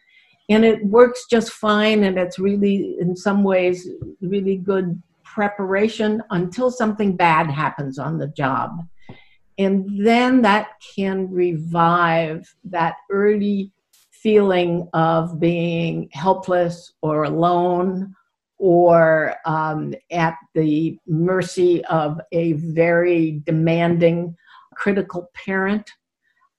and 0.48 0.64
it 0.64 0.84
works 0.84 1.26
just 1.30 1.52
fine 1.52 2.04
and 2.04 2.18
it's 2.18 2.38
really 2.38 2.96
in 3.00 3.16
some 3.16 3.42
ways 3.42 3.88
really 4.20 4.56
good 4.56 5.02
preparation 5.24 6.22
until 6.30 6.70
something 6.70 7.16
bad 7.16 7.50
happens 7.50 7.98
on 7.98 8.18
the 8.18 8.28
job 8.28 8.86
and 9.58 10.06
then 10.06 10.42
that 10.42 10.68
can 10.94 11.30
revive 11.30 12.54
that 12.64 12.96
early 13.10 13.72
feeling 14.10 14.88
of 14.92 15.40
being 15.40 16.08
helpless 16.12 16.92
or 17.02 17.24
alone 17.24 18.14
or 18.58 19.34
um, 19.44 19.92
at 20.12 20.36
the 20.54 20.96
mercy 21.06 21.84
of 21.86 22.20
a 22.30 22.52
very 22.52 23.42
demanding 23.44 24.36
critical 24.74 25.30
parent 25.34 25.90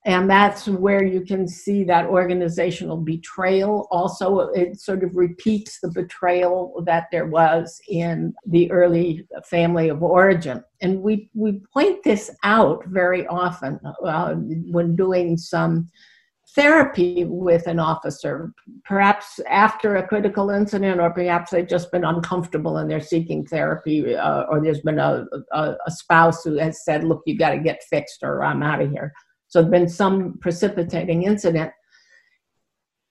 and 0.06 0.30
that's 0.30 0.68
where 0.68 1.04
you 1.04 1.22
can 1.22 1.48
see 1.48 1.86
that 1.86 2.08
organizational 2.08 2.98
betrayal. 2.98 3.88
Also 3.90 4.40
it 4.50 4.80
sort 4.80 5.04
of 5.04 5.16
repeats 5.16 5.80
the 5.80 5.92
betrayal 5.92 6.84
that 6.86 7.08
there 7.12 7.28
was 7.28 7.80
in 7.88 8.34
the 8.46 8.70
early 8.70 9.26
family 9.46 9.88
of 9.88 10.04
origin. 10.04 10.62
And 10.82 11.02
we 11.02 11.30
we 11.34 11.62
point 11.74 12.04
this 12.04 12.30
out 12.44 12.84
very 12.88 13.26
often 13.28 13.80
uh, 14.06 14.34
when 14.36 14.96
doing 14.96 15.38
some 15.38 15.90
therapy 16.56 17.26
with 17.26 17.66
an 17.66 17.80
officer 17.80 18.54
perhaps 18.86 19.40
after 19.50 19.96
a 19.96 20.08
critical 20.08 20.52
incident 20.52 21.00
or 21.00 21.10
perhaps 21.10 21.50
they've 21.50 21.68
just 21.68 21.92
been 21.92 22.04
uncomfortable 22.04 22.78
and 22.78 22.92
they're 22.92 23.00
seeking 23.00 23.44
therapy 23.46 24.16
uh, 24.16 24.44
or 24.44 24.62
there's 24.62 24.82
been 24.82 25.00
a, 25.00 25.26
a, 25.54 25.76
a 25.88 25.92
spouse 25.92 26.44
who 26.44 26.58
has 26.58 26.86
said 26.86 27.04
look 27.04 27.24
you 27.26 27.36
got 27.36 27.52
to 27.52 27.58
get 27.58 27.82
fixed 27.90 28.20
or 28.22 28.44
i'm 28.44 28.62
out 28.62 28.82
of 28.82 28.92
here 28.92 29.12
so 29.54 29.62
there's 29.62 29.70
been 29.70 29.88
some 29.88 30.40
precipitating 30.40 31.24
incident. 31.24 31.72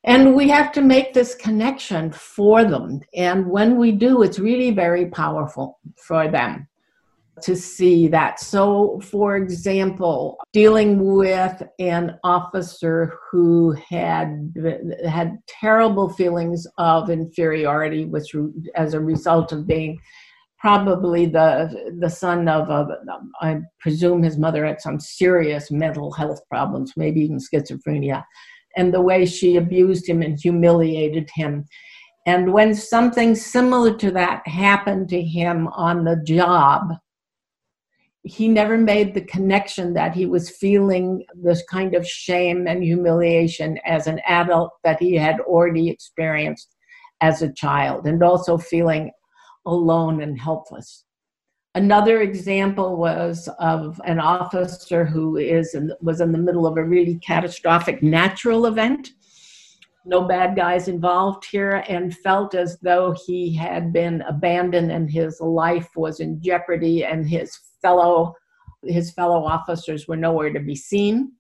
And 0.03 0.35
we 0.35 0.49
have 0.49 0.73
to 0.73 0.83
make 0.83 1.15
this 1.15 1.37
connection 1.37 2.11
for 2.11 2.65
them. 2.65 3.01
And 3.15 3.47
when 3.47 3.79
we 3.79 3.93
do, 3.93 4.25
it's 4.25 4.41
really 4.41 4.73
very 4.73 5.07
powerful 5.07 5.79
for 5.97 6.27
them 6.29 6.67
to 7.43 7.55
see 7.55 8.09
that. 8.09 8.41
So, 8.41 8.99
for 9.05 9.37
example, 9.37 10.37
dealing 10.53 11.15
with 11.15 11.63
an 11.79 12.19
officer 12.25 13.17
who 13.31 13.77
had 13.89 14.53
had 15.09 15.39
terrible 15.47 16.09
feelings 16.09 16.67
of 16.77 17.09
inferiority, 17.09 18.11
as 18.75 18.95
a 18.95 19.01
result 19.01 19.53
of 19.53 19.69
being 19.69 20.01
probably 20.63 21.27
the 21.27 21.93
the 21.99 22.09
son 22.09 22.49
of 22.49 22.71
a, 22.71 22.87
I 23.41 23.61
presume 23.81 24.23
his 24.23 24.39
mother 24.39 24.65
had 24.65 24.81
some 24.81 25.01
serious 25.01 25.73
mental 25.73 26.13
health 26.13 26.41
problems, 26.49 26.93
maybe 26.97 27.21
even 27.23 27.39
schizophrenia, 27.39 28.23
and 28.77 28.95
the 28.95 29.01
way 29.01 29.27
she 29.27 29.57
abused 29.57 30.09
him 30.09 30.23
and 30.23 30.39
humiliated 30.41 31.29
him. 31.35 31.67
And 32.27 32.53
when 32.53 32.77
something 32.77 33.35
similar 33.35 33.93
to 33.97 34.13
that 34.13 34.47
happened 34.47 35.09
to 35.09 35.21
him 35.21 35.67
on 35.67 36.05
the 36.05 36.23
job, 36.25 36.93
he 38.23 38.47
never 38.47 38.79
made 38.79 39.15
the 39.15 39.25
connection 39.35 39.95
that 39.95 40.15
he 40.15 40.27
was 40.27 40.49
feeling 40.49 41.25
this 41.35 41.65
kind 41.69 41.97
of 41.97 42.07
shame 42.07 42.69
and 42.69 42.85
humiliation 42.85 43.81
as 43.85 44.07
an 44.07 44.21
adult 44.29 44.71
that 44.85 45.01
he 45.01 45.17
had 45.17 45.41
already 45.41 45.89
experienced 45.91 46.77
as 47.21 47.43
a 47.43 47.53
child, 47.53 48.07
and 48.07 48.23
also 48.23 48.57
feeling 48.57 49.11
alone 49.67 50.23
and 50.23 50.39
helpless. 50.39 51.05
Another 51.75 52.21
example 52.21 52.97
was 52.97 53.49
of 53.59 53.99
an 54.05 54.21
officer 54.21 55.07
who 55.07 55.39
is 55.39 55.75
in, 55.75 55.91
was 56.03 56.21
in 56.21 56.33
the 56.33 56.39
middle 56.39 56.67
of 56.67 56.77
a 56.77 56.85
really 56.85 57.19
catastrophic 57.21 58.03
natural 58.03 58.67
event. 58.67 59.11
No 60.05 60.27
bad 60.27 60.55
guys 60.55 60.89
involved 60.89 61.47
here, 61.51 61.85
and 61.89 62.15
felt 62.19 62.55
as 62.55 62.79
though 62.81 63.15
he 63.27 63.55
had 63.55 63.93
been 63.93 64.21
abandoned 64.23 64.91
and 64.91 65.11
his 65.11 65.41
life 65.41 65.89
was 65.97 66.21
in 66.21 66.43
jeopardy, 66.43 67.05
and 67.05 67.27
his 67.27 67.59
fellow 67.81 68.35
his 68.85 69.13
fellow 69.13 69.45
officers 69.45 70.09
were 70.09 70.17
nowhere 70.17 70.53
to 70.53 70.61
be 70.61 70.75
seen. 70.75 71.33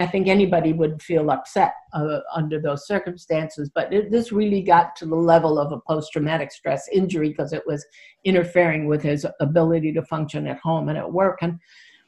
I 0.00 0.06
think 0.06 0.26
anybody 0.26 0.72
would 0.72 1.00
feel 1.00 1.30
upset 1.30 1.72
uh, 1.92 2.18
under 2.34 2.60
those 2.60 2.86
circumstances, 2.86 3.70
but 3.72 3.92
it, 3.92 4.10
this 4.10 4.32
really 4.32 4.60
got 4.60 4.96
to 4.96 5.06
the 5.06 5.14
level 5.14 5.56
of 5.56 5.70
a 5.70 5.78
post 5.86 6.10
traumatic 6.12 6.50
stress 6.50 6.88
injury 6.92 7.28
because 7.28 7.52
it 7.52 7.62
was 7.64 7.86
interfering 8.24 8.88
with 8.88 9.02
his 9.02 9.24
ability 9.40 9.92
to 9.92 10.02
function 10.02 10.48
at 10.48 10.58
home 10.58 10.88
and 10.88 10.98
at 10.98 11.12
work. 11.12 11.38
And 11.42 11.60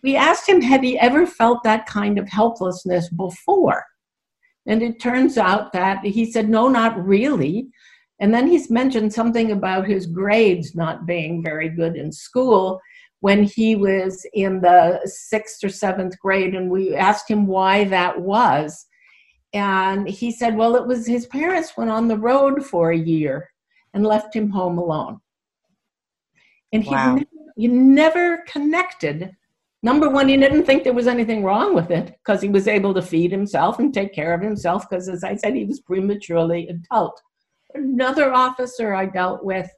we 0.03 0.17
asked 0.17 0.49
him, 0.49 0.61
had 0.61 0.83
he 0.83 0.99
ever 0.99 1.27
felt 1.27 1.63
that 1.63 1.87
kind 1.87 2.19
of 2.19 2.29
helplessness 2.29 3.09
before? 3.11 3.85
And 4.67 4.83
it 4.83 5.01
turns 5.01 5.39
out 5.39 5.73
that 5.73 6.05
he 6.05 6.31
said, 6.31 6.49
no, 6.49 6.67
not 6.67 7.05
really. 7.05 7.69
And 8.19 8.35
then 8.35 8.49
he's 8.49 8.69
mentioned 8.69 9.13
something 9.13 9.53
about 9.53 9.87
his 9.87 10.07
grades 10.07 10.75
not 10.75 11.07
being 11.07 11.41
very 11.41 11.69
good 11.69 11.95
in 11.95 12.11
school 12.11 12.81
when 13.21 13.43
he 13.43 13.77
was 13.77 14.27
in 14.35 14.61
the 14.61 15.01
sixth 15.05 15.65
or 15.65 15.69
seventh 15.69 16.19
grade, 16.19 16.55
and 16.55 16.71
we 16.71 16.95
asked 16.95 17.31
him 17.31 17.47
why 17.47 17.85
that 17.85 18.21
was. 18.21 18.87
And 19.53 20.09
he 20.09 20.31
said, 20.31 20.57
well, 20.57 20.77
it 20.77 20.87
was 20.87 21.07
his 21.07 21.27
parents 21.27 21.77
went 21.77 21.91
on 21.91 22.09
the 22.09 22.19
road 22.19 22.65
for 22.65 22.91
a 22.91 22.97
year 22.97 23.49
and 23.95 24.05
left 24.05 24.37
him 24.37 24.51
home 24.51 24.77
alone. 24.77 25.21
And 26.73 26.85
he, 26.85 26.91
wow. 26.91 27.15
never, 27.15 27.27
he 27.57 27.69
never 27.69 28.39
connected. 28.47 29.35
Number 29.83 30.11
one, 30.11 30.29
he 30.29 30.37
didn't 30.37 30.65
think 30.65 30.85
there 30.85 30.93
was 30.93 31.07
anything 31.07 31.43
wrong 31.43 31.75
with 31.75 31.91
it 31.91 32.17
because 32.19 32.43
he 32.43 32.49
was 32.49 32.69
able 32.69 32.93
to 32.93 33.03
feed 33.03 33.31
himself 33.31 33.79
and 33.79 33.95
take 33.95 34.13
care 34.13 34.35
of 34.35 34.43
himself 34.43 34.89
because, 34.89 35.09
as 35.09 35.25
I 35.25 35.37
said, 35.37 35.55
he 35.55 35.65
was 35.65 35.81
prematurely 35.81 36.69
adult. 36.69 37.21
Another 37.75 38.33
officer 38.33 38.95
I 38.95 39.07
dealt 39.07 39.45
with 39.45 39.71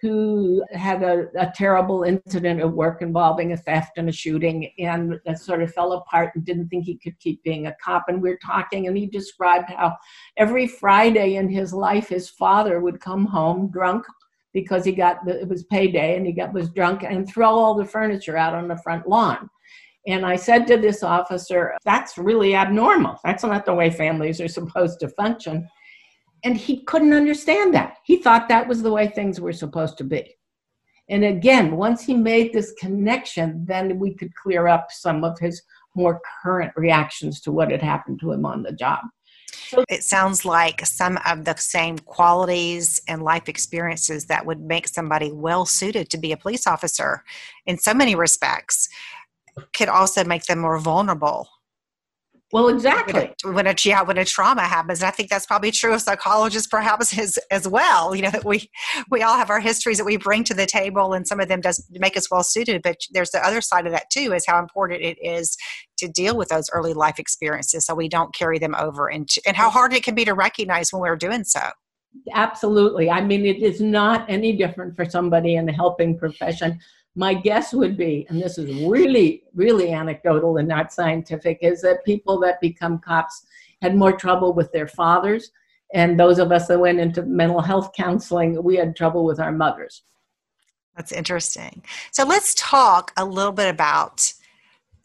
who 0.00 0.64
had 0.72 1.02
a, 1.02 1.26
a, 1.38 1.52
terrible 1.54 2.04
incident 2.04 2.60
at 2.60 2.70
work 2.70 3.02
involving 3.02 3.52
a 3.52 3.56
theft 3.56 3.98
and 3.98 4.08
a 4.08 4.12
shooting 4.12 4.70
and 4.78 5.20
that 5.26 5.38
sort 5.38 5.62
of 5.62 5.72
fell 5.74 5.92
apart 5.92 6.32
and 6.34 6.44
didn't 6.44 6.68
think 6.68 6.84
he 6.84 6.96
could 6.96 7.18
keep 7.18 7.42
being 7.42 7.66
a 7.66 7.76
cop. 7.84 8.04
And 8.08 8.22
we 8.22 8.30
are 8.30 8.38
talking, 8.44 8.86
and 8.86 8.96
he 8.96 9.06
described 9.06 9.70
how 9.70 9.96
every 10.36 10.66
Friday 10.66 11.36
in 11.36 11.48
his 11.50 11.74
life, 11.74 12.08
his 12.08 12.30
father 12.30 12.80
would 12.80 13.00
come 13.00 13.26
home 13.26 13.70
drunk 13.70 14.06
because 14.52 14.84
he 14.84 14.92
got 14.92 15.24
the, 15.26 15.40
it 15.40 15.48
was 15.48 15.64
payday 15.64 16.16
and 16.16 16.26
he 16.26 16.32
got 16.32 16.52
was 16.52 16.70
drunk 16.70 17.02
and 17.02 17.28
throw 17.28 17.50
all 17.50 17.74
the 17.74 17.84
furniture 17.84 18.36
out 18.36 18.54
on 18.54 18.68
the 18.68 18.78
front 18.78 19.06
lawn. 19.06 19.48
And 20.06 20.24
I 20.24 20.36
said 20.36 20.66
to 20.68 20.76
this 20.78 21.02
officer, 21.02 21.76
that's 21.84 22.16
really 22.16 22.54
abnormal. 22.54 23.18
That's 23.22 23.44
not 23.44 23.66
the 23.66 23.74
way 23.74 23.90
families 23.90 24.40
are 24.40 24.48
supposed 24.48 24.98
to 25.00 25.08
function. 25.08 25.68
And 26.44 26.56
he 26.56 26.82
couldn't 26.84 27.12
understand 27.12 27.74
that. 27.74 27.98
He 28.04 28.16
thought 28.16 28.48
that 28.48 28.66
was 28.66 28.82
the 28.82 28.92
way 28.92 29.08
things 29.08 29.40
were 29.40 29.52
supposed 29.52 29.98
to 29.98 30.04
be. 30.04 30.36
And 31.08 31.24
again, 31.24 31.76
once 31.76 32.04
he 32.04 32.14
made 32.14 32.52
this 32.52 32.72
connection, 32.78 33.64
then 33.66 33.98
we 33.98 34.14
could 34.14 34.34
clear 34.34 34.68
up 34.68 34.92
some 34.92 35.24
of 35.24 35.38
his 35.38 35.60
more 35.94 36.20
current 36.42 36.72
reactions 36.76 37.40
to 37.42 37.52
what 37.52 37.70
had 37.70 37.82
happened 37.82 38.20
to 38.20 38.30
him 38.30 38.46
on 38.46 38.62
the 38.62 38.72
job. 38.72 39.00
It 39.88 40.04
sounds 40.04 40.44
like 40.44 40.86
some 40.86 41.18
of 41.26 41.44
the 41.44 41.56
same 41.56 41.98
qualities 41.98 43.00
and 43.08 43.22
life 43.22 43.48
experiences 43.48 44.26
that 44.26 44.46
would 44.46 44.60
make 44.60 44.86
somebody 44.86 45.32
well 45.32 45.66
suited 45.66 46.10
to 46.10 46.18
be 46.18 46.32
a 46.32 46.36
police 46.36 46.66
officer 46.66 47.24
in 47.66 47.78
so 47.78 47.92
many 47.92 48.14
respects 48.14 48.88
could 49.74 49.88
also 49.88 50.24
make 50.24 50.44
them 50.44 50.60
more 50.60 50.78
vulnerable 50.78 51.48
well, 52.52 52.68
exactly. 52.68 53.32
When 53.42 53.52
a, 53.52 53.54
when 53.54 53.66
a 53.68 53.74
yeah, 53.84 54.02
when 54.02 54.18
a 54.18 54.24
trauma 54.24 54.62
happens, 54.62 55.00
and 55.00 55.08
I 55.08 55.10
think 55.12 55.30
that's 55.30 55.46
probably 55.46 55.70
true 55.70 55.94
of 55.94 56.02
psychologists, 56.02 56.66
perhaps 56.66 57.16
as 57.16 57.38
as 57.50 57.68
well. 57.68 58.14
You 58.14 58.22
know 58.22 58.30
that 58.30 58.44
we 58.44 58.68
we 59.10 59.22
all 59.22 59.36
have 59.36 59.50
our 59.50 59.60
histories 59.60 59.98
that 59.98 60.04
we 60.04 60.16
bring 60.16 60.42
to 60.44 60.54
the 60.54 60.66
table, 60.66 61.12
and 61.12 61.26
some 61.26 61.38
of 61.40 61.48
them 61.48 61.60
does 61.60 61.86
make 61.90 62.16
us 62.16 62.30
well 62.30 62.42
suited. 62.42 62.82
But 62.82 62.98
there's 63.12 63.30
the 63.30 63.44
other 63.46 63.60
side 63.60 63.86
of 63.86 63.92
that 63.92 64.10
too, 64.10 64.32
is 64.32 64.44
how 64.46 64.58
important 64.58 65.02
it 65.02 65.18
is 65.22 65.56
to 65.98 66.08
deal 66.08 66.36
with 66.36 66.48
those 66.48 66.68
early 66.72 66.92
life 66.92 67.18
experiences, 67.18 67.86
so 67.86 67.94
we 67.94 68.08
don't 68.08 68.34
carry 68.34 68.58
them 68.58 68.74
over, 68.74 69.08
and 69.08 69.28
and 69.46 69.56
how 69.56 69.70
hard 69.70 69.92
it 69.92 70.02
can 70.02 70.14
be 70.14 70.24
to 70.24 70.34
recognize 70.34 70.92
when 70.92 71.02
we're 71.02 71.16
doing 71.16 71.44
so. 71.44 71.60
Absolutely. 72.32 73.08
I 73.08 73.20
mean, 73.20 73.46
it 73.46 73.62
is 73.62 73.80
not 73.80 74.28
any 74.28 74.56
different 74.56 74.96
for 74.96 75.04
somebody 75.04 75.54
in 75.54 75.66
the 75.66 75.72
helping 75.72 76.18
profession 76.18 76.80
my 77.16 77.34
guess 77.34 77.72
would 77.72 77.96
be, 77.96 78.26
and 78.28 78.40
this 78.40 78.56
is 78.56 78.84
really, 78.84 79.42
really 79.54 79.92
anecdotal 79.92 80.58
and 80.58 80.68
not 80.68 80.92
scientific, 80.92 81.58
is 81.60 81.82
that 81.82 82.04
people 82.04 82.38
that 82.40 82.60
become 82.60 82.98
cops 82.98 83.46
had 83.82 83.96
more 83.96 84.12
trouble 84.12 84.52
with 84.52 84.70
their 84.72 84.86
fathers. 84.86 85.50
And 85.92 86.18
those 86.18 86.38
of 86.38 86.52
us 86.52 86.68
that 86.68 86.78
went 86.78 87.00
into 87.00 87.22
mental 87.22 87.60
health 87.60 87.90
counseling, 87.96 88.62
we 88.62 88.76
had 88.76 88.94
trouble 88.94 89.24
with 89.24 89.40
our 89.40 89.50
mothers. 89.50 90.02
That's 90.96 91.12
interesting. 91.12 91.82
So 92.12 92.24
let's 92.24 92.54
talk 92.54 93.12
a 93.16 93.24
little 93.24 93.52
bit 93.52 93.68
about 93.68 94.32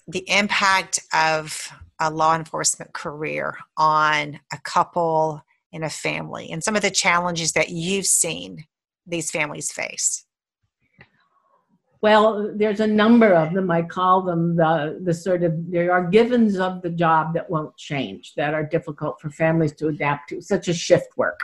the 0.07 0.29
impact 0.29 0.99
of 1.13 1.69
a 1.99 2.11
law 2.11 2.35
enforcement 2.35 2.93
career 2.93 3.57
on 3.77 4.39
a 4.53 4.57
couple 4.63 5.41
and 5.73 5.83
a 5.83 5.89
family 5.89 6.51
and 6.51 6.63
some 6.63 6.75
of 6.75 6.81
the 6.81 6.91
challenges 6.91 7.53
that 7.53 7.69
you've 7.69 8.05
seen 8.05 8.65
these 9.07 9.31
families 9.31 9.71
face. 9.71 10.24
Well, 12.05 12.51
there's 12.53 12.81
a 12.81 12.85
number 12.85 13.33
of 13.33 13.51
them. 13.55 13.71
I 13.71 13.81
call 13.81 14.21
them 14.21 14.55
the, 14.55 14.99
the 15.03 15.11
sort 15.11 15.41
of, 15.41 15.53
there 15.71 15.91
are 15.91 16.07
givens 16.07 16.59
of 16.59 16.83
the 16.83 16.91
job 16.91 17.33
that 17.33 17.49
won't 17.49 17.75
change, 17.77 18.35
that 18.35 18.53
are 18.53 18.63
difficult 18.63 19.19
for 19.19 19.31
families 19.31 19.73
to 19.77 19.87
adapt 19.87 20.29
to, 20.29 20.39
such 20.39 20.67
as 20.67 20.77
shift 20.77 21.17
work. 21.17 21.39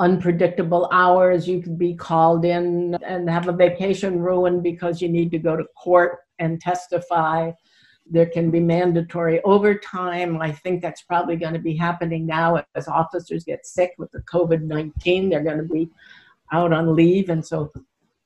Unpredictable 0.00 0.88
hours, 0.90 1.46
you 1.46 1.62
could 1.62 1.78
be 1.78 1.94
called 1.94 2.44
in 2.44 2.96
and 3.06 3.30
have 3.30 3.46
a 3.46 3.52
vacation 3.52 4.18
ruined 4.18 4.64
because 4.64 5.00
you 5.00 5.08
need 5.08 5.30
to 5.30 5.38
go 5.38 5.54
to 5.54 5.62
court 5.80 6.18
and 6.40 6.60
testify. 6.60 7.52
There 8.10 8.26
can 8.26 8.50
be 8.50 8.58
mandatory 8.58 9.40
overtime. 9.44 10.42
I 10.42 10.50
think 10.50 10.82
that's 10.82 11.02
probably 11.02 11.36
going 11.36 11.54
to 11.54 11.60
be 11.60 11.76
happening 11.76 12.26
now 12.26 12.60
as 12.74 12.88
officers 12.88 13.44
get 13.44 13.64
sick 13.64 13.92
with 13.98 14.10
the 14.10 14.22
COVID 14.22 14.62
19. 14.62 15.28
They're 15.28 15.44
going 15.44 15.58
to 15.58 15.62
be 15.62 15.88
out 16.50 16.72
on 16.72 16.96
leave. 16.96 17.30
And 17.30 17.46
so 17.46 17.70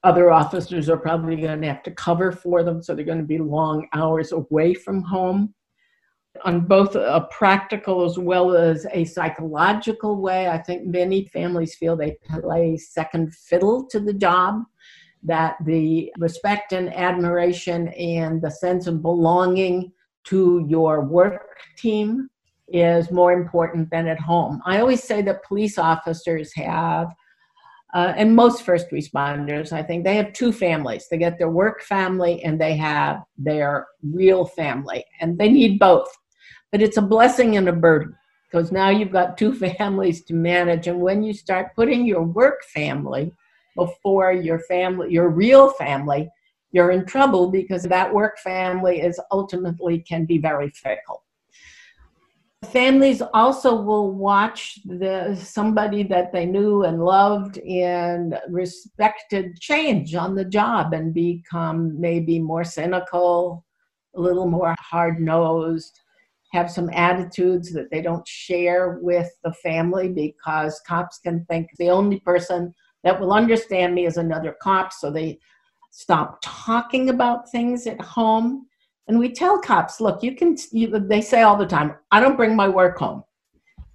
other 0.04 0.30
officers 0.30 0.88
are 0.88 0.96
probably 0.96 1.36
going 1.36 1.60
to 1.60 1.66
have 1.66 1.82
to 1.82 1.90
cover 1.90 2.30
for 2.30 2.62
them, 2.62 2.82
so 2.82 2.94
they're 2.94 3.04
going 3.04 3.18
to 3.18 3.24
be 3.24 3.38
long 3.38 3.88
hours 3.92 4.32
away 4.32 4.74
from 4.74 5.02
home. 5.02 5.54
On 6.44 6.60
both 6.66 6.94
a 6.94 7.26
practical 7.30 8.04
as 8.04 8.18
well 8.18 8.56
as 8.56 8.86
a 8.92 9.04
psychological 9.04 10.20
way, 10.20 10.48
I 10.48 10.58
think 10.58 10.84
many 10.84 11.26
families 11.26 11.76
feel 11.76 11.96
they 11.96 12.16
play 12.28 12.76
second 12.76 13.34
fiddle 13.34 13.86
to 13.86 14.00
the 14.00 14.12
job, 14.12 14.62
that 15.22 15.56
the 15.64 16.12
respect 16.18 16.72
and 16.72 16.92
admiration 16.94 17.88
and 17.88 18.42
the 18.42 18.50
sense 18.50 18.86
of 18.86 19.00
belonging 19.00 19.90
to 20.24 20.66
your 20.68 21.02
work 21.02 21.58
team 21.78 22.28
is 22.68 23.10
more 23.10 23.32
important 23.32 23.90
than 23.90 24.06
at 24.06 24.20
home. 24.20 24.60
I 24.66 24.80
always 24.80 25.02
say 25.02 25.22
that 25.22 25.44
police 25.44 25.78
officers 25.78 26.52
have 26.54 27.08
uh, 27.94 28.12
and 28.16 28.34
most 28.34 28.62
first 28.62 28.90
responders, 28.90 29.72
I 29.72 29.82
think, 29.82 30.02
they 30.02 30.16
have 30.16 30.32
two 30.32 30.52
families. 30.52 31.06
They 31.08 31.16
get 31.16 31.38
their 31.38 31.50
work 31.50 31.82
family 31.82 32.42
and 32.42 32.60
they 32.60 32.76
have 32.76 33.22
their 33.38 33.86
real 34.02 34.44
family, 34.44 35.04
and 35.20 35.38
they 35.38 35.48
need 35.48 35.78
both. 35.78 36.08
But 36.72 36.82
it's 36.82 36.96
a 36.96 37.02
blessing 37.02 37.56
and 37.56 37.68
a 37.68 37.72
burden 37.72 38.16
because 38.50 38.72
now 38.72 38.88
you've 38.88 39.12
got 39.12 39.38
two 39.38 39.54
families 39.78 40.24
to 40.24 40.34
manage. 40.34 40.88
And 40.88 41.00
when 41.00 41.22
you 41.22 41.32
start 41.32 41.74
putting 41.76 42.04
your 42.04 42.22
work 42.22 42.64
family 42.64 43.32
before 43.76 44.32
your 44.32 44.58
family, 44.60 45.12
your 45.12 45.28
real 45.28 45.70
family, 45.70 46.28
you're 46.72 46.90
in 46.90 47.06
trouble 47.06 47.50
because 47.50 47.84
that 47.84 48.12
work 48.12 48.38
family 48.40 49.00
is 49.00 49.20
ultimately 49.30 50.00
can 50.00 50.24
be 50.24 50.38
very 50.38 50.70
fickle 50.70 51.23
families 52.64 53.22
also 53.32 53.80
will 53.80 54.12
watch 54.12 54.78
the 54.84 55.34
somebody 55.36 56.02
that 56.02 56.32
they 56.32 56.46
knew 56.46 56.84
and 56.84 57.04
loved 57.04 57.58
and 57.58 58.38
respected 58.48 59.58
change 59.60 60.14
on 60.14 60.34
the 60.34 60.44
job 60.44 60.92
and 60.92 61.14
become 61.14 61.98
maybe 62.00 62.38
more 62.38 62.64
cynical 62.64 63.64
a 64.16 64.20
little 64.20 64.46
more 64.46 64.74
hard-nosed 64.78 66.00
have 66.52 66.70
some 66.70 66.88
attitudes 66.90 67.72
that 67.72 67.90
they 67.90 68.00
don't 68.00 68.26
share 68.28 68.98
with 69.02 69.28
the 69.42 69.52
family 69.54 70.08
because 70.08 70.80
cops 70.86 71.18
can 71.18 71.44
think 71.46 71.68
the 71.78 71.90
only 71.90 72.20
person 72.20 72.72
that 73.02 73.18
will 73.18 73.32
understand 73.32 73.94
me 73.94 74.06
is 74.06 74.16
another 74.16 74.56
cop 74.62 74.92
so 74.92 75.10
they 75.10 75.38
stop 75.90 76.38
talking 76.42 77.10
about 77.10 77.50
things 77.50 77.86
at 77.86 78.00
home 78.00 78.66
and 79.06 79.18
we 79.18 79.30
tell 79.30 79.60
cops, 79.60 80.00
look, 80.00 80.22
you 80.22 80.34
can, 80.34 80.56
you, 80.72 80.98
they 80.98 81.20
say 81.20 81.42
all 81.42 81.56
the 81.56 81.66
time, 81.66 81.94
I 82.10 82.20
don't 82.20 82.36
bring 82.36 82.56
my 82.56 82.68
work 82.68 82.98
home. 82.98 83.22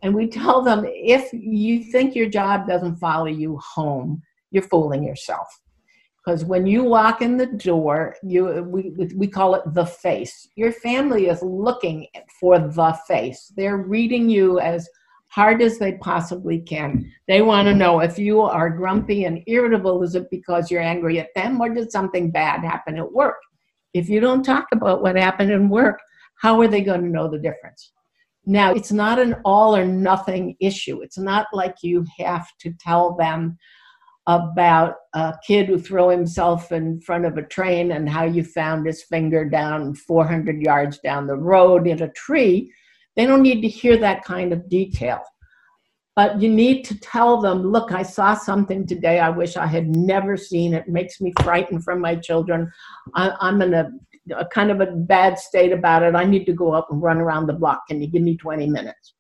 And 0.01 0.13
we 0.13 0.27
tell 0.27 0.61
them, 0.61 0.85
if 0.87 1.31
you 1.33 1.83
think 1.83 2.15
your 2.15 2.29
job 2.29 2.67
doesn't 2.67 2.97
follow 2.97 3.25
you 3.25 3.57
home, 3.57 4.21
you're 4.51 4.63
fooling 4.63 5.03
yourself. 5.03 5.47
Because 6.23 6.45
when 6.45 6.67
you 6.67 6.83
walk 6.83 7.21
in 7.21 7.37
the 7.37 7.47
door, 7.47 8.15
you 8.21 8.63
we, 8.69 8.91
we 9.15 9.27
call 9.27 9.55
it 9.55 9.63
the 9.73 9.85
face. 9.85 10.49
Your 10.55 10.71
family 10.71 11.27
is 11.27 11.41
looking 11.41 12.07
for 12.39 12.59
the 12.59 12.97
face. 13.07 13.51
They're 13.55 13.77
reading 13.77 14.29
you 14.29 14.59
as 14.59 14.87
hard 15.29 15.61
as 15.61 15.77
they 15.79 15.93
possibly 15.93 16.59
can. 16.59 17.11
They 17.27 17.41
want 17.41 17.67
to 17.67 17.73
know 17.73 17.99
if 17.99 18.19
you 18.19 18.41
are 18.41 18.69
grumpy 18.69 19.25
and 19.25 19.43
irritable, 19.47 20.03
is 20.03 20.15
it 20.15 20.29
because 20.29 20.69
you're 20.69 20.81
angry 20.81 21.19
at 21.19 21.33
them 21.35 21.61
or 21.61 21.69
did 21.69 21.91
something 21.91 22.31
bad 22.31 22.61
happen 22.61 22.97
at 22.97 23.11
work? 23.11 23.37
If 23.93 24.09
you 24.09 24.19
don't 24.19 24.43
talk 24.43 24.67
about 24.71 25.01
what 25.01 25.15
happened 25.15 25.51
in 25.51 25.69
work, 25.69 25.99
how 26.41 26.59
are 26.61 26.67
they 26.67 26.81
going 26.81 27.01
to 27.01 27.07
know 27.07 27.29
the 27.29 27.39
difference? 27.39 27.91
Now, 28.45 28.71
it's 28.71 28.91
not 28.91 29.19
an 29.19 29.35
all 29.45 29.75
or 29.75 29.85
nothing 29.85 30.55
issue. 30.59 31.01
It's 31.01 31.17
not 31.17 31.47
like 31.53 31.75
you 31.81 32.05
have 32.17 32.47
to 32.61 32.73
tell 32.79 33.15
them 33.15 33.57
about 34.27 34.95
a 35.13 35.33
kid 35.45 35.67
who 35.67 35.79
threw 35.79 36.09
himself 36.09 36.71
in 36.71 37.01
front 37.01 37.25
of 37.25 37.37
a 37.37 37.43
train 37.43 37.91
and 37.91 38.07
how 38.07 38.25
you 38.25 38.43
found 38.43 38.85
his 38.85 39.03
finger 39.03 39.43
down 39.43 39.95
400 39.95 40.61
yards 40.61 40.99
down 40.99 41.27
the 41.27 41.35
road 41.35 41.87
in 41.87 42.01
a 42.03 42.11
tree. 42.11 42.71
They 43.15 43.25
don't 43.25 43.41
need 43.41 43.61
to 43.61 43.67
hear 43.67 43.97
that 43.97 44.23
kind 44.23 44.53
of 44.53 44.69
detail. 44.69 45.21
But 46.19 46.41
you 46.41 46.49
need 46.49 46.83
to 46.83 46.99
tell 46.99 47.39
them, 47.39 47.63
look, 47.63 47.93
I 47.93 48.03
saw 48.03 48.33
something 48.33 48.85
today 48.85 49.21
I 49.21 49.29
wish 49.29 49.55
I 49.55 49.65
had 49.65 49.87
never 49.87 50.35
seen. 50.35 50.73
It 50.73 50.89
makes 50.89 51.21
me 51.21 51.31
frightened 51.41 51.85
from 51.85 52.01
my 52.01 52.15
children. 52.15 52.69
I, 53.15 53.31
am 53.39 53.61
in 53.61 53.73
a, 53.73 53.89
a 54.35 54.45
kind 54.47 54.69
of 54.69 54.81
a 54.81 54.87
bad 54.87 55.39
state 55.39 55.71
about 55.71 56.03
it. 56.03 56.15
I 56.15 56.25
need 56.25 56.43
to 56.47 56.51
go 56.51 56.73
up 56.73 56.89
and 56.91 57.01
run 57.01 57.19
around 57.19 57.47
the 57.47 57.53
block. 57.53 57.87
Can 57.87 58.01
you 58.01 58.07
give 58.07 58.21
me 58.21 58.35
20 58.35 58.67
minutes? 58.67 59.13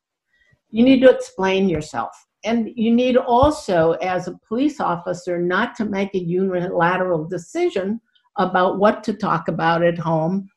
You 0.71 0.83
need 0.83 0.99
to 0.99 1.09
explain 1.09 1.69
yourself. 1.69 2.11
And 2.43 2.69
you 2.75 2.93
need 2.93 3.15
also, 3.15 3.93
as 4.01 4.27
a 4.27 4.37
police 4.45 4.81
officer, 4.81 5.39
not 5.39 5.75
to 5.75 5.85
make 5.85 6.13
a 6.15 6.19
unilateral 6.19 7.25
decision 7.29 8.01
about 8.35 8.77
what 8.77 9.05
to 9.05 9.13
talk 9.13 9.47
about 9.47 9.85
at 9.85 9.97
home 9.97 10.49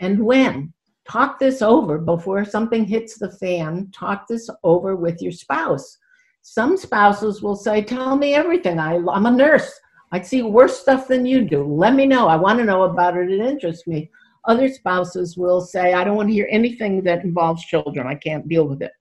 and 0.00 0.24
when 0.24 0.72
talk 1.10 1.38
this 1.38 1.62
over 1.62 1.98
before 1.98 2.44
something 2.44 2.84
hits 2.84 3.18
the 3.18 3.30
fan. 3.30 3.90
Talk 3.92 4.26
this 4.28 4.48
over 4.62 4.96
with 4.96 5.20
your 5.22 5.32
spouse. 5.32 5.98
Some 6.42 6.76
spouses 6.76 7.42
will 7.42 7.56
say, 7.56 7.82
Tell 7.82 8.16
me 8.16 8.34
everything. 8.34 8.78
I, 8.78 8.96
I'm 9.10 9.26
a 9.26 9.30
nurse. 9.30 9.72
I 10.12 10.22
see 10.22 10.42
worse 10.42 10.78
stuff 10.78 11.08
than 11.08 11.26
you 11.26 11.44
do. 11.44 11.64
Let 11.64 11.94
me 11.94 12.06
know. 12.06 12.28
I 12.28 12.36
want 12.36 12.58
to 12.58 12.64
know 12.64 12.84
about 12.84 13.16
it. 13.16 13.30
It 13.30 13.40
interests 13.40 13.86
me. 13.86 14.10
Other 14.46 14.68
spouses 14.68 15.36
will 15.36 15.60
say, 15.60 15.92
I 15.92 16.04
don't 16.04 16.16
want 16.16 16.28
to 16.30 16.34
hear 16.34 16.48
anything 16.50 17.02
that 17.02 17.24
involves 17.24 17.64
children. 17.64 18.06
I 18.06 18.14
can't 18.14 18.48
deal 18.48 18.66
with 18.66 18.80
it. 18.80 18.92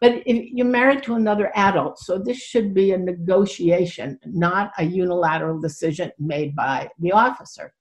But 0.00 0.26
you're 0.26 0.66
married 0.66 1.04
to 1.04 1.14
another 1.14 1.52
adult, 1.54 2.00
so 2.00 2.18
this 2.18 2.38
should 2.38 2.74
be 2.74 2.90
a 2.90 2.98
negotiation, 2.98 4.18
not 4.26 4.72
a 4.78 4.84
unilateral 4.84 5.60
decision 5.60 6.10
made 6.18 6.56
by 6.56 6.88
the 6.98 7.12
officer. 7.12 7.72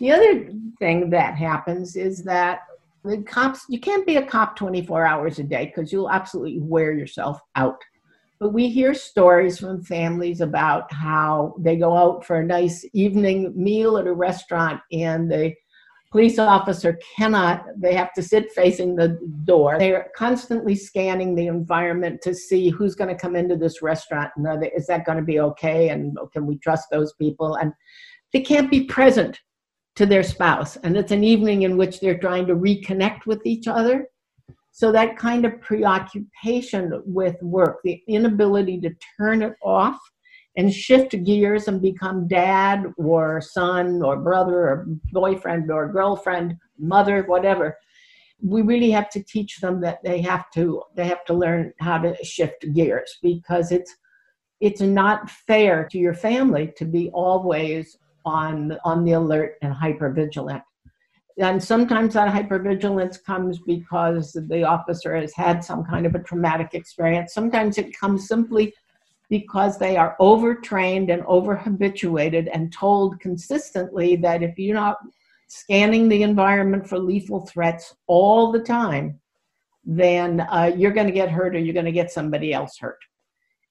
The 0.00 0.10
other 0.10 0.50
thing 0.78 1.10
that 1.10 1.36
happens 1.36 1.96
is 1.96 2.24
that 2.24 2.60
the 3.04 3.22
cops, 3.22 3.64
you 3.68 3.78
can't 3.78 4.06
be 4.06 4.16
a 4.16 4.26
cop 4.26 4.56
24 4.56 5.06
hours 5.06 5.38
a 5.38 5.42
day 5.42 5.66
because 5.66 5.92
you'll 5.92 6.10
absolutely 6.10 6.58
wear 6.60 6.92
yourself 6.92 7.40
out. 7.54 7.78
But 8.40 8.52
we 8.52 8.68
hear 8.68 8.94
stories 8.94 9.58
from 9.58 9.82
families 9.82 10.40
about 10.40 10.92
how 10.92 11.54
they 11.58 11.76
go 11.76 11.96
out 11.96 12.24
for 12.24 12.36
a 12.36 12.44
nice 12.44 12.84
evening 12.92 13.52
meal 13.54 13.96
at 13.98 14.06
a 14.06 14.12
restaurant 14.12 14.80
and 14.90 15.30
the 15.30 15.54
police 16.10 16.38
officer 16.38 16.98
cannot, 17.16 17.64
they 17.76 17.94
have 17.94 18.12
to 18.14 18.22
sit 18.22 18.52
facing 18.52 18.94
the 18.96 19.18
door. 19.44 19.78
They're 19.78 20.10
constantly 20.16 20.74
scanning 20.74 21.34
the 21.34 21.48
environment 21.48 22.22
to 22.22 22.34
see 22.34 22.70
who's 22.70 22.94
going 22.94 23.10
to 23.10 23.20
come 23.20 23.34
into 23.34 23.56
this 23.56 23.82
restaurant 23.82 24.30
and 24.36 24.62
they, 24.62 24.70
is 24.70 24.86
that 24.86 25.04
going 25.04 25.18
to 25.18 25.24
be 25.24 25.40
okay 25.40 25.90
and 25.90 26.16
can 26.32 26.46
we 26.46 26.58
trust 26.58 26.86
those 26.90 27.12
people? 27.14 27.56
And 27.56 27.72
they 28.32 28.40
can't 28.40 28.70
be 28.70 28.84
present 28.84 29.40
to 29.96 30.06
their 30.06 30.22
spouse. 30.22 30.76
And 30.76 30.96
it's 30.96 31.12
an 31.12 31.24
evening 31.24 31.62
in 31.62 31.76
which 31.76 32.00
they're 32.00 32.18
trying 32.18 32.46
to 32.46 32.56
reconnect 32.56 33.26
with 33.26 33.44
each 33.44 33.68
other. 33.68 34.08
So 34.72 34.90
that 34.90 35.16
kind 35.16 35.44
of 35.44 35.60
preoccupation 35.60 37.02
with 37.06 37.40
work, 37.42 37.78
the 37.84 38.02
inability 38.08 38.80
to 38.80 38.90
turn 39.16 39.42
it 39.42 39.54
off 39.62 39.98
and 40.56 40.72
shift 40.72 41.14
gears 41.24 41.68
and 41.68 41.80
become 41.80 42.28
dad 42.28 42.92
or 42.96 43.40
son 43.40 44.02
or 44.02 44.16
brother 44.16 44.68
or 44.68 44.86
boyfriend 45.12 45.70
or 45.70 45.92
girlfriend, 45.92 46.56
mother, 46.78 47.22
whatever. 47.24 47.76
We 48.42 48.62
really 48.62 48.90
have 48.90 49.10
to 49.10 49.22
teach 49.22 49.58
them 49.60 49.80
that 49.82 49.98
they 50.04 50.20
have 50.22 50.50
to 50.54 50.82
they 50.96 51.06
have 51.06 51.24
to 51.26 51.34
learn 51.34 51.72
how 51.80 51.98
to 51.98 52.16
shift 52.24 52.66
gears 52.72 53.16
because 53.22 53.72
it's 53.72 53.94
it's 54.60 54.80
not 54.80 55.30
fair 55.30 55.88
to 55.90 55.98
your 55.98 56.14
family 56.14 56.72
to 56.76 56.84
be 56.84 57.10
always 57.10 57.96
on 58.24 58.76
on 58.84 59.04
the 59.04 59.12
alert 59.12 59.56
and 59.62 59.72
hyper 59.72 60.10
vigilant 60.10 60.62
and 61.38 61.62
sometimes 61.62 62.14
that 62.14 62.32
hypervigilance 62.32 63.22
comes 63.22 63.58
because 63.58 64.32
the 64.48 64.62
officer 64.62 65.16
has 65.16 65.34
had 65.34 65.64
some 65.64 65.84
kind 65.84 66.06
of 66.06 66.14
a 66.14 66.20
traumatic 66.20 66.74
experience. 66.74 67.34
Sometimes 67.34 67.76
it 67.76 67.98
comes 67.98 68.28
simply 68.28 68.72
because 69.30 69.78
they 69.78 69.96
are 69.96 70.16
overtrained 70.20 71.10
and 71.10 71.22
over 71.26 71.56
habituated 71.56 72.48
and 72.48 72.72
told 72.72 73.18
consistently 73.18 74.14
that 74.16 74.42
if 74.42 74.56
you're 74.58 74.74
not 74.76 74.98
scanning 75.48 76.08
the 76.08 76.22
environment 76.22 76.88
for 76.88 76.98
lethal 76.98 77.46
threats 77.46 77.94
all 78.06 78.52
the 78.52 78.60
time 78.60 79.18
then 79.86 80.40
uh, 80.40 80.72
you're 80.74 80.92
going 80.92 81.06
to 81.06 81.12
get 81.12 81.30
hurt 81.30 81.54
or 81.54 81.58
you're 81.58 81.74
going 81.74 81.84
to 81.84 81.92
get 81.92 82.10
somebody 82.10 82.52
else 82.52 82.78
hurt 82.78 82.98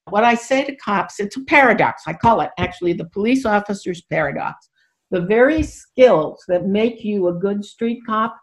what 0.10 0.24
I 0.24 0.36
say 0.36 0.64
to 0.66 0.76
cops, 0.76 1.20
it's 1.20 1.38
a 1.38 1.44
paradox. 1.46 2.04
I 2.08 2.14
call 2.14 2.42
it 2.42 2.52
actually 2.58 2.94
the 2.94 3.10
police 3.10 3.46
officer's 3.46 4.02
paradox. 4.02 4.70
The 5.12 5.22
very 5.22 5.64
skills 5.64 6.44
that 6.48 6.66
make 6.66 7.04
you 7.04 7.28
a 7.28 7.34
good 7.34 7.64
street 7.64 8.02
cop 8.06 8.38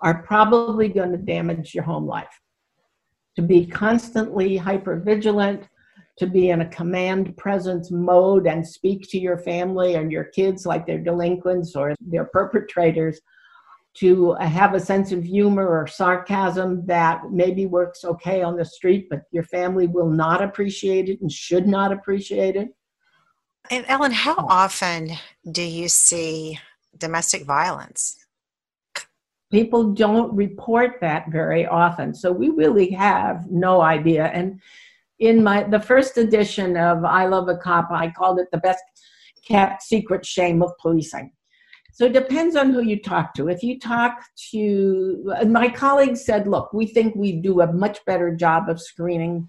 are 0.00 0.22
probably 0.22 0.88
going 0.88 1.12
to 1.12 1.18
damage 1.18 1.74
your 1.74 1.84
home 1.84 2.06
life. 2.06 2.40
To 3.36 3.42
be 3.42 3.66
constantly 3.66 4.56
hyper 4.56 5.00
vigilant, 5.00 5.68
to 6.18 6.26
be 6.26 6.50
in 6.50 6.62
a 6.62 6.68
command 6.68 7.36
presence 7.36 7.90
mode 7.90 8.46
and 8.46 8.66
speak 8.66 9.06
to 9.10 9.18
your 9.18 9.38
family 9.38 9.94
and 9.94 10.10
your 10.10 10.24
kids 10.24 10.64
like 10.64 10.86
they're 10.86 10.98
delinquents 10.98 11.76
or 11.76 11.94
they're 12.00 12.24
perpetrators 12.24 13.20
to 13.98 14.34
have 14.34 14.74
a 14.74 14.80
sense 14.80 15.10
of 15.12 15.24
humor 15.24 15.66
or 15.66 15.86
sarcasm 15.86 16.84
that 16.86 17.22
maybe 17.30 17.66
works 17.66 18.04
okay 18.04 18.42
on 18.42 18.56
the 18.56 18.64
street, 18.64 19.08
but 19.08 19.22
your 19.30 19.44
family 19.44 19.86
will 19.86 20.10
not 20.10 20.42
appreciate 20.42 21.08
it 21.08 21.20
and 21.20 21.32
should 21.32 21.66
not 21.66 21.92
appreciate 21.92 22.56
it. 22.56 22.68
And 23.70 23.84
Ellen, 23.88 24.12
how 24.12 24.36
often 24.36 25.12
do 25.50 25.62
you 25.62 25.88
see 25.88 26.58
domestic 26.98 27.44
violence? 27.44 28.16
People 29.50 29.92
don't 29.92 30.34
report 30.34 30.98
that 31.00 31.30
very 31.30 31.66
often, 31.66 32.14
so 32.14 32.30
we 32.32 32.50
really 32.50 32.90
have 32.90 33.50
no 33.50 33.80
idea. 33.80 34.26
And 34.26 34.60
in 35.20 35.42
my 35.42 35.62
the 35.62 35.80
first 35.80 36.18
edition 36.18 36.76
of 36.76 37.04
I 37.04 37.26
Love 37.26 37.48
a 37.48 37.56
Cop, 37.56 37.88
I 37.90 38.10
called 38.10 38.40
it 38.40 38.48
the 38.52 38.58
best 38.58 38.82
kept 39.46 39.82
secret 39.82 40.26
shame 40.26 40.62
of 40.62 40.72
policing 40.78 41.30
so 41.96 42.04
it 42.04 42.12
depends 42.12 42.56
on 42.56 42.74
who 42.74 42.82
you 42.82 43.00
talk 43.00 43.32
to. 43.36 43.48
If 43.48 43.62
you 43.62 43.80
talk 43.80 44.22
to 44.50 45.34
my 45.46 45.70
colleagues 45.70 46.22
said, 46.22 46.46
look, 46.46 46.70
we 46.74 46.86
think 46.86 47.16
we 47.16 47.32
do 47.32 47.62
a 47.62 47.72
much 47.72 48.04
better 48.04 48.36
job 48.36 48.68
of 48.68 48.82
screening 48.82 49.48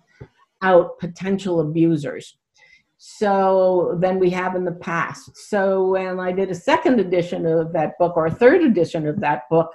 out 0.62 0.98
potential 0.98 1.60
abusers. 1.60 2.38
So 2.96 3.98
than 4.00 4.18
we 4.18 4.30
have 4.30 4.56
in 4.56 4.64
the 4.64 4.72
past. 4.72 5.36
So 5.50 5.90
when 5.90 6.22
I 6.22 6.32
did 6.32 6.50
a 6.50 6.56
second 6.56 7.02
edition 7.02 7.46
of 7.46 7.74
that 7.74 7.98
book 8.00 8.16
or 8.16 8.28
a 8.28 8.32
third 8.34 8.64
edition 8.64 9.06
of 9.08 9.20
that 9.20 9.42
book, 9.50 9.70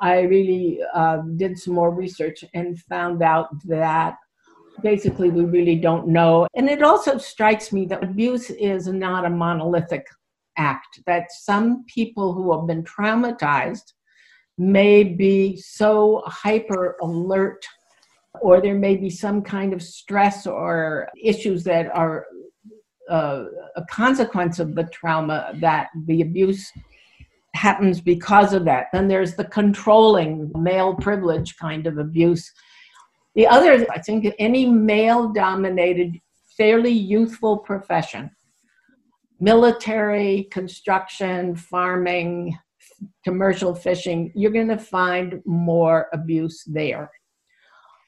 I 0.00 0.22
really 0.22 0.80
uh, 0.94 1.18
did 1.36 1.56
some 1.56 1.74
more 1.74 1.94
research 1.94 2.42
and 2.54 2.76
found 2.76 3.22
out 3.22 3.50
that 3.66 4.16
basically 4.82 5.30
we 5.30 5.44
really 5.44 5.76
don't 5.76 6.08
know. 6.08 6.48
And 6.56 6.68
it 6.68 6.82
also 6.82 7.18
strikes 7.18 7.72
me 7.72 7.86
that 7.86 8.02
abuse 8.02 8.50
is 8.50 8.88
not 8.88 9.24
a 9.24 9.30
monolithic 9.30 10.08
act 10.56 11.00
that 11.06 11.32
some 11.32 11.84
people 11.84 12.32
who 12.32 12.56
have 12.56 12.66
been 12.66 12.84
traumatized 12.84 13.92
may 14.58 15.04
be 15.04 15.56
so 15.56 16.22
hyper 16.26 16.96
alert 17.02 17.64
or 18.40 18.60
there 18.60 18.74
may 18.74 18.96
be 18.96 19.10
some 19.10 19.42
kind 19.42 19.72
of 19.72 19.82
stress 19.82 20.46
or 20.46 21.08
issues 21.22 21.64
that 21.64 21.94
are 21.94 22.26
uh, 23.10 23.44
a 23.76 23.84
consequence 23.90 24.58
of 24.58 24.74
the 24.74 24.84
trauma 24.84 25.54
that 25.60 25.88
the 26.06 26.20
abuse 26.22 26.72
happens 27.54 28.00
because 28.00 28.52
of 28.52 28.64
that. 28.64 28.86
Then 28.92 29.08
there's 29.08 29.34
the 29.34 29.44
controlling 29.44 30.52
male 30.54 30.94
privilege 30.94 31.56
kind 31.56 31.86
of 31.86 31.98
abuse. 31.98 32.52
The 33.34 33.46
other, 33.46 33.86
I 33.90 34.00
think, 34.00 34.26
any 34.38 34.66
male 34.66 35.32
dominated, 35.32 36.20
fairly 36.56 36.92
youthful 36.92 37.58
profession 37.58 38.30
military, 39.40 40.44
construction, 40.50 41.54
farming, 41.56 42.58
commercial 43.24 43.74
fishing, 43.74 44.32
you're 44.34 44.52
going 44.52 44.68
to 44.68 44.78
find 44.78 45.42
more 45.44 46.08
abuse 46.12 46.64
there. 46.66 47.10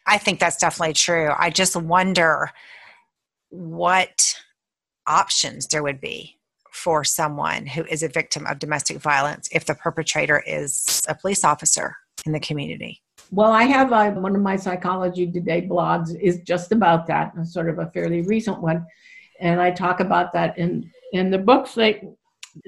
I 0.07 0.17
think 0.17 0.41
that's 0.41 0.57
definitely 0.57 0.95
true. 0.95 1.31
I 1.37 1.51
just 1.51 1.77
wonder 1.77 2.51
what 3.51 4.35
options 5.07 5.67
there 5.67 5.83
would 5.83 6.01
be 6.01 6.39
for 6.73 7.05
someone 7.05 7.67
who 7.67 7.85
is 7.85 8.03
a 8.03 8.09
victim 8.09 8.47
of 8.47 8.59
domestic 8.59 8.99
violence 8.99 9.49
if 9.53 9.65
the 9.67 9.75
perpetrator 9.75 10.43
is 10.47 11.03
a 11.09 11.15
police 11.15 11.45
officer 11.45 11.97
in 12.25 12.33
the 12.33 12.41
community. 12.41 13.03
Well, 13.31 13.53
I 13.53 13.65
have 13.65 13.93
uh, 13.93 14.13
one 14.13 14.35
of 14.35 14.41
my 14.41 14.57
Psychology 14.57 15.31
Today 15.31 15.67
blogs 15.67 16.19
is 16.19 16.41
just 16.41 16.73
about 16.73 17.07
that, 17.09 17.35
sort 17.47 17.69
of 17.69 17.79
a 17.79 17.91
fairly 17.91 18.23
recent 18.23 18.63
one. 18.63 18.87
And 19.41 19.61
I 19.61 19.71
talk 19.71 20.01
about 20.01 20.33
that 20.33 20.57
in 20.57 20.91
in 21.13 21.31
the 21.31 21.39
books 21.39 21.77
like 21.77 22.03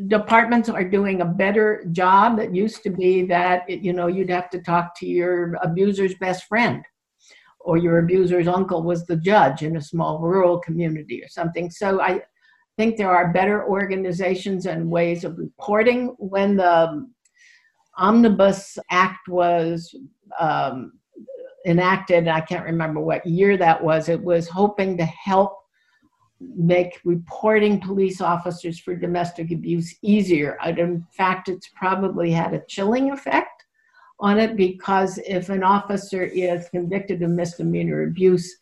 departments 0.09 0.69
are 0.69 0.85
doing 0.85 1.21
a 1.21 1.27
better 1.27 1.85
job. 1.93 2.39
It 2.39 2.55
used 2.55 2.83
to 2.85 2.91
be 2.91 3.25
that 3.27 3.69
you 3.69 3.93
know 3.93 4.07
you'd 4.07 4.31
have 4.31 4.51
to 4.51 4.61
talk 4.61 4.99
to 4.99 5.07
your 5.07 5.55
abuser's 5.63 6.15
best 6.17 6.45
friend 6.45 6.83
or 7.61 7.77
your 7.77 7.99
abuser's 7.99 8.49
uncle 8.49 8.83
was 8.83 9.05
the 9.05 9.17
judge 9.17 9.63
in 9.63 9.77
a 9.77 9.83
small 9.83 10.19
rural 10.19 10.59
community 10.59 11.23
or 11.23 11.29
something. 11.29 11.71
So 11.71 12.01
i 12.01 12.23
think 12.77 12.97
there 12.97 13.11
are 13.11 13.33
better 13.33 13.69
organizations 13.69 14.65
and 14.65 14.91
ways 14.91 15.25
of 15.25 15.37
reporting. 15.37 16.15
When 16.19 16.57
the 16.57 17.07
omnibus 17.99 18.79
act 18.91 19.29
was 19.29 19.95
um, 20.39 20.93
enacted 21.67 22.27
i 22.27 22.41
can't 22.41 22.65
remember 22.65 23.01
what 23.01 23.27
year 23.27 23.59
that 23.59 23.83
was 23.83 24.09
it 24.09 24.19
was 24.23 24.49
hoping 24.49 24.97
to 24.97 25.05
help 25.05 25.60
make 26.41 27.01
reporting 27.05 27.81
police 27.81 28.21
officers 28.21 28.79
for 28.79 28.97
domestic 28.97 29.51
abuse 29.51 29.95
easier. 30.03 30.57
In 30.65 31.07
fact, 31.11 31.49
it's 31.49 31.69
probably 31.69 32.31
had 32.31 32.55
a 32.55 32.65
chilling 32.67 33.11
effect 33.11 33.65
on 34.19 34.39
it 34.39 34.57
because 34.57 35.19
if 35.27 35.49
an 35.49 35.63
officer 35.63 36.23
is 36.23 36.69
convicted 36.71 37.23
of 37.23 37.31
misdemeanor 37.31 38.05
abuse, 38.05 38.59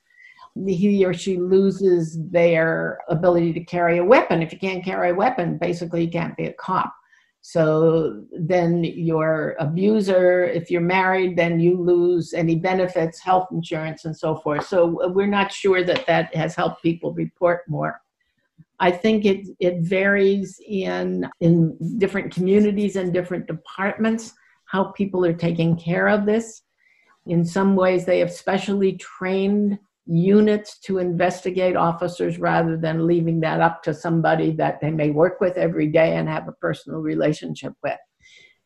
he 0.66 1.04
or 1.04 1.14
she 1.14 1.36
loses 1.36 2.18
their 2.30 2.98
ability 3.08 3.52
to 3.52 3.64
carry 3.64 3.98
a 3.98 4.04
weapon. 4.04 4.42
If 4.42 4.52
you 4.52 4.58
can't 4.58 4.84
carry 4.84 5.10
a 5.10 5.14
weapon, 5.14 5.58
basically 5.58 6.04
you 6.04 6.10
can't 6.10 6.36
be 6.36 6.46
a 6.46 6.52
cop. 6.54 6.92
So 7.40 8.24
then 8.32 8.84
your 8.84 9.56
abuser, 9.58 10.44
if 10.44 10.70
you're 10.70 10.80
married, 10.80 11.36
then 11.36 11.60
you 11.60 11.80
lose 11.80 12.34
any 12.34 12.56
benefits, 12.56 13.20
health 13.20 13.48
insurance, 13.52 14.04
and 14.04 14.16
so 14.16 14.36
forth. 14.36 14.66
So 14.66 15.08
we're 15.12 15.26
not 15.26 15.52
sure 15.52 15.82
that 15.84 16.06
that 16.06 16.34
has 16.34 16.54
helped 16.54 16.82
people 16.82 17.14
report 17.14 17.62
more. 17.68 18.00
I 18.80 18.90
think 18.90 19.24
it, 19.24 19.46
it 19.60 19.80
varies 19.80 20.60
in, 20.66 21.28
in 21.40 21.76
different 21.98 22.32
communities 22.32 22.96
and 22.96 23.12
different 23.12 23.46
departments 23.46 24.34
how 24.66 24.84
people 24.92 25.24
are 25.24 25.32
taking 25.32 25.76
care 25.76 26.08
of 26.08 26.26
this. 26.26 26.62
In 27.26 27.44
some 27.44 27.74
ways, 27.74 28.04
they 28.04 28.18
have 28.20 28.32
specially 28.32 28.96
trained 28.98 29.78
units 30.08 30.78
to 30.78 30.98
investigate 30.98 31.76
officers 31.76 32.38
rather 32.38 32.76
than 32.76 33.06
leaving 33.06 33.40
that 33.40 33.60
up 33.60 33.82
to 33.82 33.92
somebody 33.92 34.52
that 34.52 34.80
they 34.80 34.90
may 34.90 35.10
work 35.10 35.40
with 35.40 35.56
every 35.56 35.86
day 35.86 36.16
and 36.16 36.28
have 36.28 36.48
a 36.48 36.52
personal 36.52 37.00
relationship 37.00 37.74
with. 37.82 37.98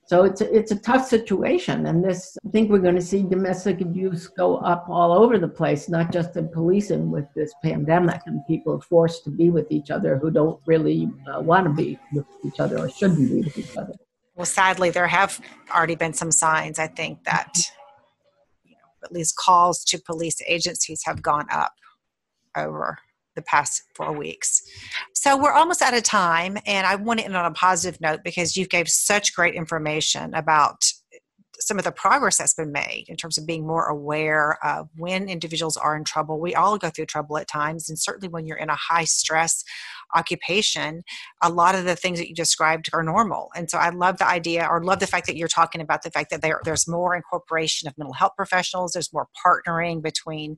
So 0.06 0.24
it's 0.24 0.40
a, 0.40 0.56
it's 0.56 0.72
a 0.72 0.78
tough 0.78 1.06
situation, 1.06 1.86
and 1.86 2.04
this 2.04 2.36
I 2.46 2.50
think 2.50 2.70
we're 2.70 2.80
going 2.80 2.96
to 2.96 3.00
see 3.00 3.22
domestic 3.22 3.80
abuse 3.80 4.26
go 4.28 4.58
up 4.58 4.86
all 4.88 5.12
over 5.12 5.38
the 5.38 5.48
place, 5.48 5.88
not 5.88 6.12
just 6.12 6.36
in 6.36 6.48
policing 6.48 7.10
with 7.10 7.24
this 7.34 7.54
pandemic 7.62 8.20
and 8.26 8.44
people 8.46 8.80
forced 8.80 9.24
to 9.24 9.30
be 9.30 9.50
with 9.50 9.70
each 9.70 9.90
other 9.90 10.18
who 10.18 10.30
don't 10.30 10.60
really 10.66 11.08
uh, 11.32 11.40
want 11.40 11.66
to 11.66 11.72
be 11.72 11.98
with 12.12 12.26
each 12.44 12.60
other 12.60 12.78
or 12.78 12.90
shouldn't 12.90 13.30
be 13.30 13.42
with 13.42 13.56
each 13.56 13.76
other. 13.76 13.94
Well, 14.34 14.46
sadly, 14.46 14.90
there 14.90 15.06
have 15.06 15.40
already 15.74 15.94
been 15.94 16.14
some 16.14 16.32
signs. 16.32 16.78
I 16.78 16.88
think 16.88 17.24
that 17.24 17.70
at 19.04 19.12
least 19.12 19.36
calls 19.36 19.84
to 19.84 19.98
police 19.98 20.38
agencies 20.46 21.02
have 21.04 21.22
gone 21.22 21.46
up 21.50 21.72
over 22.56 22.98
the 23.34 23.42
past 23.42 23.82
four 23.94 24.12
weeks. 24.12 24.62
So 25.14 25.36
we're 25.40 25.52
almost 25.52 25.82
out 25.82 25.94
of 25.94 26.02
time, 26.02 26.58
and 26.66 26.86
I 26.86 26.96
want 26.96 27.20
to 27.20 27.24
end 27.24 27.36
on 27.36 27.46
a 27.46 27.54
positive 27.54 28.00
note 28.00 28.20
because 28.22 28.56
you 28.56 28.66
gave 28.66 28.88
such 28.88 29.34
great 29.34 29.54
information 29.54 30.34
about 30.34 30.84
some 31.66 31.78
of 31.78 31.84
the 31.84 31.92
progress 31.92 32.38
that's 32.38 32.54
been 32.54 32.72
made 32.72 33.06
in 33.08 33.16
terms 33.16 33.38
of 33.38 33.46
being 33.46 33.66
more 33.66 33.86
aware 33.86 34.58
of 34.64 34.88
when 34.96 35.28
individuals 35.28 35.76
are 35.76 35.96
in 35.96 36.04
trouble. 36.04 36.40
We 36.40 36.54
all 36.54 36.78
go 36.78 36.90
through 36.90 37.06
trouble 37.06 37.38
at 37.38 37.48
times, 37.48 37.88
and 37.88 37.98
certainly 37.98 38.28
when 38.28 38.46
you're 38.46 38.56
in 38.56 38.70
a 38.70 38.76
high 38.76 39.04
stress 39.04 39.64
occupation, 40.14 41.02
a 41.42 41.50
lot 41.50 41.74
of 41.74 41.84
the 41.84 41.96
things 41.96 42.18
that 42.18 42.28
you 42.28 42.34
described 42.34 42.90
are 42.92 43.02
normal. 43.02 43.50
And 43.56 43.70
so 43.70 43.78
I 43.78 43.90
love 43.90 44.18
the 44.18 44.28
idea, 44.28 44.66
or 44.68 44.82
love 44.82 45.00
the 45.00 45.06
fact 45.06 45.26
that 45.26 45.36
you're 45.36 45.48
talking 45.48 45.80
about 45.80 46.02
the 46.02 46.10
fact 46.10 46.30
that 46.30 46.42
there, 46.42 46.60
there's 46.64 46.86
more 46.88 47.14
incorporation 47.16 47.88
of 47.88 47.96
mental 47.96 48.14
health 48.14 48.32
professionals, 48.36 48.92
there's 48.92 49.12
more 49.12 49.28
partnering 49.46 50.02
between 50.02 50.56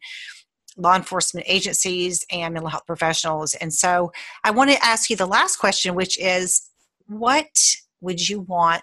law 0.76 0.96
enforcement 0.96 1.46
agencies 1.48 2.24
and 2.32 2.54
mental 2.54 2.68
health 2.68 2.86
professionals. 2.86 3.54
And 3.54 3.72
so 3.72 4.10
I 4.42 4.50
want 4.50 4.70
to 4.70 4.84
ask 4.84 5.08
you 5.08 5.16
the 5.16 5.26
last 5.26 5.56
question, 5.56 5.94
which 5.94 6.18
is 6.18 6.68
what 7.06 7.46
would 8.00 8.28
you 8.28 8.40
want 8.40 8.82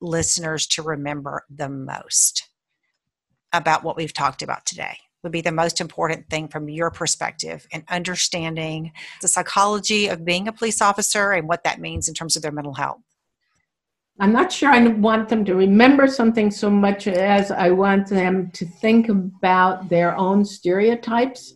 listeners 0.00 0.66
to 0.68 0.82
remember 0.82 1.44
the 1.48 1.68
most 1.68 2.48
about 3.52 3.84
what 3.84 3.96
we've 3.96 4.12
talked 4.12 4.42
about 4.42 4.66
today? 4.66 4.98
Would 5.22 5.32
be 5.32 5.40
the 5.40 5.50
most 5.50 5.80
important 5.80 6.28
thing 6.30 6.46
from 6.46 6.68
your 6.68 6.90
perspective 6.90 7.66
in 7.72 7.84
understanding 7.88 8.92
the 9.22 9.28
psychology 9.28 10.06
of 10.06 10.24
being 10.24 10.46
a 10.46 10.52
police 10.52 10.80
officer 10.80 11.32
and 11.32 11.48
what 11.48 11.64
that 11.64 11.80
means 11.80 12.08
in 12.08 12.14
terms 12.14 12.36
of 12.36 12.42
their 12.42 12.52
mental 12.52 12.74
health. 12.74 13.00
I'm 14.20 14.32
not 14.32 14.52
sure 14.52 14.70
I 14.70 14.86
want 14.86 15.28
them 15.28 15.44
to 15.44 15.54
remember 15.54 16.06
something 16.06 16.50
so 16.50 16.70
much 16.70 17.06
as 17.06 17.50
I 17.50 17.70
want 17.70 18.08
them 18.08 18.50
to 18.52 18.64
think 18.64 19.08
about 19.08 19.88
their 19.88 20.16
own 20.16 20.44
stereotypes 20.44 21.55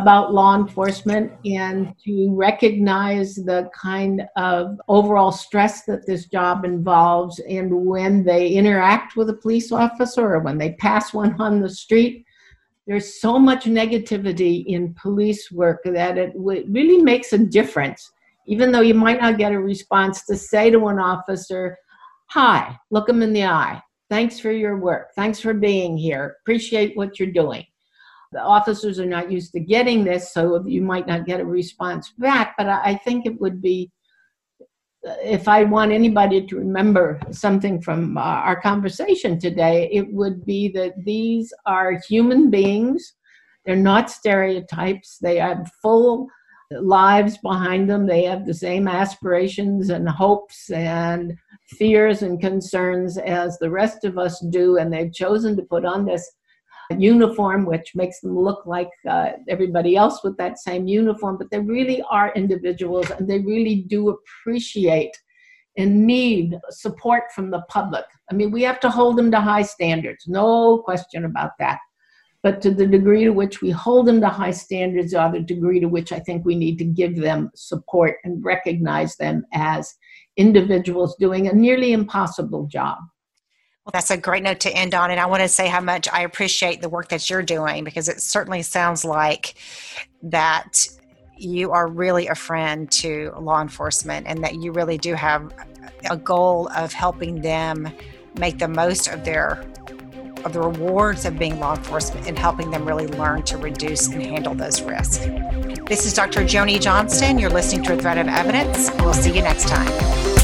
about 0.00 0.32
law 0.32 0.54
enforcement 0.56 1.32
and 1.44 1.94
to 2.04 2.34
recognize 2.34 3.34
the 3.34 3.68
kind 3.74 4.22
of 4.36 4.80
overall 4.88 5.32
stress 5.32 5.84
that 5.84 6.06
this 6.06 6.26
job 6.26 6.64
involves 6.64 7.38
and 7.40 7.72
when 7.86 8.24
they 8.24 8.48
interact 8.48 9.16
with 9.16 9.28
a 9.30 9.34
police 9.34 9.72
officer 9.72 10.34
or 10.34 10.40
when 10.40 10.58
they 10.58 10.72
pass 10.74 11.12
one 11.12 11.38
on 11.40 11.60
the 11.60 11.68
street 11.68 12.24
there's 12.86 13.20
so 13.20 13.38
much 13.38 13.64
negativity 13.64 14.64
in 14.66 14.94
police 14.94 15.50
work 15.50 15.80
that 15.84 16.16
it 16.16 16.32
really 16.36 17.02
makes 17.02 17.32
a 17.32 17.38
difference 17.38 18.10
even 18.48 18.72
though 18.72 18.80
you 18.80 18.94
might 18.94 19.20
not 19.20 19.36
get 19.36 19.52
a 19.52 19.60
response, 19.60 20.24
to 20.24 20.34
say 20.34 20.70
to 20.70 20.88
an 20.88 20.98
officer, 20.98 21.76
Hi, 22.30 22.76
look 22.90 23.06
them 23.06 23.22
in 23.22 23.32
the 23.32 23.44
eye. 23.44 23.80
Thanks 24.10 24.40
for 24.40 24.50
your 24.50 24.78
work. 24.78 25.10
Thanks 25.14 25.38
for 25.38 25.52
being 25.52 25.96
here. 25.96 26.36
Appreciate 26.40 26.96
what 26.96 27.18
you're 27.18 27.30
doing. 27.30 27.64
The 28.32 28.40
officers 28.40 29.00
are 29.00 29.06
not 29.06 29.32
used 29.32 29.52
to 29.52 29.60
getting 29.60 30.04
this, 30.04 30.32
so 30.32 30.64
you 30.66 30.82
might 30.82 31.06
not 31.06 31.26
get 31.26 31.40
a 31.40 31.44
response 31.44 32.12
back, 32.18 32.54
but 32.58 32.68
I 32.68 32.96
think 33.04 33.24
it 33.24 33.40
would 33.40 33.62
be 33.62 33.90
uh, 35.06 35.14
if 35.22 35.46
I 35.46 35.64
want 35.64 35.92
anybody 35.92 36.44
to 36.46 36.56
remember 36.56 37.20
something 37.30 37.80
from 37.80 38.18
uh, 38.18 38.20
our 38.20 38.60
conversation 38.60 39.38
today, 39.38 39.88
it 39.92 40.12
would 40.12 40.44
be 40.44 40.68
that 40.70 40.92
these 41.04 41.52
are 41.66 42.00
human 42.08 42.50
beings. 42.50 43.14
They're 43.64 43.76
not 43.76 44.10
stereotypes. 44.10 45.18
They 45.18 45.36
have 45.36 45.70
full 45.80 46.28
lives 46.70 47.38
behind 47.38 47.88
them. 47.88 48.06
They 48.06 48.24
have 48.24 48.44
the 48.44 48.54
same 48.54 48.88
aspirations 48.88 49.90
and 49.90 50.08
hopes 50.08 50.70
and 50.70 51.34
fears 51.78 52.22
and 52.22 52.40
concerns 52.40 53.18
as 53.18 53.58
the 53.58 53.70
rest 53.70 54.04
of 54.04 54.18
us 54.18 54.40
do, 54.50 54.78
and 54.78 54.92
they've 54.92 55.12
chosen 55.12 55.56
to 55.56 55.62
put 55.62 55.84
on 55.84 56.04
this 56.04 56.30
uniform, 56.96 57.66
which 57.66 57.94
makes 57.94 58.20
them 58.20 58.38
look 58.38 58.64
like 58.66 58.90
uh, 59.08 59.30
everybody 59.48 59.96
else 59.96 60.22
with 60.24 60.36
that 60.38 60.58
same 60.58 60.86
uniform, 60.86 61.36
but 61.36 61.50
they 61.50 61.60
really 61.60 62.02
are 62.10 62.32
individuals 62.34 63.10
and 63.10 63.28
they 63.28 63.40
really 63.40 63.84
do 63.88 64.10
appreciate 64.10 65.16
and 65.76 66.06
need 66.06 66.58
support 66.70 67.24
from 67.34 67.50
the 67.50 67.62
public. 67.68 68.04
I 68.30 68.34
mean, 68.34 68.50
we 68.50 68.62
have 68.62 68.80
to 68.80 68.90
hold 68.90 69.16
them 69.16 69.30
to 69.30 69.40
high 69.40 69.62
standards, 69.62 70.26
no 70.26 70.78
question 70.78 71.24
about 71.24 71.52
that. 71.58 71.78
But 72.42 72.62
to 72.62 72.70
the 72.70 72.86
degree 72.86 73.24
to 73.24 73.30
which 73.30 73.60
we 73.60 73.70
hold 73.70 74.06
them 74.06 74.20
to 74.20 74.28
high 74.28 74.52
standards 74.52 75.12
are 75.12 75.30
the 75.30 75.40
degree 75.40 75.80
to 75.80 75.86
which 75.86 76.12
I 76.12 76.20
think 76.20 76.44
we 76.44 76.54
need 76.54 76.78
to 76.78 76.84
give 76.84 77.16
them 77.16 77.50
support 77.54 78.16
and 78.24 78.44
recognize 78.44 79.16
them 79.16 79.44
as 79.52 79.94
individuals 80.36 81.16
doing 81.18 81.48
a 81.48 81.52
nearly 81.52 81.92
impossible 81.92 82.66
job. 82.66 82.98
Well, 83.88 83.92
that's 83.94 84.10
a 84.10 84.18
great 84.18 84.42
note 84.42 84.60
to 84.60 84.70
end 84.70 84.92
on. 84.92 85.10
And 85.10 85.18
I 85.18 85.24
want 85.24 85.40
to 85.40 85.48
say 85.48 85.66
how 85.66 85.80
much 85.80 86.08
I 86.12 86.20
appreciate 86.20 86.82
the 86.82 86.90
work 86.90 87.08
that 87.08 87.30
you're 87.30 87.42
doing 87.42 87.84
because 87.84 88.06
it 88.06 88.20
certainly 88.20 88.60
sounds 88.60 89.02
like 89.02 89.54
that 90.24 90.86
you 91.38 91.70
are 91.72 91.88
really 91.88 92.26
a 92.26 92.34
friend 92.34 92.90
to 92.90 93.32
law 93.40 93.62
enforcement 93.62 94.26
and 94.26 94.44
that 94.44 94.56
you 94.56 94.72
really 94.72 94.98
do 94.98 95.14
have 95.14 95.50
a 96.10 96.18
goal 96.18 96.68
of 96.76 96.92
helping 96.92 97.40
them 97.40 97.90
make 98.38 98.58
the 98.58 98.68
most 98.68 99.08
of 99.08 99.24
their 99.24 99.64
of 100.44 100.52
the 100.52 100.60
rewards 100.60 101.24
of 101.24 101.38
being 101.38 101.58
law 101.58 101.74
enforcement 101.74 102.26
and 102.28 102.38
helping 102.38 102.70
them 102.70 102.86
really 102.86 103.06
learn 103.06 103.42
to 103.44 103.56
reduce 103.56 104.06
and 104.08 104.22
handle 104.22 104.54
those 104.54 104.82
risks. 104.82 105.16
This 105.86 106.04
is 106.04 106.12
Dr. 106.12 106.42
Joni 106.42 106.78
Johnston. 106.78 107.38
You're 107.38 107.48
listening 107.48 107.84
to 107.84 107.94
A 107.94 107.96
Thread 107.96 108.18
of 108.18 108.28
Evidence. 108.28 108.90
We'll 109.00 109.14
see 109.14 109.34
you 109.34 109.40
next 109.40 109.66
time. 109.66 110.37